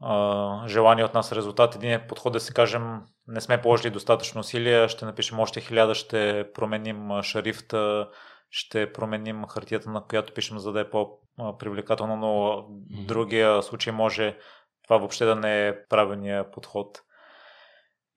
[0.03, 4.41] а, желание от нас резултат, един е подход да си кажем, не сме положили достатъчно
[4.41, 8.09] усилия, ще напишем още хиляда, ще променим шрифта,
[8.51, 12.63] ще променим хартията, на която пишем, за да е по-привлекателно, но
[13.03, 14.37] в другия случай може
[14.85, 17.03] това въобще да не е правилният подход.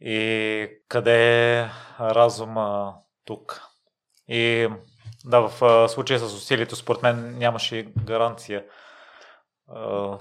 [0.02, 1.70] И къде е
[2.00, 2.96] разума
[3.26, 3.62] тук?
[4.28, 4.70] И
[5.26, 8.66] да, в случая с усилието, според мен нямаше гаранция.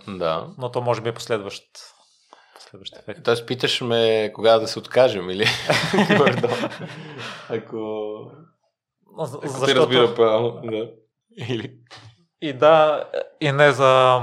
[0.09, 0.48] Да.
[0.59, 1.64] Но то може би е последващ,
[2.55, 3.20] последващ ефект.
[3.24, 5.47] Тоест питаш ме кога да се откажем или?
[7.48, 8.31] Ако
[9.24, 9.66] Защото...
[9.66, 10.90] Ти разбира право, да.
[11.48, 11.78] Или...
[12.40, 13.05] И да,
[13.40, 14.20] и не за...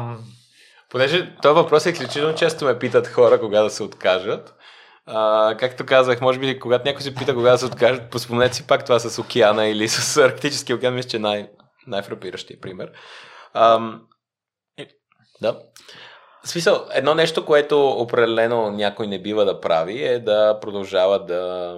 [0.94, 4.56] Понеже този въпрос е изключително често ме питат хора кога да се откажат.
[5.06, 8.68] А, както казах, може би когато някой се пита кога да се откажат, поспомнете си
[8.68, 11.49] пак това с океана или с Арктическия океан, мисля, че най-
[11.88, 12.91] най-фрапиращия пример.
[13.53, 14.02] Ам,
[15.41, 15.60] да.
[16.44, 21.76] В смисъл, едно нещо, което определено някой не бива да прави е да продължава да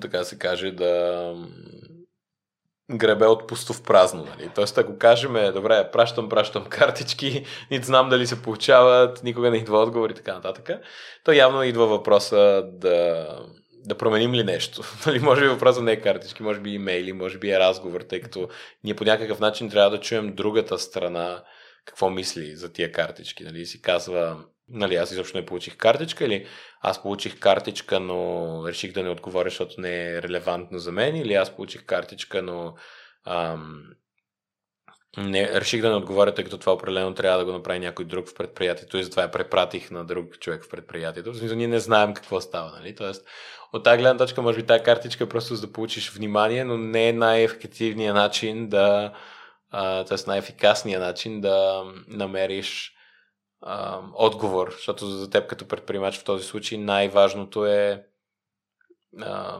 [0.00, 1.34] така се каже, да
[2.90, 4.24] гребе от пусто в празно.
[4.24, 4.50] Нали?
[4.54, 9.78] Тоест, ако кажем, добре, пращам, пращам картички, нито знам дали се получават, никога не идва
[9.78, 10.70] отговор и така нататък,
[11.24, 13.26] то явно идва въпроса да,
[13.84, 14.82] да променим ли нещо.
[15.06, 18.20] Нали, може би въпросът не е картички, може би имейли, може би е разговор, тъй
[18.20, 18.48] като
[18.84, 21.42] ние по някакъв начин трябва да чуем другата страна
[21.84, 23.44] какво мисли за тия картички.
[23.44, 23.66] Нали?
[23.66, 24.36] си казва,
[24.68, 26.46] нали, аз изобщо не получих картичка или
[26.86, 31.34] аз получих картичка, но реших да не отговоря, защото не е релевантно за мен или
[31.34, 32.74] аз получих картичка, но
[33.26, 33.84] ам,
[35.16, 38.28] не, реших да не отговоря, тъй като това определено трябва да го направи някой друг
[38.28, 41.32] в предприятието и затова я препратих на друг човек в предприятието.
[41.32, 42.70] В смисъл, ние не знаем какво става.
[42.70, 42.94] Нали?
[42.94, 43.26] Тоест,
[43.72, 46.78] от тази гледна точка, може би тази картичка е просто за да получиш внимание, но
[46.78, 49.12] не е най-ефективният начин да,
[49.72, 50.16] т.е.
[50.26, 52.94] най-ефикасният начин да намериш
[54.14, 58.04] отговор, защото за теб като предприемач в този случай най-важното е
[59.20, 59.58] а,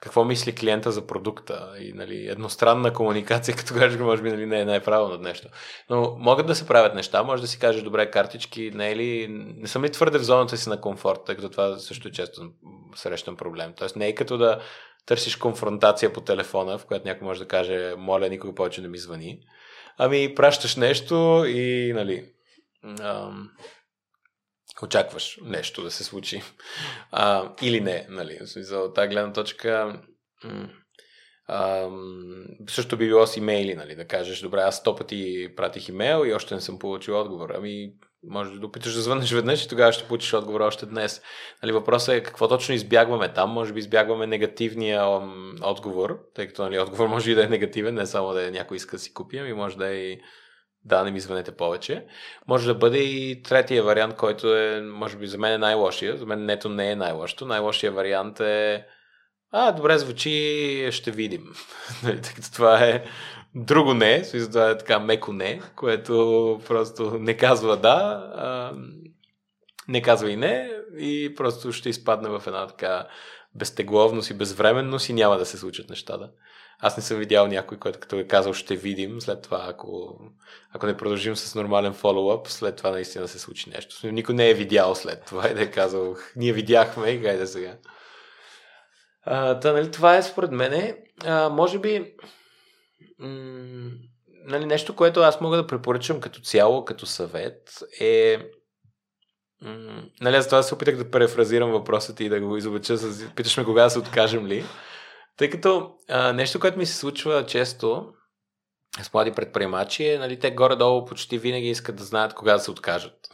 [0.00, 4.60] какво мисли клиента за продукта и нали, едностранна комуникация, като кажеш, може би нали, не
[4.60, 5.48] е най-правилно нещо.
[5.90, 9.26] Но могат да се правят неща, може да си кажеш, добре, картички, не е ли,
[9.56, 12.50] не съм ли твърде в зоната си на комфорт, тъй като това също е често
[12.94, 13.72] срещан проблем.
[13.76, 14.60] Тоест не е като да
[15.06, 18.98] търсиш конфронтация по телефона, в която някой може да каже, моля, никога повече не ми
[18.98, 19.38] звъни.
[19.98, 22.24] Ами, пращаш нещо и, нали,
[22.84, 23.50] ам,
[24.82, 26.42] очакваш нещо да се случи.
[27.10, 28.38] А, или не, нали.
[28.40, 30.02] За тази гледна точка
[31.48, 36.26] ам, също би било с имейли, нали, да кажеш, добре, аз сто пъти пратих имейл
[36.26, 37.50] и още не съм получил отговор.
[37.54, 37.92] Ами,
[38.22, 41.22] може да опиташ да звънеш веднъж и тогава ще получиш отговор още днес.
[41.62, 43.50] Нали, въпросът е какво точно избягваме там.
[43.50, 45.02] Може би избягваме негативния
[45.62, 48.76] отговор, тъй като нали, отговор може и да е негативен, не само да е някой
[48.76, 50.20] иска да си купи, ами може да е и
[50.84, 52.06] да, не ми звънете повече.
[52.48, 56.16] Може да бъде и третия вариант, който е, може би, за мен е най-лошия.
[56.16, 57.46] За мен нето не е най-лошото.
[57.46, 58.86] Най-лошия вариант е
[59.50, 61.44] а, добре звучи, ще видим.
[62.02, 62.20] Нали,
[62.54, 63.04] това е
[63.54, 68.72] друго не, това е така меко не, което просто не казва да,
[69.88, 73.06] не казва и не и просто ще изпадне в една така
[73.54, 76.30] безтегловност и безвременност и няма да се случат нещата.
[76.80, 80.20] Аз не съм видял някой, който като е казал ще видим, след това ако,
[80.72, 84.12] ако не продължим с нормален фоллоуъп, след това наистина се случи нещо.
[84.12, 87.76] Никой не е видял след това и да е казал ние видяхме и гайде сега.
[89.22, 90.96] А, та, нали, това е според мен.
[91.24, 92.14] А, може би
[93.18, 93.90] м-
[94.44, 98.38] нали, нещо, което аз мога да препоръчам като цяло, като съвет е
[99.62, 103.30] м- нали, аз това се опитах да префразирам въпросът и да го изобача с...
[103.34, 104.64] Питаш ме кога да се откажем ли.
[105.38, 108.12] Тъй като а, нещо, което ми се случва често
[109.02, 112.70] с млади предприемачи е, нали, те горе-долу почти винаги искат да знаят кога да се
[112.70, 113.14] откажат.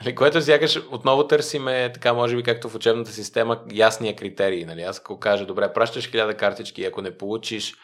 [0.00, 4.64] Нали, което сякаш отново търсиме, така може би както в учебната система, ясния критерии.
[4.64, 4.82] Нали?
[4.82, 7.74] Аз ако кажа, добре, пращаш хиляда картички ако не получиш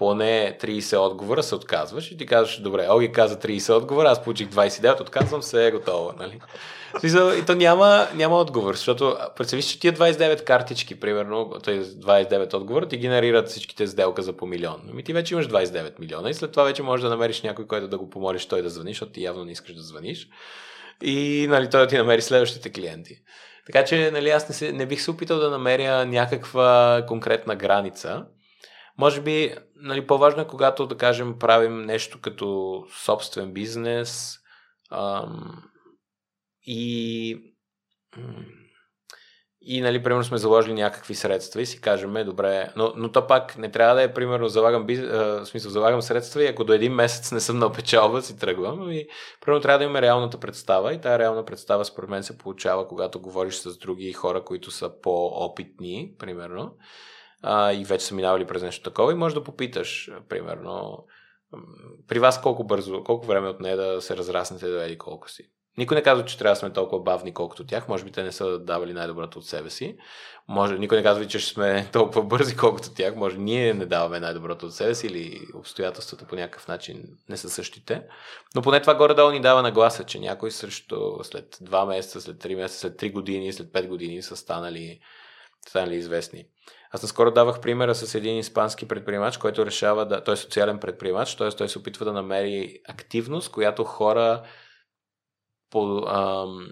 [0.00, 4.48] поне 30 отговора, се отказваш и ти казваш, добре, Оги каза 30 отговора, аз получих
[4.48, 6.12] 29, отказвам се, е готово.
[6.18, 6.40] Нали?
[7.38, 11.84] И то няма, няма отговор, защото представиш, че тия 29 картички, примерно, т.е.
[11.84, 14.80] 29 отговора, ти генерират всичките сделка за по милион.
[14.90, 17.88] Ами ти вече имаш 29 милиона и след това вече можеш да намериш някой, който
[17.88, 20.28] да го помолиш той да звъниш, защото ти явно не искаш да звъниш.
[21.02, 23.14] И нали, той да ти намери следващите клиенти.
[23.66, 28.24] Така че нали, аз не, се, не бих се опитал да намеря някаква конкретна граница.
[29.00, 34.36] Може би нали, по-важно е, когато, да кажем, правим нещо като собствен бизнес
[34.90, 35.62] ам,
[36.66, 37.36] и
[39.62, 43.58] и, нали, примерно сме заложили някакви средства и си кажем, добре, но, но то пак
[43.58, 45.00] не трябва да е, примерно, залагам, биз...
[45.00, 48.90] в смисъл, залагам средства и ако до един месец не съм на печалба, си тръгвам.
[48.90, 49.06] И,
[49.40, 53.20] примерно, трябва да имаме реалната представа и тази реална представа, според мен, се получава, когато
[53.20, 56.76] говориш с други хора, които са по-опитни, примерно,
[57.42, 61.06] а, и вече са минавали през нещо такова и може да попиташ, примерно,
[62.08, 65.50] при вас колко бързо, колко време от нея да се разраснете да еди колко си.
[65.78, 67.88] Никой не казва, че трябва да сме толкова бавни, колкото тях.
[67.88, 69.96] Може би те не са давали най-доброто от себе си.
[70.48, 73.16] Може, никой не казва, че ще сме толкова бързи, колкото тях.
[73.16, 77.50] Може ние не даваме най-доброто от себе си или обстоятелствата по някакъв начин не са
[77.50, 78.02] същите.
[78.54, 82.54] Но поне това горе-долу ни дава нагласа, че някой срещу след 2 месеца, след 3
[82.56, 85.00] месеца, след 3 години, след 5 години са станали,
[85.68, 86.44] станали известни.
[86.90, 90.24] Аз наскоро давах примера с един испански предприемач, който решава да.
[90.24, 91.50] Той е социален предприемач, т.е.
[91.50, 94.42] той се опитва да намери активност, която хора
[95.70, 96.70] по, ам,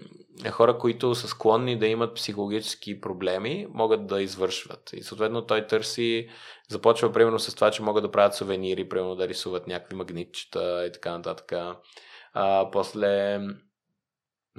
[0.51, 4.89] хора, които са склонни да имат психологически проблеми, могат да извършват.
[4.93, 6.29] И съответно той търси,
[6.69, 10.91] започва примерно с това, че могат да правят сувенири, примерно да рисуват някакви магнитчета и
[10.91, 11.53] така нататък.
[12.33, 13.39] А, после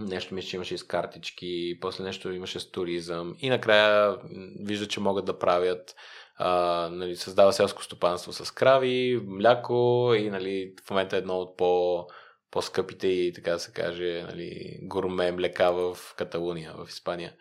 [0.06, 4.16] нещо мисля, че имаше с картички, после нещо имаше с туризъм и накрая
[4.60, 5.94] вижда, че могат да правят
[6.36, 11.56] а, нали, създава селско стопанство с крави, мляко и нали, в момента е едно от
[11.56, 12.06] по
[12.50, 17.32] по-скъпите и така да се каже нали, гурме млека в Каталуния, в Испания.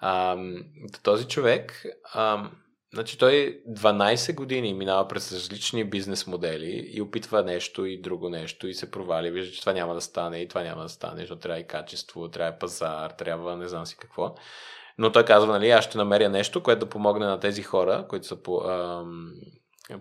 [0.00, 0.36] А,
[1.02, 2.50] този човек, а,
[2.94, 8.68] значи той 12 години минава през различни бизнес модели и опитва нещо и друго нещо
[8.68, 9.30] и се провали.
[9.30, 12.28] Вижда, че това няма да стане и това няма да стане, защото трябва и качество,
[12.28, 14.34] трябва пазар, трябва не знам си какво.
[14.98, 18.26] Но той казва, нали, аз ще намеря нещо, което да помогне на тези хора, които
[18.26, 19.32] са по, ам,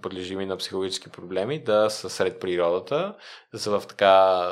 [0.01, 3.15] подлежими на психологически проблеми, да са сред природата,
[3.53, 4.51] да са в така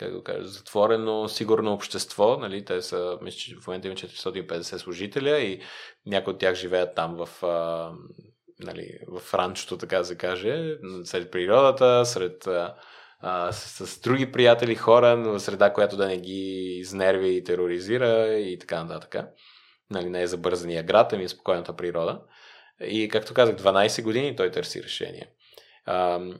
[0.00, 2.36] как го кажа, затворено, сигурно общество.
[2.36, 2.64] Нали?
[2.64, 5.60] Те са, мисля, че в момента има 450 служителя и
[6.06, 7.92] някои от тях живеят там в, а,
[8.60, 15.16] нали, в ранчото, така се каже, сред природата, сред а, с, с други приятели, хора,
[15.16, 19.24] в среда, която да не ги изнерви и тероризира и така нататък.
[19.90, 22.22] Нали, не е забързания град, ами е спокойната природа.
[22.80, 25.30] И както казах, 12 години той търси решение.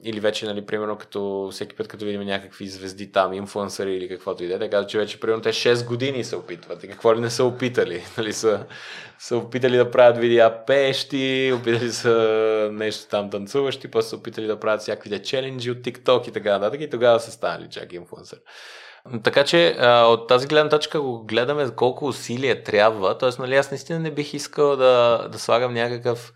[0.05, 4.45] Или вече, нали, примерно, като всеки път, като видим някакви звезди там, инфлуенсъри или каквото
[4.45, 6.85] и да е, казват, че вече, примерно, те 6 години се опитват.
[6.85, 8.05] И какво ли не са опитали?
[8.19, 8.67] Нали, са,
[9.19, 14.61] са опитали да правят видеа пещи, опитали са нещо там танцуващи, после са опитали да
[14.61, 16.81] правят всякакви челенджи от TikTok и така нататък.
[16.81, 18.39] И тогава са станали чак инфлуенсър.
[19.25, 23.19] Така че от тази гледна точка го гледаме колко усилия трябва.
[23.19, 26.33] Тоест, нали, аз наистина не бих искал да, да слагам някакъв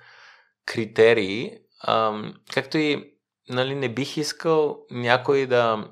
[0.66, 1.50] критерий,
[1.86, 2.22] а,
[2.54, 3.14] както и
[3.48, 5.88] нали, не бих искал някой да,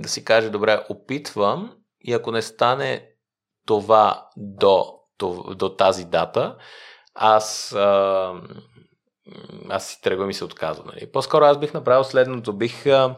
[0.00, 3.08] да си каже, добре, опитвам и ако не стане
[3.66, 6.56] това до, до, до тази дата,
[7.14, 8.32] аз, а,
[9.68, 10.86] аз си тръгвам и се отказвам.
[10.86, 11.12] Нали.
[11.12, 12.52] По-скоро аз бих направил следното.
[12.52, 13.16] Бих, а,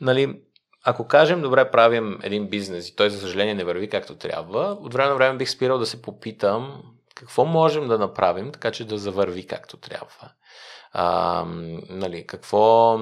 [0.00, 0.40] нали,
[0.84, 4.94] ако кажем, добре, правим един бизнес и той, за съжаление, не върви както трябва, от
[4.94, 6.82] време на време бих спирал да се попитам
[7.14, 10.32] какво можем да направим, така че да завърви както трябва.
[10.92, 11.44] А,
[11.88, 12.98] нали, какво,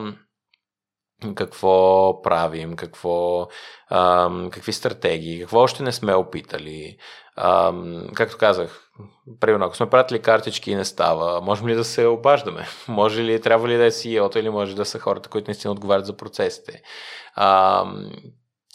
[1.35, 3.49] какво правим, какво,
[3.89, 6.97] а, какви стратегии, какво още не сме опитали.
[7.37, 7.75] А,
[8.15, 8.91] както казах,
[9.41, 12.67] примерно, ако сме пратили картички и не става, можем ли да се обаждаме?
[12.89, 16.07] Може ли, трябва ли да е CEO-то или може да са хората, които наистина отговарят
[16.07, 16.83] за процесите?
[17.35, 17.85] А,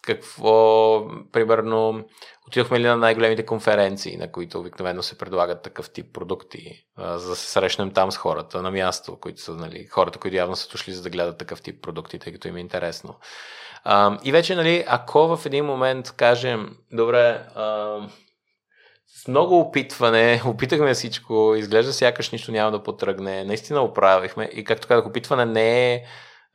[0.06, 2.06] какво, примерно,
[2.48, 7.36] отидохме ли на най-големите конференции, на които обикновено се предлагат такъв тип продукти, за да
[7.36, 10.94] се срещнем там с хората на място, които са нали, хората, които явно са дошли
[10.94, 13.16] за да гледат такъв тип продукти, тъй като им е интересно.
[14.24, 17.42] И вече, нали, ако в един момент кажем, добре,
[19.08, 24.88] с много опитване, опитахме всичко, изглежда сякаш нищо няма да потръгне, наистина оправихме и както
[24.88, 26.04] казах, опитване не е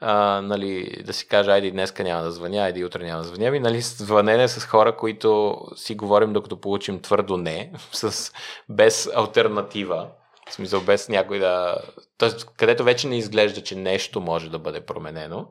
[0.01, 3.47] а, нали, да си кажа, айде днеска няма да звъня, айде утре няма да звъня,
[3.47, 8.33] ами, нали, звънене с хора, които си говорим докато получим твърдо не, с,
[8.69, 10.09] без альтернатива,
[10.51, 11.77] в смисъл без някой да...
[12.19, 15.47] Тоест, където вече не изглежда, че нещо може да бъде променено.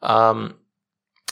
[0.00, 0.54] Ам,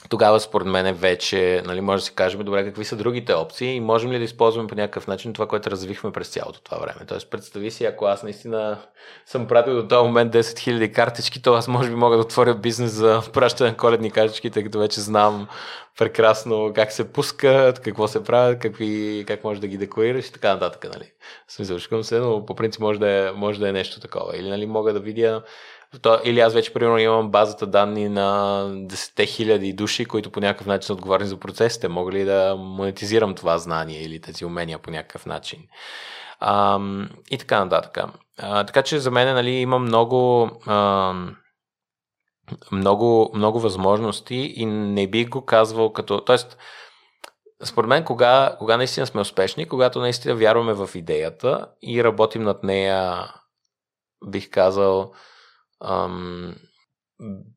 [0.09, 3.81] тогава според мен вече нали, може да си кажем, добре, какви са другите опции и
[3.81, 7.07] можем ли да използваме по някакъв начин това, което развихме през цялото това време.
[7.09, 8.79] Тоест, представи си, ако аз наистина
[9.27, 12.55] съм пратил до този момент 10 000 картички, то аз може би мога да отворя
[12.55, 15.49] бизнес за пращане на коледни картички, тъй като вече знам
[15.99, 20.55] прекрасно как се пускат, какво се правят, какви, как може да ги декорираш и така
[20.55, 20.87] нататък.
[20.95, 21.13] Нали.
[21.49, 24.37] Смисъл, се, но по принцип може да е, може да е нещо такова.
[24.37, 25.43] Или нали, мога да видя
[26.25, 30.87] или аз вече, примерно, имам базата данни на 10 000 души, които по някакъв начин
[30.87, 31.89] са отговорни за процесите.
[31.89, 35.59] Мога ли да монетизирам това знание или тези умения по някакъв начин?
[36.41, 36.81] А,
[37.31, 37.99] и така нататък.
[38.39, 41.15] А, така че за мен нали, има много, а,
[42.73, 46.21] много, много възможности и не бих го казвал като...
[46.21, 46.59] Тоест,
[47.65, 52.65] според мен, кога, кога наистина сме успешни, когато наистина вярваме в идеята и работим над
[52.65, 53.29] нея,
[54.27, 55.13] бих казал,
[55.85, 56.55] ам,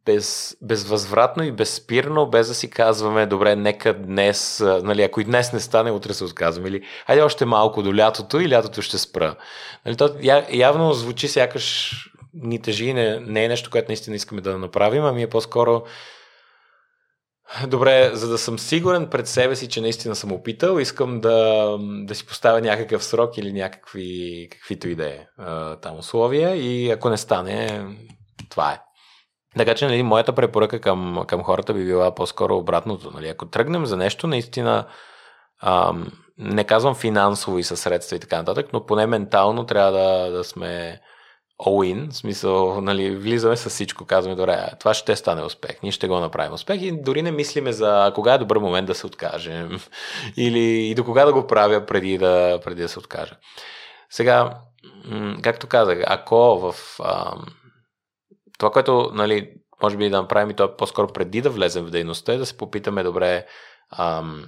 [0.06, 5.54] без, безвъзвратно и безспирно, без да си казваме, добре, нека днес, нали, ако и днес
[5.54, 6.70] не стане, утре се отказваме.
[6.70, 9.36] Или, хайде още малко до лятото и лятото ще спра.
[9.86, 10.16] Нали, то
[10.52, 11.94] явно звучи сякаш
[12.34, 15.84] ни тежи, не, не е нещо, което наистина искаме да направим, ами е по-скоро
[17.68, 22.16] Добре, за да съм сигурен пред себе си, че наистина съм опитал, искам да, да
[22.16, 25.26] си поставя някакъв срок или някакви, каквито и да е
[25.82, 27.86] там условия и ако не стане,
[28.50, 28.80] това е.
[29.58, 33.12] Така че, нали, моята препоръка към, към хората би била по-скоро обратното.
[33.12, 33.28] Нали.
[33.28, 34.86] Ако тръгнем за нещо, наистина,
[35.62, 40.32] ам, не казвам финансово и със средства и така нататък, но поне ментално трябва да,
[40.32, 41.02] да сме
[41.60, 46.08] all-in, в смисъл, нали, влизаме с всичко, казваме, добре, това ще стане успех, ние ще
[46.08, 49.80] го направим успех и дори не мислиме за кога е добър момент да се откажем
[50.38, 53.36] или и до кога да го правя преди да, преди да се откажа.
[54.10, 54.60] Сега,
[55.44, 57.46] както казах, ако в ам,
[58.58, 59.54] това, което, нали,
[59.84, 62.46] може би да направим и то е по-скоро преди да влезем в дейността, е да
[62.46, 63.46] се попитаме, добре,
[63.98, 64.46] ам,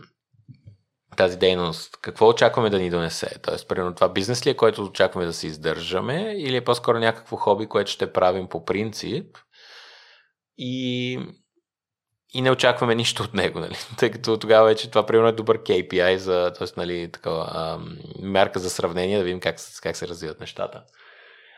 [1.19, 3.39] тази дейност, какво очакваме да ни донесе?
[3.41, 7.37] Тоест, примерно това бизнес ли е, който очакваме да се издържаме или е по-скоро някакво
[7.37, 9.37] хоби, което ще правим по принцип
[10.57, 11.13] и,
[12.33, 13.75] и не очакваме нищо от него, нали?
[13.97, 16.67] Тъй като тогава вече това примерно е добър KPI за, т.е.
[16.77, 20.83] нали, такова, ам, мерка за сравнение, да видим как, как се развиват нещата.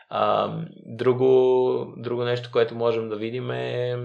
[0.08, 0.56] А,
[0.86, 3.96] друго, друго нещо, което можем да видим е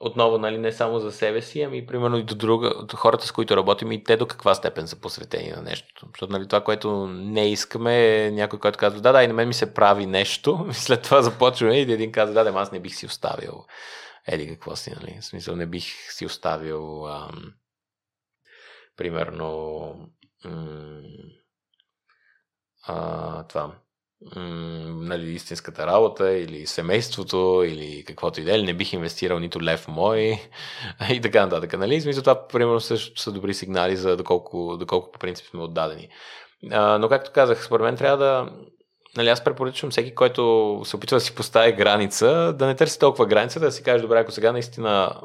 [0.00, 3.32] отново, нали, не само за себе си, ами примерно и до друга, от хората, с
[3.32, 6.06] които работим и те до каква степен са посветени на нещо.
[6.06, 9.48] Защото нали, това, което не искаме е някой, който казва, да, да, и на мен
[9.48, 12.80] ми се прави нещо, и след това започваме и един казва, да, да, аз не
[12.80, 13.64] бих си оставил.
[14.26, 15.18] Еди, какво си, нали?
[15.20, 17.52] В смисъл, не бих си оставил ам,
[18.96, 20.10] примерно
[20.44, 21.02] м-
[22.82, 23.72] а, това
[24.36, 29.88] нали, истинската работа или семейството или каквото и да е, не бих инвестирал нито лев
[29.88, 30.40] мой
[31.10, 31.78] и така нататък.
[31.78, 32.00] Нали?
[32.00, 36.08] Смисъл, това примерно също са добри сигнали за доколко, доколко по принцип сме отдадени.
[36.70, 38.50] А, но както казах, според мен трябва да
[39.16, 43.26] Нали, аз препоръчвам всеки, който се опитва да си постави граница, да не търси толкова
[43.26, 45.20] граница, да си каже, добре, ако сега наистина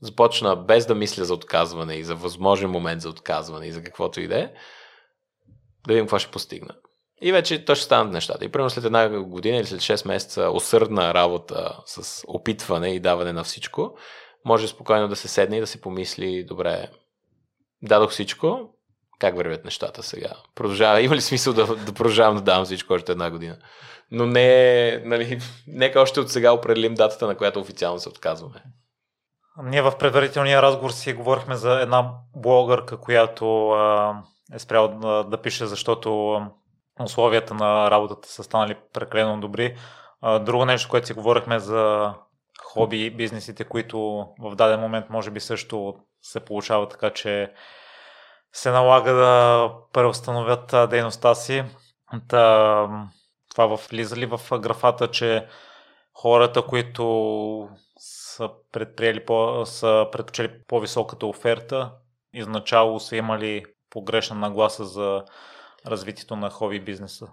[0.00, 4.20] започна без да мисля за отказване и за възможен момент за отказване и за каквото
[4.20, 4.50] и да е,
[5.86, 6.74] да видим какво ще постигна.
[7.22, 8.44] И вече то ще станат нещата.
[8.44, 13.32] И примерно след една година или след 6 месеца усърдна работа с опитване и даване
[13.32, 13.94] на всичко,
[14.44, 16.88] може спокойно да се седне и да се помисли, добре,
[17.82, 18.70] дадох всичко,
[19.18, 20.32] как вървят нещата сега?
[20.54, 23.56] Продължава, има ли смисъл да, да продължавам да давам всичко още една година?
[24.10, 28.62] Но не, нали, нека още от сега определим датата, на която официално се отказваме.
[29.62, 34.14] Ние в предварителния разговор си говорихме за една блогърка, която а,
[34.54, 36.40] е спряла да, да пише, защото
[37.04, 39.76] условията на работата са станали прекалено добри.
[40.40, 42.14] Друго нещо, което си говорихме за
[42.62, 43.98] хоби бизнесите, които
[44.40, 47.52] в даден момент може би също се получава така, че
[48.52, 51.64] се налага да преустановят дейността си.
[52.28, 52.88] Та,
[53.50, 55.46] това влиза ли в графата, че
[56.14, 57.68] хората, които
[57.98, 61.92] са предприели по, са предпочели по-високата оферта,
[62.32, 65.24] изначало са имали погрешна нагласа за
[65.86, 67.26] развитието на хоби бизнеса?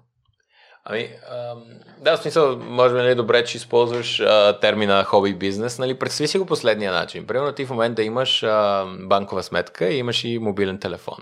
[0.84, 1.64] Ами, ам,
[2.02, 4.22] да, в смисъл, може би нали, добре, че използваш
[4.62, 5.80] термина хоби бизнес.
[5.80, 7.28] Нали, представи си го последния начин.
[7.28, 8.46] Примерно ти в момента имаш
[9.00, 11.18] банкова сметка и имаш и мобилен телефон.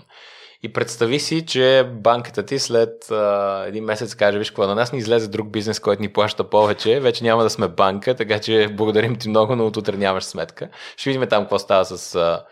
[0.64, 4.92] И представи си, че банката ти след а, един месец каже, виж какво, на нас
[4.92, 8.68] ни излезе друг бизнес, който ни плаща повече, вече няма да сме банка, така че
[8.72, 10.68] благодарим ти много, но от утре нямаш сметка.
[10.96, 12.44] Ще видим там какво става с а,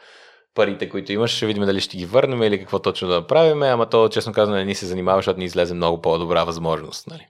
[0.55, 3.89] парите, които имаш, ще видим дали ще ги върнем или какво точно да направим, ама
[3.89, 7.07] то, честно казано, не ни се занимава, защото ни излезе много по-добра възможност.
[7.07, 7.27] Нали.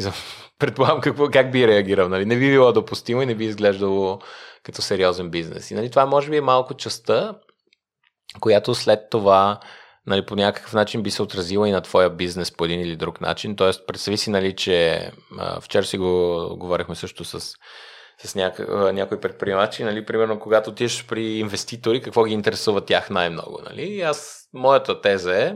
[0.58, 2.08] Предполагам какво, как би реагирал.
[2.08, 2.24] Нали.
[2.24, 4.18] Не би било допустимо и не би изглеждало
[4.62, 5.70] като сериозен бизнес.
[5.70, 7.34] И нали, това може би е малко частта,
[8.40, 9.60] която след това
[10.06, 13.20] нали, по някакъв начин би се отразила и на твоя бизнес по един или друг
[13.20, 13.56] начин.
[13.56, 17.54] Тоест, представи си, нали, че а, вчера си го говорихме също с
[18.24, 18.62] с няко,
[18.92, 23.60] някои предприемачи, нали, примерно когато отидеш при инвеститори, какво ги интересува тях най-много.
[23.64, 24.00] Нали?
[24.00, 25.54] Аз, моята теза е,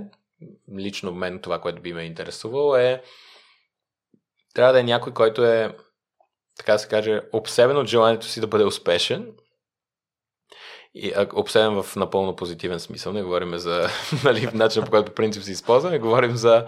[0.78, 3.02] лично мен това, което би ме интересувало е
[4.56, 5.76] трябва да е някой, който е
[6.58, 9.32] така да се каже, обсебен от желанието си да бъде успешен
[10.94, 13.12] и обсебен в напълно позитивен смисъл.
[13.12, 13.88] Не говорим за
[14.24, 16.66] нали, начин, по който по принцип се използваме, говорим за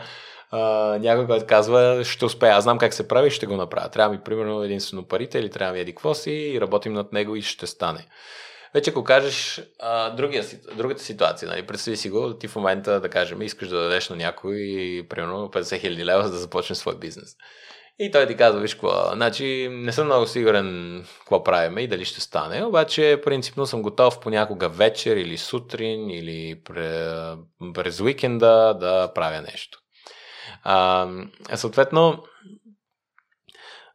[1.00, 3.88] някой, който казва, ще успея, аз знам как се прави, ще го направя.
[3.88, 7.36] Трябва ми, примерно, единствено парите или трябва ми еди какво си и работим над него
[7.36, 8.06] и ще стане.
[8.74, 10.44] Вече ако кажеш а, другия,
[10.76, 14.16] другата ситуация, нали, представи си го, ти в момента, да кажем, искаш да дадеш на
[14.16, 14.56] някой,
[15.08, 17.36] примерно, 50 хиляди лева, за да започне свой бизнес.
[17.98, 22.04] И той ти казва, виж какво, значи не съм много сигурен какво правим и дали
[22.04, 26.60] ще стане, обаче принципно съм готов понякога вечер или сутрин или
[27.74, 29.78] през уикенда да правя нещо.
[30.64, 31.08] А,
[31.54, 32.24] съответно,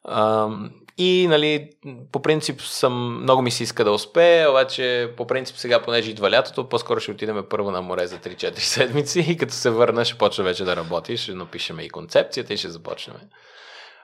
[0.04, 0.50] а,
[0.98, 1.70] и, нали,
[2.12, 6.32] по принцип съм, много ми се иска да успея, обаче по принцип сега, понеже идва
[6.32, 10.18] лятото, по-скоро ще отидем първо на море за 3-4 седмици и като се върна ще
[10.18, 13.16] почна вече да работиш, ще напишем и концепцията и ще започнем.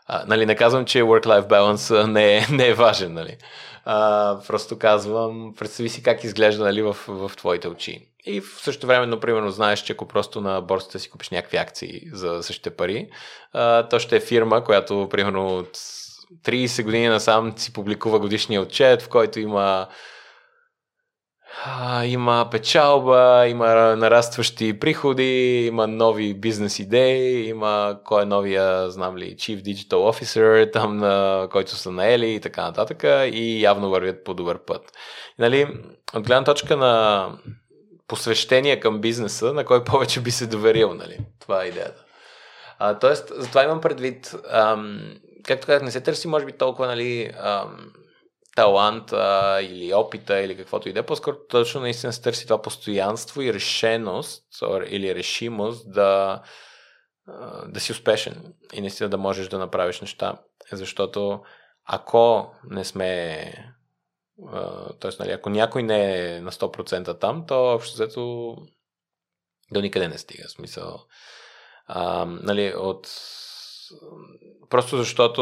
[0.07, 3.37] А, нали, не казвам, че work-life balance не е, не е важен, нали.
[3.85, 8.08] А, просто казвам, представи си как изглежда нали, в, в твоите очи.
[8.25, 12.01] И в същото време, например, знаеш, че ако просто на борсата си купиш някакви акции
[12.13, 13.09] за същите пари,
[13.53, 15.77] а, то ще е фирма, която примерно от
[16.45, 19.87] 30 години насам си публикува годишния отчет, в който има
[22.05, 29.35] има печалба, има нарастващи приходи, има нови бизнес идеи, има кой е новия, знам ли,
[29.35, 34.33] Chief Digital Officer, там, на, който са наели и така нататък и явно вървят по
[34.33, 34.81] добър път.
[35.39, 35.67] Нали,
[36.13, 37.25] от гледна точка на
[38.09, 41.17] посвещение към бизнеса, на кой повече би се доверил, нали?
[41.39, 42.05] Това е идеята.
[42.79, 47.31] А, тоест, затова имам предвид, ам, както казах, не се търси, може би, толкова, нали,
[47.37, 47.91] ам,
[48.55, 52.61] талант а, или опита или каквото и да е, по-скоро точно наистина се търси това
[52.61, 54.43] постоянство и решеност
[54.89, 56.41] или решимост да,
[57.67, 60.35] да си успешен и наистина да можеш да направиш неща.
[60.71, 61.41] Защото
[61.85, 63.53] ако не сме
[64.99, 65.11] т.е.
[65.19, 68.55] Нали, ако някой не е на 100% там, то общо взето
[69.71, 70.49] до никъде не стига.
[70.49, 70.99] Смисъл.
[71.87, 73.07] А, нали, от
[74.69, 75.41] Просто защото,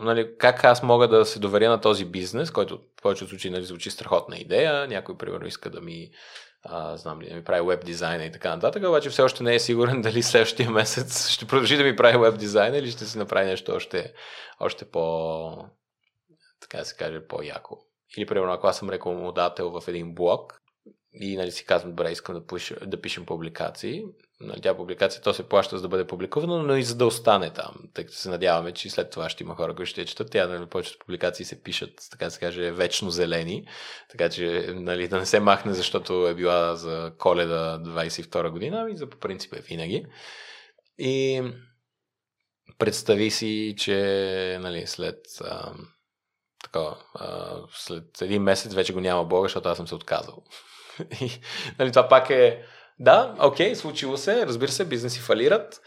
[0.00, 3.64] нали, как аз мога да се доверя на този бизнес, който в повечето случаи нали,
[3.64, 6.10] звучи страхотна идея, някой, примерно, иска да ми
[6.62, 9.54] а, знам ли, да ми прави веб дизайна и така нататък, обаче все още не
[9.54, 13.18] е сигурен дали следващия месец ще продължи да ми прави веб дизайна или ще си
[13.18, 14.12] направи нещо още,
[14.60, 15.64] още по,
[16.60, 17.78] така да се каже, по-яко.
[18.16, 20.60] Или, примерно, ако аз съм рекламодател в един блог,
[21.12, 24.04] и нали, си казвам, добре, искам да, пиша, да пишем публикации.
[24.40, 27.52] Нали, тя публикация, то се плаща за да бъде публикувано, но и за да остане
[27.52, 30.30] там, тъй като се надяваме, че след това ще има хора, които ще четат.
[30.30, 33.66] Тя, нали, повечето публикации се пишат, така да се каже, вечно зелени,
[34.10, 38.96] така че нали, да не се махне, защото е била за коледа 22 година, ами
[38.96, 40.06] за по принцип е винаги.
[40.98, 41.42] И
[42.78, 45.72] представи си, че нали, след а,
[46.72, 46.96] такова,
[47.74, 50.42] след един месец вече го няма Бога, защото аз съм се отказал.
[51.20, 51.40] И,
[51.78, 52.62] нали, това пак е,
[52.98, 55.80] да, окей, случило се, разбира се, бизнеси фалират.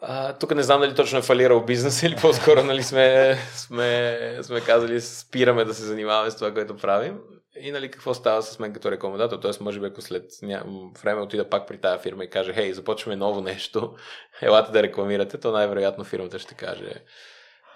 [0.00, 4.60] А, тук не знам дали точно е фалирал бизнес или по-скоро нали, сме, сме, сме
[4.60, 7.18] казали спираме да се занимаваме с това, което правим.
[7.60, 9.38] И нали, какво става с мен като рекомендатор?
[9.38, 10.64] Тоест, може би ако след ня...
[11.02, 13.94] време отида пак при тази фирма и каже, хей, започваме ново нещо,
[14.42, 16.92] елате да рекламирате, то най-вероятно фирмата ще каже,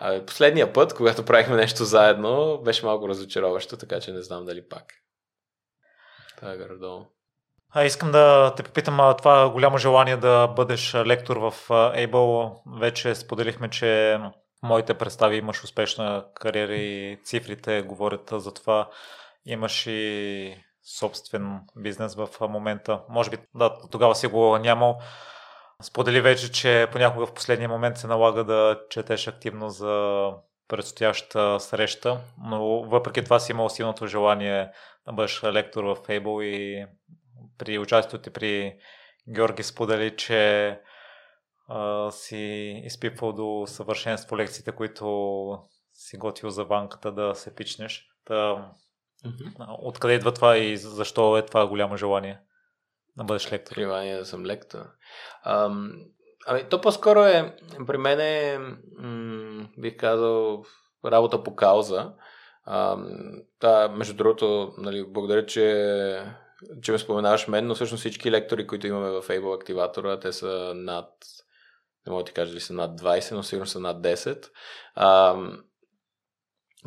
[0.05, 4.69] а, последния път, когато правихме нещо заедно, беше малко разочароващо, така че не знам дали
[4.69, 4.95] пак.
[6.37, 6.75] Това е горе
[7.75, 12.61] А, искам да те попитам, а, това голямо желание да бъдеш лектор в Able.
[12.81, 14.19] Вече споделихме, че
[14.63, 18.89] моите представи имаш успешна кариера и цифрите говорят за това.
[19.47, 20.57] Имаш и
[20.99, 23.01] собствен бизнес в момента.
[23.09, 24.99] Може би, да, тогава си го нямал.
[25.83, 30.29] Сподели вече, че понякога в последния момент се налага да четеш активно за
[30.69, 34.71] предстояща среща, но въпреки това си имал силното желание
[35.07, 36.87] да бъдеш лектор в Fable и
[37.59, 38.77] при участието ти при
[39.29, 40.81] Георги сподели, че
[41.69, 45.59] а, си изпипвал до съвършенство лекциите, които
[45.93, 48.07] си готвил за банката да се пичнеш.
[48.25, 49.77] Та, mm-hmm.
[49.79, 52.41] Откъде идва това и защо е това голямо желание
[53.17, 53.75] да бъдеш лектор?
[53.75, 54.85] Желание да съм лектор.
[55.45, 55.93] Ам,
[56.47, 57.57] ами, то по-скоро е,
[57.87, 58.59] при мен е,
[58.99, 60.65] м- бих казал,
[61.05, 62.13] работа по кауза.
[62.65, 62.99] А,
[63.59, 66.25] та, между другото, нали, благодаря, че,
[66.83, 70.73] че ме споменаваш мен, но всъщност всички лектори, които имаме в Able активатора, те са
[70.75, 71.09] над,
[72.07, 74.49] не мога да ти кажа ли са над 20, но сигурно са над 10.
[74.95, 75.37] А,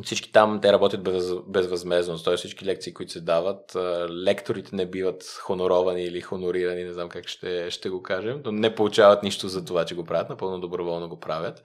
[0.02, 2.36] всички там те работят без, безвъзмезно, т.е.
[2.36, 3.76] всички лекции, които се дават,
[4.24, 8.74] лекторите не биват хоноровани или хонорирани, не знам как ще, ще го кажем, но не
[8.74, 11.62] получават нищо за това, че го правят, напълно доброволно го правят,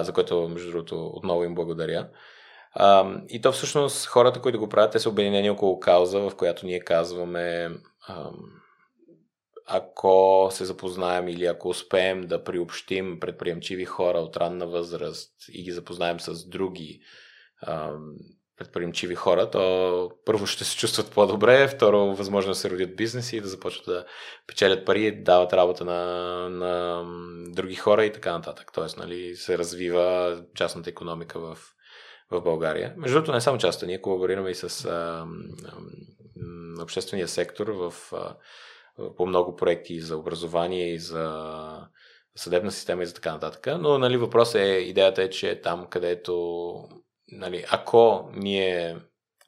[0.00, 2.08] за което, между другото, отново им благодаря.
[2.74, 6.66] А, и то всъщност хората, които го правят, те са обединени около кауза, в която
[6.66, 7.70] ние казваме
[8.08, 8.30] а,
[9.66, 15.70] ако се запознаем или ако успеем да приобщим предприемчиви хора от ранна възраст и ги
[15.70, 17.06] запознаем с други а,
[18.62, 23.48] предприемчиви хора, то първо ще се чувстват по-добре, второ възможно се родят бизнеси и да
[23.48, 24.04] започват да
[24.46, 26.00] печелят пари, да дават работа на,
[26.50, 27.04] на
[27.52, 28.70] други хора и така нататък.
[28.74, 31.58] Тоест, нали, се развива частната економика в,
[32.30, 32.94] в България.
[32.96, 35.22] Между другото, не само частта, ние колаборираме и с а, а,
[36.82, 38.36] обществения сектор в, а,
[39.16, 41.46] по много проекти за образование и за
[42.36, 43.66] съдебна система и за така нататък.
[43.80, 46.74] Но нали, въпросът е, идеята е, че там, където
[47.28, 48.96] нали, ако ние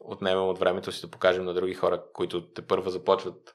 [0.00, 3.54] отнемем от времето си да покажем на други хора, които те първа започват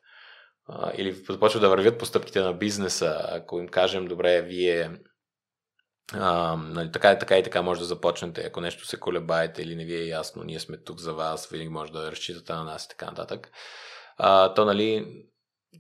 [0.68, 5.00] а, или започват да вървят по стъпките на бизнеса, ако им кажем, добре, вие
[6.14, 9.86] а, нали, така, така и така може да започнете, ако нещо се колебаете или не
[9.86, 12.90] ви е ясно, ние сме тук за вас, винаги може да разчитате на нас и
[12.90, 13.52] така нататък.
[14.18, 15.06] А, то, нали,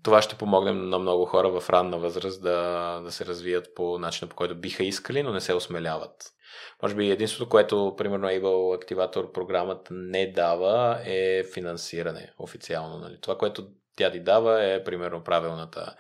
[0.03, 4.30] това ще помогне на много хора в ранна възраст да, да се развият по начина,
[4.30, 6.34] по който биха искали, но не се осмеляват.
[6.82, 12.98] Може би единството, което, примерно, Able активатор програмата не дава е финансиране официално.
[12.98, 13.18] Нали?
[13.22, 15.95] Това, което тя ти дава е, примерно, правилната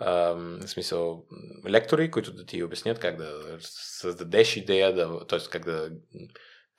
[0.00, 1.24] в смисъл
[1.68, 5.38] лектори, които да ти обяснят как да създадеш идея, да, т.е.
[5.50, 5.90] как да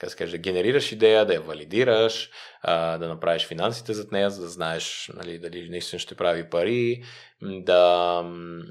[0.02, 2.30] как се каже, да генерираш идея, да я валидираш,
[2.62, 7.04] а, да направиш финансите зад нея, за да знаеш нали, дали наистина ще прави пари,
[7.42, 8.64] да м-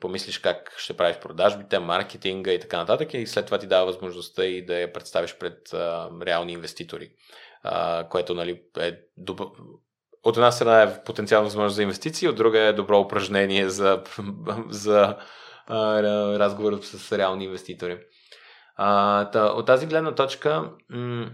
[0.00, 4.44] помислиш как ще правиш продажбите, маркетинга и така нататък и след това ти дава възможността
[4.44, 7.10] и да я представиш пред а, реални инвеститори,
[7.62, 9.46] а, което нали, е добър,
[10.22, 14.02] от една страна е потенциална възможност за инвестиции, от друга е добро упражнение за,
[14.68, 15.16] за
[15.66, 16.02] а,
[16.38, 17.98] разговор с реални инвеститори.
[19.32, 21.30] Та, от тази гледна точка, м-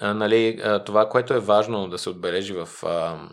[0.00, 3.28] а, нали, а, това, което е важно да се отбележи в, а,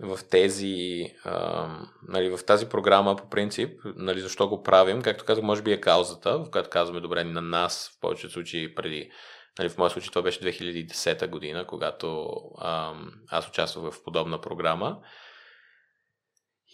[0.00, 1.68] в тези, а,
[2.08, 5.80] нали, в тази програма по принцип, нали, защо го правим, както казах, може би е
[5.80, 9.10] каузата, в която казваме добре на нас, в повечето случаи преди
[9.58, 12.28] Нали, в моя случай това беше 2010 година, когато
[12.58, 12.94] а,
[13.30, 14.98] аз участвах в подобна програма.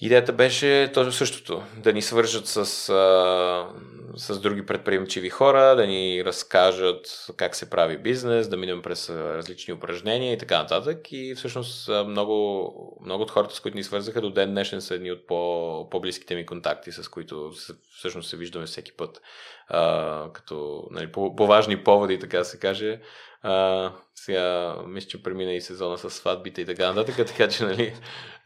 [0.00, 1.62] Идеята беше точно същото.
[1.76, 3.68] Да ни свържат с, а,
[4.16, 9.74] с други предприемчиви хора, да ни разкажат как се прави бизнес, да минем през различни
[9.74, 11.12] упражнения и така нататък.
[11.12, 15.12] И всъщност много, много от хората, с които ни свързаха до ден днешен са едни
[15.12, 17.52] от по, по-близките ми контакти, с които
[17.96, 19.22] всъщност се виждаме всеки път.
[19.68, 23.00] А, като нали, по, по важни поводи, така се каже.
[23.42, 27.94] А, сега мисля, че премина и сезона с сватбите и така нататък, така че нали,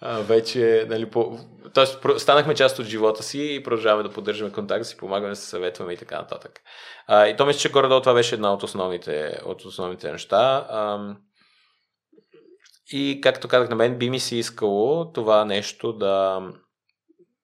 [0.00, 1.38] а, вече нали, по...
[1.74, 5.36] Тоест, станахме част от живота си и продължаваме да поддържаме контакт, да си помагаме, да
[5.36, 6.60] се съветваме и така нататък.
[7.06, 10.66] А, и то мисля, че горе-долу това беше една от основните, от основните неща.
[10.70, 11.14] А,
[12.92, 16.42] и както казах, на мен би ми се искало това нещо да,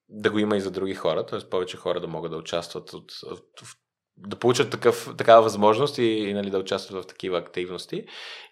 [0.09, 1.39] да го има и за други хора, т.е.
[1.49, 3.82] повече хора да могат да участват от, от, в
[4.17, 8.05] да получат такъв, такава възможност и, и нали, да участват в такива активности.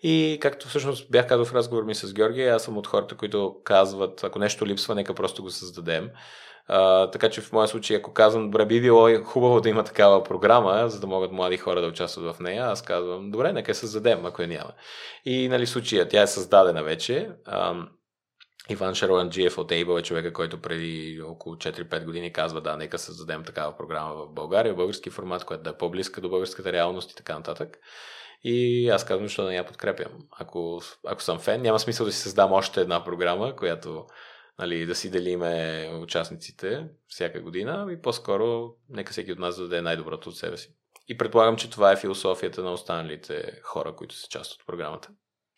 [0.03, 3.55] И както всъщност бях казал в разговор ми с Георгия, аз съм от хората, които
[3.63, 6.09] казват, ако нещо липсва, нека просто го създадем.
[6.67, 10.23] А, така че в моя случай, ако казвам, добре, би било хубаво да има такава
[10.23, 13.75] програма, за да могат млади хора да участват в нея, аз казвам, добре, нека я
[13.75, 14.71] създадем, ако я няма.
[15.25, 17.29] И нали, случая, тя е създадена вече.
[17.45, 17.75] А,
[18.69, 23.43] Иван Шароанджиев от Able е човека, който преди около 4-5 години казва, да, нека създадем
[23.43, 27.15] такава програма в България, в български формат, която да е по-близка до българската реалност и
[27.15, 27.77] така нататък.
[28.43, 30.11] И аз казвам, защо да не я подкрепям.
[30.39, 34.05] Ако, ако съм фен, няма смисъл да си създам още една програма, която
[34.59, 39.81] нали, да си делиме участниците всяка година и по-скоро нека всеки от нас да даде
[39.81, 40.75] най-доброто от себе си.
[41.07, 45.09] И предполагам, че това е философията на останалите хора, които са част от програмата.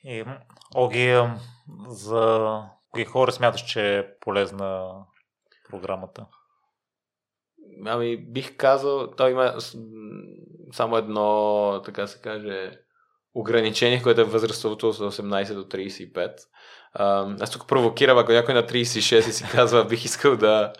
[0.03, 0.23] И,
[0.75, 1.23] Оги,
[1.87, 2.59] за
[2.93, 4.93] Кои хора смяташ, че е полезна
[5.69, 6.25] програмата?
[7.85, 9.55] Ами, бих казал, той има
[10.71, 12.71] само едно, така се каже,
[13.33, 16.37] ограничение, което е възрастовото от 18 до 35.
[17.41, 20.73] аз тук провокирам, ако някой на 36 и си казва, бих искал да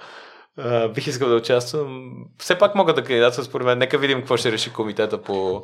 [0.96, 2.14] Бих искал да участвам.
[2.40, 3.78] Все пак мога да кандидатствам, според мен.
[3.78, 5.64] Нека видим какво ще реши комитета по,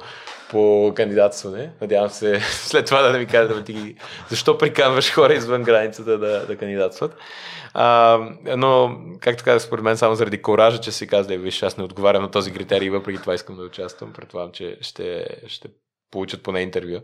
[0.49, 1.71] по кандидатстване.
[1.81, 3.95] Надявам се след това да ми кажат, да ти,
[4.29, 7.17] защо приканваш хора извън границата да, да кандидатстват.
[7.75, 11.83] Uh, но, както казах, според мен, само заради коража, че си казали, виж, аз не
[11.83, 14.13] отговарям на този критерий, въпреки това искам да участвам.
[14.13, 15.67] Предполагам, че ще, ще
[16.11, 17.01] получат поне интервю.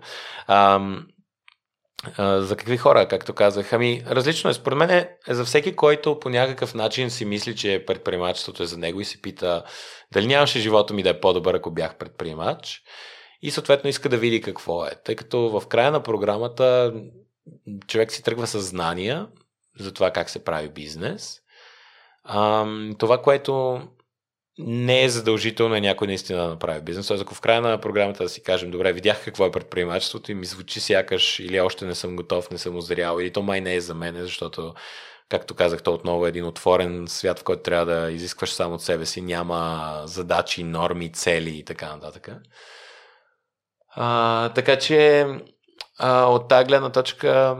[0.49, 1.03] Uh,
[2.17, 3.73] за какви хора, както казах?
[3.73, 4.53] Ами, различно е.
[4.53, 8.65] Според мен е, е за всеки, който по някакъв начин си мисли, че предприемачеството е
[8.65, 9.63] за него и се пита
[10.13, 12.81] дали нямаше живота ми да е по-добър, ако бях предприемач.
[13.41, 14.91] И съответно иска да види какво е.
[15.03, 16.93] Тъй като в края на програмата
[17.87, 19.27] човек си тръгва със знания
[19.79, 21.39] за това как се прави бизнес.
[22.23, 22.65] А,
[22.97, 23.81] това, което
[24.59, 27.07] не е задължително е някой наистина да направи бизнес.
[27.07, 30.35] Тоест, ако в края на програмата да си кажем, добре, видях какво е предприемачеството и
[30.35, 33.75] ми звучи сякаш или още не съм готов, не съм озрял, или то май не
[33.75, 34.73] е за мен, защото,
[35.29, 38.81] както казах, то отново е един отворен свят, в който трябва да изискваш само от
[38.81, 42.29] себе си, няма задачи, норми, цели и така нататък.
[43.89, 45.25] А, така че
[45.97, 47.57] а, от тази гледна точка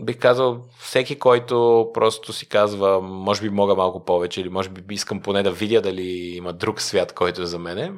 [0.00, 4.94] бих казал, всеки, който просто си казва, може би мога малко повече или може би
[4.94, 7.92] искам поне да видя дали има друг свят, който е за мене,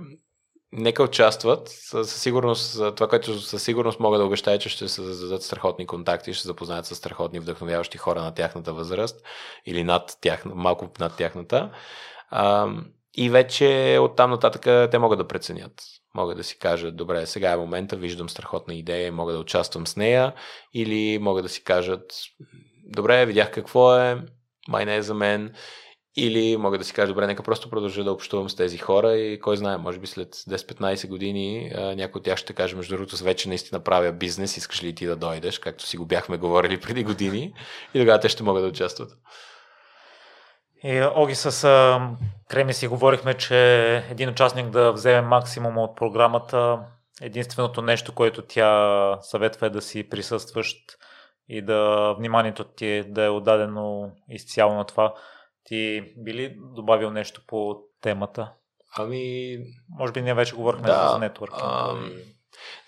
[0.72, 1.68] нека участват.
[1.68, 6.34] Със сигурност, това, което със сигурност мога да обещая, че ще се създадат страхотни контакти,
[6.34, 9.26] ще се запознаят с страхотни вдъхновяващи хора на тяхната възраст
[9.66, 11.70] или над тях, малко над тяхната.
[12.30, 12.68] А,
[13.16, 15.72] и вече оттам нататък те могат да преценят.
[16.18, 19.96] Могат да си кажат, добре, сега е момента, виждам страхотна идея, мога да участвам с
[19.96, 20.32] нея.
[20.74, 22.12] Или могат да си кажат,
[22.84, 24.22] добре, видях какво е,
[24.68, 25.54] май не е за мен.
[26.16, 29.40] Или мога да си кажа, добре, нека просто продължа да общувам с тези хора и
[29.40, 33.48] кой знае, може би след 10-15 години някой от тях ще каже, между другото, вече
[33.48, 37.52] наистина правя бизнес, искаш ли ти да дойдеш, както си го бяхме говорили преди години
[37.94, 39.10] и тогава те ще могат да участват.
[40.84, 42.00] И, Оги, с а,
[42.48, 46.78] Креми си говорихме, че един участник да вземе максимум от програмата.
[47.20, 50.78] Единственото нещо, което тя съветва е да си присъстващ
[51.48, 55.14] и да вниманието ти е да е отдадено изцяло на това.
[55.64, 58.52] Ти би ли добавил нещо по темата?
[58.96, 59.56] Ами...
[59.98, 61.62] Може би ние вече говорихме да, за нетворкинг.
[61.62, 62.12] Ам...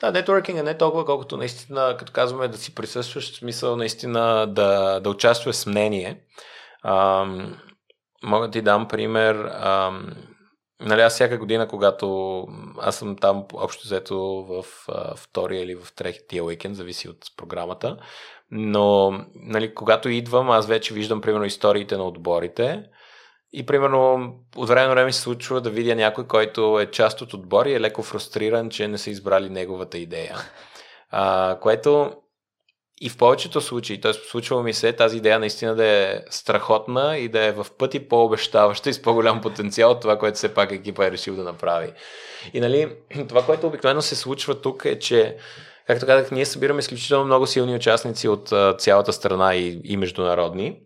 [0.00, 5.00] Да, е не толкова, колкото наистина, като казваме да си присъстваш, в смисъл наистина да,
[5.00, 6.20] да участваш с мнение.
[6.84, 7.60] Ам,
[8.24, 9.50] мога да ти дам пример.
[9.54, 10.06] Ам,
[10.80, 12.46] нали, аз всяка година, когато
[12.78, 14.18] аз съм там общо взето
[14.48, 17.96] в а, втория или в третия уикенд, зависи от програмата,
[18.50, 22.84] но нали, когато идвам, аз вече виждам примерно историите на отборите
[23.52, 27.34] и примерно от време на време се случва да видя някой, който е част от
[27.34, 30.36] отбор и е леко фрустриран, че не са избрали неговата идея.
[31.12, 32.12] А, което
[33.00, 34.12] и в повечето случаи, т.е.
[34.12, 38.90] случвало ми се тази идея наистина да е страхотна и да е в пъти по-обещаваща
[38.90, 41.92] и с по-голям потенциал от това, което все пак екипа е решил да направи.
[42.54, 42.92] И нали,
[43.28, 45.36] това, което обикновено се случва тук е, че
[45.90, 50.80] Както казах, ние събираме изключително много силни участници от а, цялата страна и, и международни.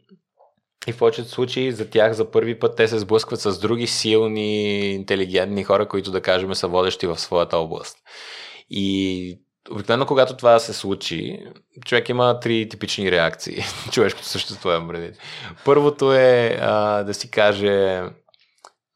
[0.86, 4.92] И в повечето случаи за тях за първи път те се сблъскват с други силни,
[4.94, 7.96] интелигентни хора, които да кажем са водещи в своята област.
[8.70, 11.46] И обикновено, когато това се случи,
[11.84, 13.62] човек има три типични реакции.
[13.92, 15.18] Човешкото същество е предвид.
[15.64, 18.02] Първото е а, да си каже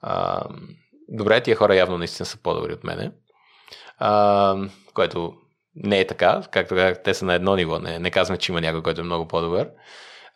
[0.01, 0.43] а,
[1.09, 3.13] добре, тия хора явно наистина са по-добри от мене.
[3.99, 4.57] А,
[4.95, 5.35] което
[5.75, 8.61] не е така, както казах, те са на едно ниво, не, не казваме, че има
[8.61, 9.71] някой, който е много по-добър.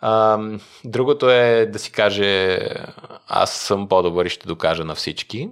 [0.01, 0.41] А,
[0.85, 2.59] другото е да си каже,
[3.27, 5.51] аз съм по-добър и ще докажа на всички.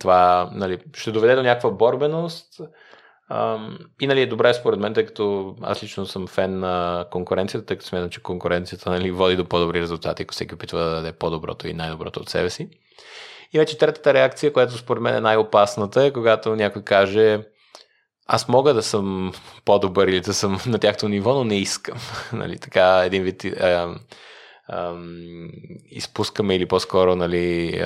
[0.00, 2.60] Това нали, ще доведе до някаква борбеност.
[4.00, 7.76] И нали, е добре според мен, тъй като аз лично съм фен на конкуренцията, тъй
[7.76, 11.68] като смятам, че конкуренцията нали, води до по-добри резултати, ако всеки опитва да даде по-доброто
[11.68, 12.68] и най-доброто от себе си.
[13.52, 17.40] И вече третата реакция, която според мен е най-опасната, е когато някой каже,
[18.26, 19.32] аз мога да съм
[19.64, 21.98] по-добър или да съм на тяхто ниво, но не искам.
[22.32, 23.94] нали, така един вид а,
[25.90, 27.80] изпускаме или по-скоро нали,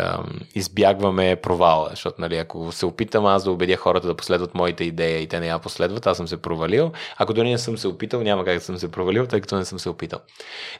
[0.55, 5.23] избягваме провала, защото нали, ако се опитам аз да убедя хората да последват моите идеи
[5.23, 6.93] и те не я последват, аз съм се провалил.
[7.16, 9.65] Ако дори не съм се опитал, няма как да съм се провалил, тъй като не
[9.65, 10.20] съм се опитал.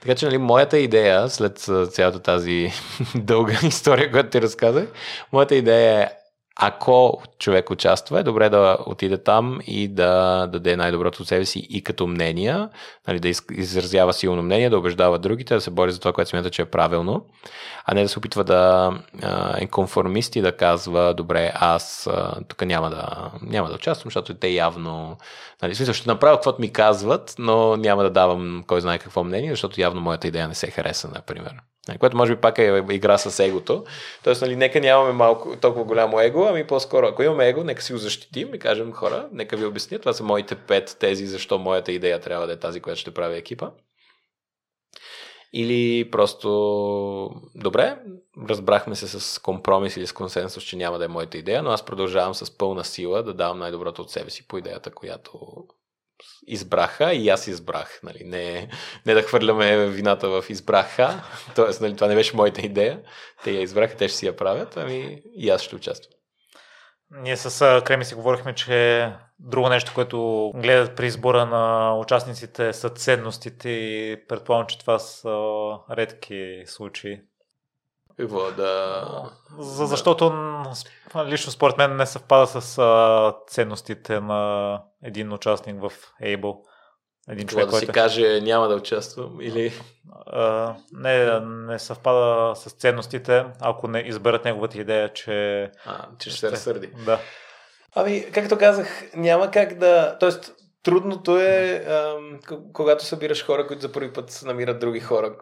[0.01, 1.59] Така че нали, моята идея, след
[1.91, 2.73] цялата тази
[3.15, 4.89] дълга история, която ти разказах,
[5.33, 6.20] моята идея е
[6.63, 11.67] ако човек участва, е добре да отиде там и да даде най-доброто от себе си
[11.71, 12.69] и като мнения,
[13.09, 16.51] нали, да изразява силно мнение, да убеждава другите, да се бори за това, което смята,
[16.51, 17.27] че е правилно,
[17.85, 18.93] а не да се опитва да
[19.59, 22.09] е конформист и да казва, добре, аз
[22.49, 25.17] тук няма да, няма да участвам, защото те явно,
[25.63, 29.51] нали, смисъл, ще направя каквото ми казват, но няма да давам кой знае какво мнение,
[29.51, 31.55] защото явно моята идея не се хареса, например.
[31.91, 33.85] Нали, което може би пак е игра с егото.
[34.25, 37.93] Тоест, нали, нека нямаме малко, толкова голямо его, ами по-скоро, ако имаме его, нека си
[37.93, 41.93] го защитим и кажем хора, нека ви обясня, това са моите пет тези, защо моята
[41.93, 43.71] идея трябва да е тази, която ще прави екипа.
[45.53, 46.51] Или просто,
[47.55, 47.97] добре,
[48.49, 51.85] разбрахме се с компромис или с консенсус, че няма да е моята идея, но аз
[51.85, 55.41] продължавам с пълна сила да давам най-доброто от себе си по идеята, която
[56.47, 58.01] избраха и аз избрах.
[58.03, 58.25] Нали?
[58.25, 58.69] Не,
[59.07, 61.23] не да хвърляме вината в избраха,
[61.55, 61.83] т.е.
[61.83, 63.01] Нали, това не беше моята идея.
[63.45, 66.13] Те я избраха, те ще си я правят, ами и аз ще участвам.
[67.11, 72.91] Ние с Креми си говорихме, че друго нещо, което гледат при избора на участниците са
[72.91, 75.39] ценностите и предполагам, че това са
[75.91, 77.21] редки случаи.
[78.21, 79.05] Какво да...
[79.59, 80.33] За, защото
[81.27, 85.93] лично според мен не съвпада с а, ценностите на един участник в
[86.23, 86.57] Able.
[87.29, 87.87] Един човек, да който...
[87.87, 89.73] си каже няма да участвам или...
[90.27, 95.71] А, не, не съвпада с ценностите, ако не изберат неговата идея, че...
[95.85, 96.91] А, че ще се разсърди.
[97.07, 97.19] Да.
[97.95, 100.17] Ами, както казах, няма как да...
[100.21, 100.53] Тоест,
[100.83, 101.85] трудното е,
[102.73, 105.37] когато събираш хора, които за първи път намират други хора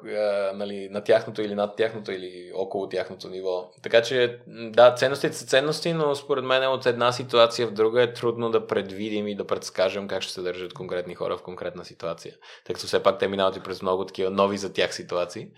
[0.55, 3.71] нали, на тяхното или над тяхното или около тяхното ниво.
[3.83, 8.13] Така че, да, ценностите са ценности, но според мен от една ситуация в друга е
[8.13, 12.35] трудно да предвидим и да предскажем как ще се държат конкретни хора в конкретна ситуация.
[12.65, 15.49] Тъй като все пак те минават и през много такива нови за тях ситуации.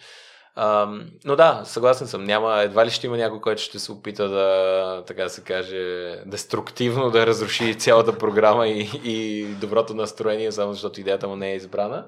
[1.24, 2.24] Но да, съгласен съм.
[2.24, 7.10] Няма, едва ли ще има някой, който ще се опита да, така се каже, деструктивно
[7.10, 12.06] да разруши цялата програма и, и доброто настроение, само защото идеята му не е избрана.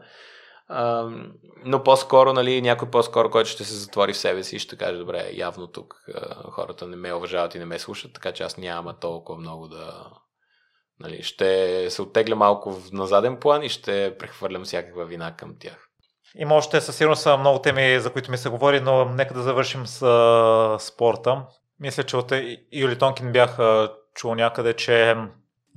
[1.64, 4.98] Но по-скоро, нали, някой по-скоро, който ще се затвори в себе си и ще каже,
[4.98, 5.94] добре, явно тук
[6.50, 10.10] хората не ме уважават и не ме слушат, така че аз няма толкова много да...
[11.00, 15.88] Нали, ще се оттегля малко на заден план и ще прехвърлям всякаква вина към тях.
[16.36, 19.86] Има още със сигурност много теми, за които ми се говори, но нека да завършим
[19.86, 21.42] с а, спорта.
[21.80, 22.32] Мисля, че от
[22.72, 23.58] Юли Тонкин бях
[24.14, 25.16] чул някъде, че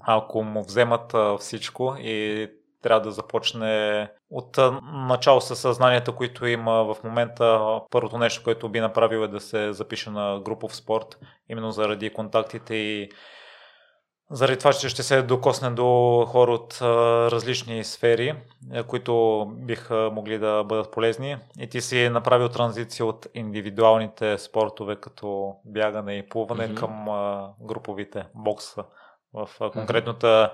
[0.01, 2.47] ако му вземат а, всичко и
[2.81, 4.57] трябва да започне от
[4.93, 7.59] начало със съзнанията, които има в момента.
[7.91, 11.19] Първото нещо, което би направил е да се запише на групов спорт,
[11.49, 13.09] именно заради контактите и
[14.31, 16.77] заради това, че ще се докосне до хора от
[17.31, 18.35] различни сфери,
[18.87, 21.37] които биха могли да бъдат полезни.
[21.59, 26.79] И ти си направил транзиция от индивидуалните спортове, като бягане и плуване, mm-hmm.
[26.79, 27.05] към
[27.61, 28.83] груповите бокса.
[29.33, 30.53] В конкретната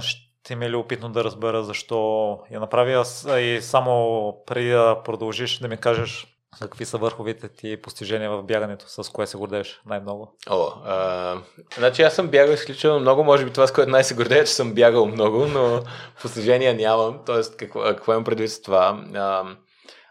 [0.00, 3.04] ще ми е любопитно да разбера защо я направя
[3.40, 8.84] и само преди да продължиш да ми кажеш Какви са върховите ти постижения в бягането?
[8.88, 10.36] С кое се гордееш най-много?
[10.50, 11.36] О, а,
[11.76, 13.24] значи аз съм бягал изключително много.
[13.24, 15.82] Може би това, с което най-се гордея, че съм бягал много, но
[16.22, 17.20] постижения нямам.
[17.26, 19.04] Тоест, какво, какво имам предвид с това?
[19.14, 19.44] А,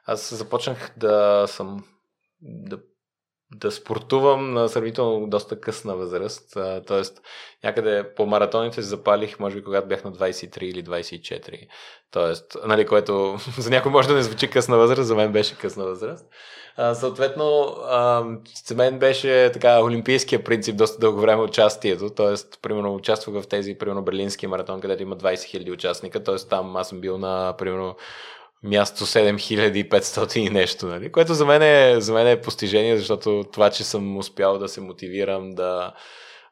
[0.05, 1.83] аз започнах да съм
[2.41, 2.79] да
[3.59, 6.57] да спортувам на сравнително доста късна възраст.
[6.87, 7.21] Тоест,
[7.63, 11.67] някъде по маратоните се запалих, може би, когато бях на 23 или 24.
[12.11, 15.85] Тоест, нали, което за някой може да не звучи късна възраст, за мен беше късна
[15.85, 16.25] възраст.
[16.77, 18.23] А, съответно, а,
[18.65, 22.09] за мен беше така олимпийския принцип доста дълго време участието.
[22.09, 26.23] Тоест, примерно, участвах в тези, примерно, Берлински маратон, където има 20 000 участника.
[26.23, 27.95] Тоест, там аз съм бил на, примерно,
[28.63, 31.11] място 7500 и нещо, нали?
[31.11, 34.81] което за мен, е, за мен е постижение, защото това, че съм успял да се
[34.81, 35.93] мотивирам да,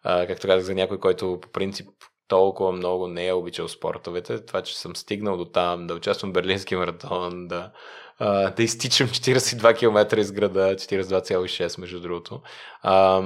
[0.03, 1.88] а, както казах за някой, който по принцип
[2.27, 6.34] толкова много не е обичал спортовете, това, че съм стигнал до там, да участвам в
[6.34, 7.71] Берлински маратон, да,
[8.19, 12.41] а, да изтичам 42 км из града, 42,6 между другото.
[12.81, 13.21] А,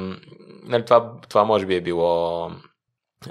[0.63, 2.51] нали, това, това може би е било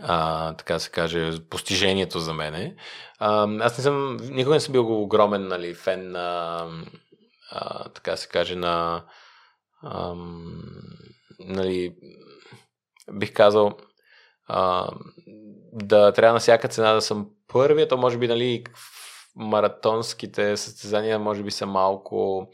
[0.03, 2.77] а, така се каже, постижението за мене.
[3.19, 6.67] А, аз не съм, никога не съм бил огромен нали, фен на,
[7.51, 9.05] а, така се каже, на
[9.83, 10.15] а,
[11.39, 11.97] нали,
[13.13, 13.73] бих казал,
[14.47, 14.91] а,
[15.73, 18.65] да трябва на всяка цена да съм първият, то може би, нали,
[19.37, 22.49] маратонските състезания може би са малко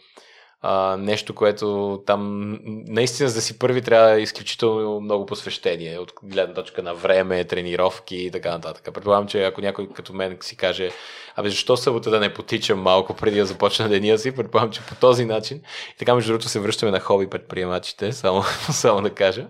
[0.64, 6.54] а, нещо, което там наистина за да си първи трябва изключително много посвещение от гледна
[6.54, 8.94] точка на време, тренировки и така нататък.
[8.94, 10.90] Предполагам, че ако някой като мен си каже,
[11.36, 14.94] абе защо събота да не потичам малко преди да започна деня си, предполагам, че по
[14.94, 15.56] този начин.
[15.94, 19.46] И така, между другото, се връщаме на хоби предприемачите, само, само да кажа.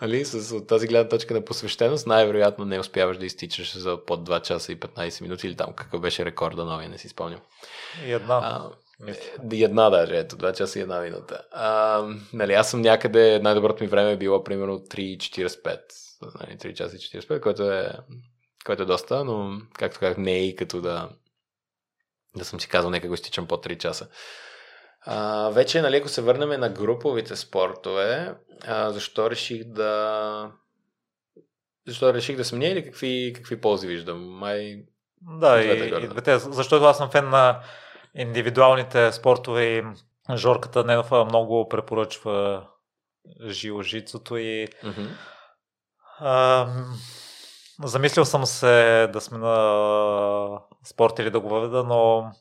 [0.00, 4.28] Али, с от тази гледна точка на посвещеност, най-вероятно не успяваш да изтичаш за под
[4.28, 7.40] 2 часа и 15 минути или там какъв беше рекорда новия, не си спомням.
[8.06, 8.34] И една.
[8.34, 8.70] А,
[9.52, 11.42] една даже, ето, 2 часа и една минута.
[11.52, 15.80] А, нали, аз съм някъде, най-доброто ми време е било примерно 3.45.
[16.40, 17.92] Нали, 3 часа и 45, което е,
[18.66, 21.08] което е доста, но както казах, не е и като да,
[22.36, 24.08] да съм си казал, нека го изтичам по 3 часа.
[25.00, 28.34] А, вече, нали, ако се върнем на груповите спортове,
[28.66, 30.52] а, защо реших да
[31.86, 34.38] защо реших да сменя или какви, какви ползи виждам?
[34.38, 34.84] Май...
[35.22, 37.60] Да, и, и двете, защото аз съм фен на
[38.14, 39.84] индивидуалните спортове и
[40.36, 42.66] Жорката Ненова много препоръчва
[43.48, 45.08] жиложицото и mm-hmm.
[46.18, 46.66] а,
[47.84, 52.32] замислил съм се да сме на спорт или да го въведа, но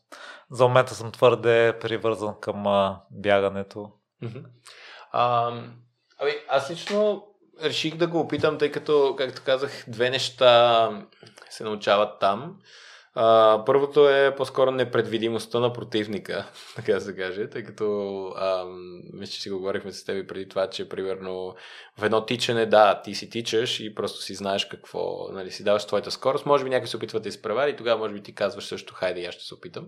[0.52, 2.64] за момента съм твърде привързан към
[3.12, 3.91] бягането.
[4.24, 4.44] Mm-hmm.
[5.12, 5.48] А,
[6.20, 7.28] ами, аз лично
[7.64, 10.90] реших да го опитам, тъй като, както казах, две неща
[11.50, 12.60] се научават там.
[13.22, 18.66] А, първото е по-скоро непредвидимостта на противника, така да се каже, тъй като а,
[19.14, 21.56] мисля, че си го говорихме с теб преди това, че примерно
[21.98, 25.86] в едно тичане, да, ти си тичаш и просто си знаеш какво, нали, си даваш
[25.86, 28.66] твоята скорост, може би някой се опитва да изпревари и тогава може би ти казваш
[28.66, 29.88] също, хайде, аз ще се опитам,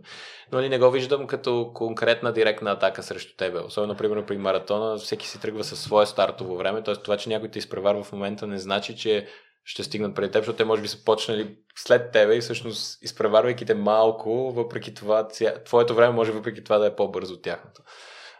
[0.51, 3.59] но нали, не го виждам като конкретна директна атака срещу тебе.
[3.59, 6.95] Особено, примерно, при маратона, всеки си тръгва със свое стартово време, т.е.
[6.95, 9.27] това, че някой те изпреварва в момента не значи, че
[9.65, 13.65] ще стигнат преди теб, защото те може би са почнали след тебе и всъщност изпреварвайки
[13.65, 15.27] те малко, въпреки това,
[15.65, 17.81] твоето време може въпреки това да е по-бързо от тяхното.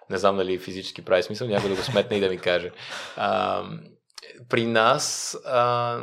[0.09, 2.71] Не знам дали физически прави смисъл, някой да го сметне и да ми каже.
[3.15, 3.63] А,
[4.49, 5.99] при нас, а,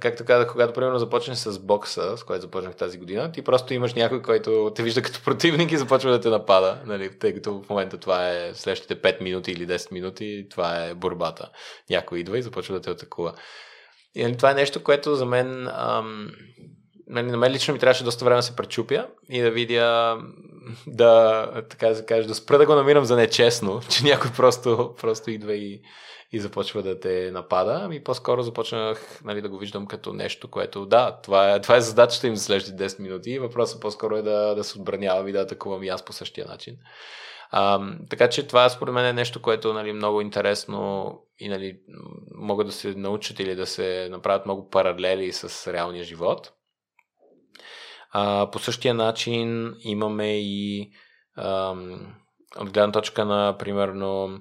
[0.00, 3.94] както казах, когато примерно започнеш с бокса, с който започнах тази година, ти просто имаш
[3.94, 7.68] някой, който те вижда като противник и започва да те напада, нали, тъй като в
[7.70, 11.50] момента това е следващите 5 минути или 10 минути, това е борбата.
[11.90, 13.34] Някой идва и започва да те атакува.
[14.16, 16.30] И нали, това е нещо, което за мен, ам,
[17.06, 20.18] нали, на мен лично ми трябваше доста време да се пречупя и да видя,
[20.86, 24.94] да, така да се каже, да спра да го намирам за нечестно, че някой просто,
[25.00, 25.82] просто идва и,
[26.32, 30.86] и започва да те напада, ами по-скоро започнах нали, да го виждам като нещо, което
[30.86, 34.54] да, това е, това е задачата им за следващите 10 минути въпросът по-скоро е да,
[34.54, 36.76] да се отбранявам и да атакувам и аз по същия начин.
[37.50, 37.80] А,
[38.10, 41.80] така че това според мен е нещо, което нали, много интересно и нали,
[42.34, 46.52] могат да се научат или да се направят много паралели с реалния живот.
[48.10, 50.90] А, по същия начин имаме и
[51.36, 52.14] ам,
[52.60, 54.38] от гледна точка на, примерно,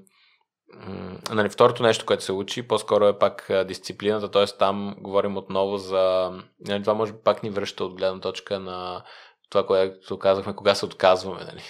[1.31, 4.45] нали, второто нещо, което се учи, по-скоро е пак дисциплината, т.е.
[4.45, 6.31] там говорим отново за...
[6.59, 9.03] Нали, това може би пак ни връща от гледна точка на
[9.49, 11.43] това, което казахме, кога се отказваме.
[11.43, 11.61] Нали?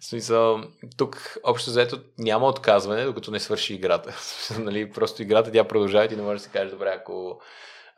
[0.00, 0.60] В смисъл,
[0.96, 4.14] тук общо заето няма отказване, докато не свърши играта.
[4.58, 4.90] нали?
[4.90, 7.40] Просто играта тя продължава и ти не можеш да си кажеш, добре, ако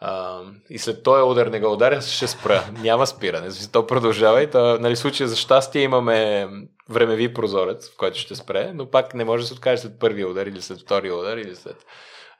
[0.00, 0.40] а,
[0.70, 2.64] и след този удар не го ударя, ще спра.
[2.72, 3.48] Няма спиране.
[3.72, 6.48] То продължава и то, нали, случая за щастие имаме
[6.88, 10.28] времеви прозорец, в който ще спре, но пак не може да се откаже след първия
[10.28, 11.76] удар или след втория удар или след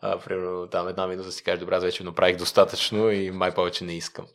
[0.01, 3.85] а, примерно там една минута си кажеш, добре, аз вече направих достатъчно и май повече
[3.85, 4.27] не искам.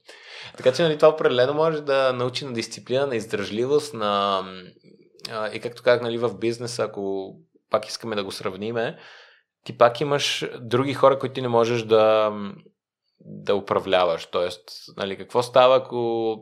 [0.57, 4.44] Така че нали, това определено може да научи на дисциплина, на издържливост, на
[5.31, 7.34] а, и както казах нали, в бизнеса, ако
[7.69, 8.98] пак искаме да го сравниме,
[9.64, 12.34] ти пак имаш други хора, които ти не можеш да,
[13.19, 14.26] да управляваш.
[14.26, 14.64] Тоест,
[14.98, 16.38] нали, какво става, ако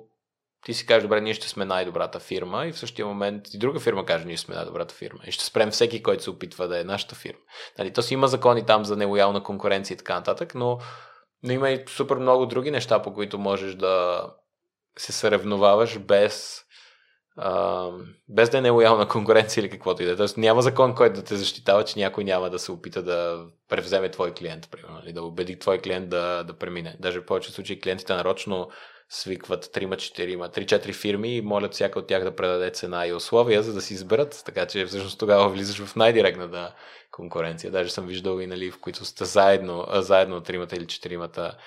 [0.66, 3.80] ти си кажеш, добре, ние ще сме най-добрата фирма и в същия момент и друга
[3.80, 6.84] фирма каже, ние сме най-добрата фирма и ще спрем всеки, който се опитва да е
[6.84, 7.40] нашата фирма.
[7.78, 10.80] Нали, то си има закони там за нелоялна конкуренция и така нататък, но,
[11.44, 14.26] но има и супер много други неща, по които можеш да
[14.98, 16.62] се съревноваваш без,
[17.38, 17.88] а,
[18.30, 20.16] без да е нелоялна конкуренция или каквото и да е.
[20.16, 24.12] Тоест няма закон, който да те защитава, че някой няма да се опита да превземе
[24.12, 26.96] твой клиент, примерно, или да убеди твой клиент да, да премине.
[27.00, 28.70] Даже в повечето случаи клиентите нарочно
[29.14, 33.74] свикват 3-4, 3-4 фирми и молят всяка от тях да предаде цена и условия, за
[33.74, 34.44] да си изберат.
[34.46, 36.76] Така че всъщност тогава влизаш в най-директната
[37.12, 37.72] конкуренция.
[37.72, 41.58] Даже съм виждал и, нали, в които сте заедно, заедно тримата или четиримата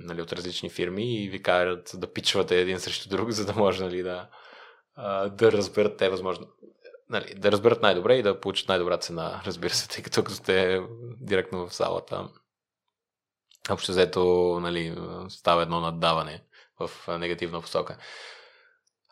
[0.00, 3.84] нали, от различни фирми и ви карат да пичвате един срещу друг, за да може
[3.84, 4.28] нали, да,
[5.28, 6.46] да разберат те възможно
[7.10, 10.80] нали, да разберат най-добре и да получат най-добра цена, разбира се, тъй като сте
[11.20, 12.28] директно в залата
[13.70, 14.96] общо взето нали,
[15.28, 16.42] става едно наддаване
[16.80, 17.96] в негативна посока.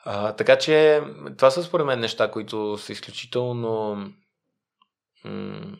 [0.04, 1.02] А, така че
[1.36, 3.94] това са според мен неща, които са изключително
[5.24, 5.76] м-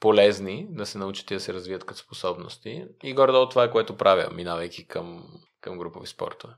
[0.00, 2.84] полезни да се научат и да се развият като способности.
[3.02, 5.24] И горе-долу това е което правя, минавайки към,
[5.60, 6.54] към групови спортове.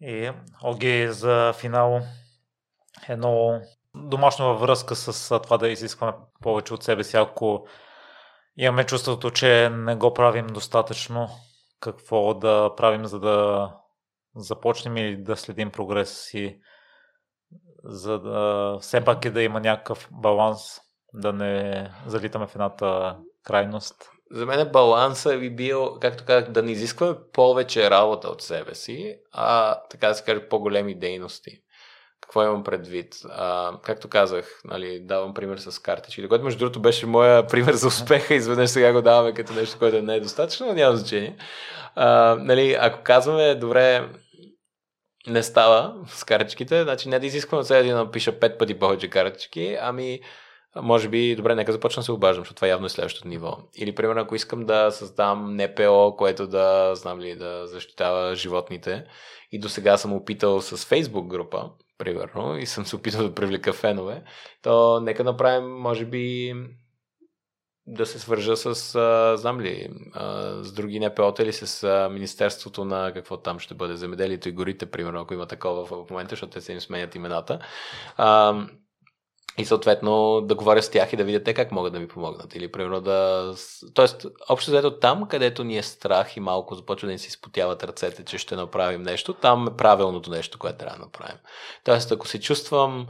[0.00, 0.30] И,
[0.62, 2.00] Оги, за финал
[3.08, 3.60] едно
[3.94, 6.12] домашно във връзка с това да изискваме
[6.42, 7.66] повече от себе си, ако
[8.58, 11.28] имаме чувството, че не го правим достатъчно.
[11.80, 13.70] Какво да правим, за да
[14.36, 16.58] започнем или да следим прогреса си,
[17.84, 20.60] за да все пак и да има някакъв баланс,
[21.14, 24.10] да не залитаме в едната крайност.
[24.30, 29.16] За мен балансът би бил, както казах, да не изискваме повече работа от себе си,
[29.32, 31.62] а така да се каже по-големи дейности.
[32.28, 33.14] Какво имам предвид?
[33.28, 37.86] А, както казах, нали, давам пример с картички, което между другото беше моя пример за
[37.86, 41.36] успеха, изведнъж сега го даваме като нещо, което не е достатъчно, но няма значение.
[41.94, 44.08] А, нали, ако казваме, добре,
[45.26, 49.76] не става с картичките, значи не да изисквам сега да напиша пет пъти повече картички,
[49.80, 50.20] ами
[50.76, 53.56] може би, добре, нека започна да се обаждам, защото това явно е следващото ниво.
[53.76, 59.04] Или, примерно, ако искам да създам НПО, което да, знам ли, да защитава животните,
[59.52, 63.72] и до сега съм опитал с Facebook група, примерно, и съм се опитал да привлека
[63.72, 64.22] фенове,
[64.62, 66.54] то нека направим, може би,
[67.86, 72.84] да се свържа с, а, знам ли, а, с други НПО-та или с а, Министерството
[72.84, 76.52] на какво там ще бъде, земеделието и горите, примерно, ако има такова в момента, защото
[76.52, 77.58] те се им сменят имената.
[78.16, 78.66] А,
[79.58, 82.54] и съответно да говоря с тях и да видя те как могат да ми помогнат.
[82.54, 83.52] Или примерно да...
[83.94, 87.84] Тоест, общо взето там, където ни е страх и малко започва да ни се изпотяват
[87.84, 91.38] ръцете, че ще направим нещо, там е правилното нещо, което трябва да направим.
[91.84, 93.06] Тоест, ако се чувствам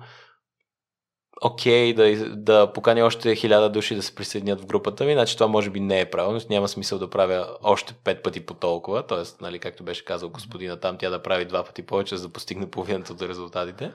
[1.42, 5.34] окей okay, да, да поканя още хиляда души да се присъединят в групата ми, значи
[5.34, 9.06] това може би не е правилно, няма смисъл да правя още пет пъти по толкова,
[9.06, 9.42] т.е.
[9.42, 12.70] Нали, както беше казал господина там, тя да прави два пъти повече, за да постигне
[12.70, 13.92] половината от резултатите.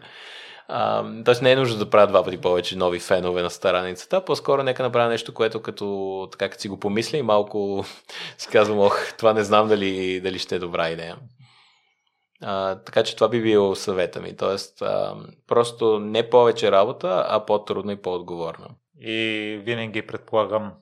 [1.26, 4.84] Тоест не е нужно да правя два пъти повече нови фенове на страницата, по-скоро нека
[4.84, 7.86] направя нещо, което като, така като си го помисля и малко
[8.38, 11.18] си казвам, ох, това не знам дали, дали ще е добра идея.
[12.42, 14.38] А, така че това би било съвета ми.
[14.38, 15.16] Тоест, а,
[15.48, 18.68] просто не повече работа, а по-трудно и по-отговорно.
[19.00, 20.74] И винаги предполагам,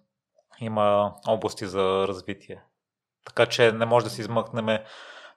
[0.60, 2.62] има области за развитие.
[3.26, 4.78] Така че не може да си измъкнем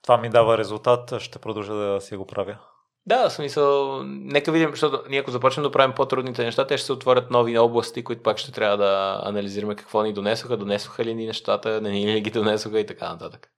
[0.04, 2.58] това ми дава резултат, ще продължа да си го правя.
[3.06, 6.86] Да, в смисъл, нека видим, защото ние ако започнем да правим по-трудните неща, те ще
[6.86, 11.14] се отворят нови области, които пак ще трябва да анализираме какво ни донесоха, донесоха ли
[11.14, 13.48] ни нещата, не ни ли ги донесоха и така нататък.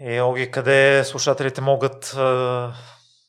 [0.00, 2.16] И Оги, къде слушателите могат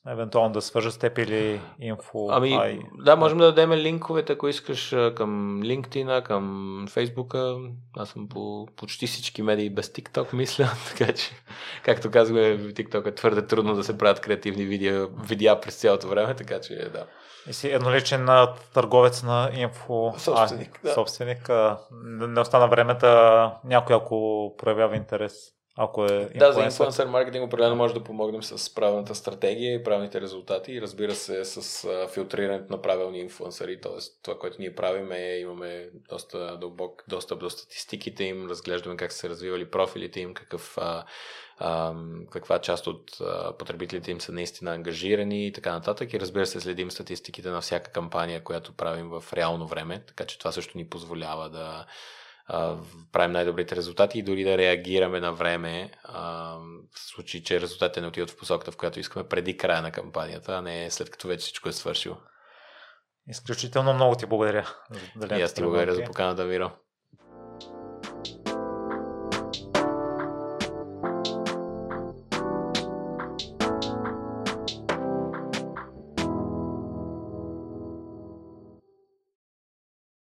[0.07, 2.27] евентуално да свържат с теб или инфо?
[2.31, 2.79] Ами, ай...
[2.93, 7.59] да, можем да дадем линковете, ако искаш към LinkedIn, към Facebook.
[7.97, 10.69] Аз съм по почти всички медии без TikTok, мисля.
[10.97, 11.31] така че,
[11.83, 16.07] както казваме, в TikTok е твърде трудно да се правят креативни видео, видеа през цялото
[16.07, 17.05] време, така че да.
[17.49, 18.27] И си едноличен
[18.73, 20.13] търговец на инфо.
[20.17, 20.79] Собственик.
[20.83, 20.93] А, да.
[20.93, 21.49] Собственик.
[22.01, 23.05] Не остана времето
[23.63, 25.33] някой, ако проявява интерес
[25.75, 30.21] ако е Да, за инфлуенсър маркетинг определено може да помогнем с правилната стратегия и правилните
[30.21, 34.01] резултати и разбира се с филтрирането на правилни инфлуенсъри, т.е.
[34.23, 39.17] това, което ние правим е имаме доста дълбок достъп до статистиките им, разглеждаме как са
[39.17, 41.05] се развивали профилите им, какъв а,
[41.57, 41.93] а,
[42.31, 46.13] каква част от а, потребителите им са наистина ангажирани и така нататък.
[46.13, 50.39] И разбира се, следим статистиките на всяка кампания, която правим в реално време, така че
[50.39, 51.85] това също ни позволява да
[52.45, 52.77] а,
[53.11, 56.55] правим най-добрите резултати и дори да реагираме на време а,
[56.95, 60.57] в случай, че резултатите не отиват в посоката, в която искаме преди края на кампанията,
[60.57, 62.17] а не след като вече всичко е свършило.
[63.27, 64.75] Изключително много ти благодаря.
[65.37, 66.71] и аз ти благодаря за поканата, Миро.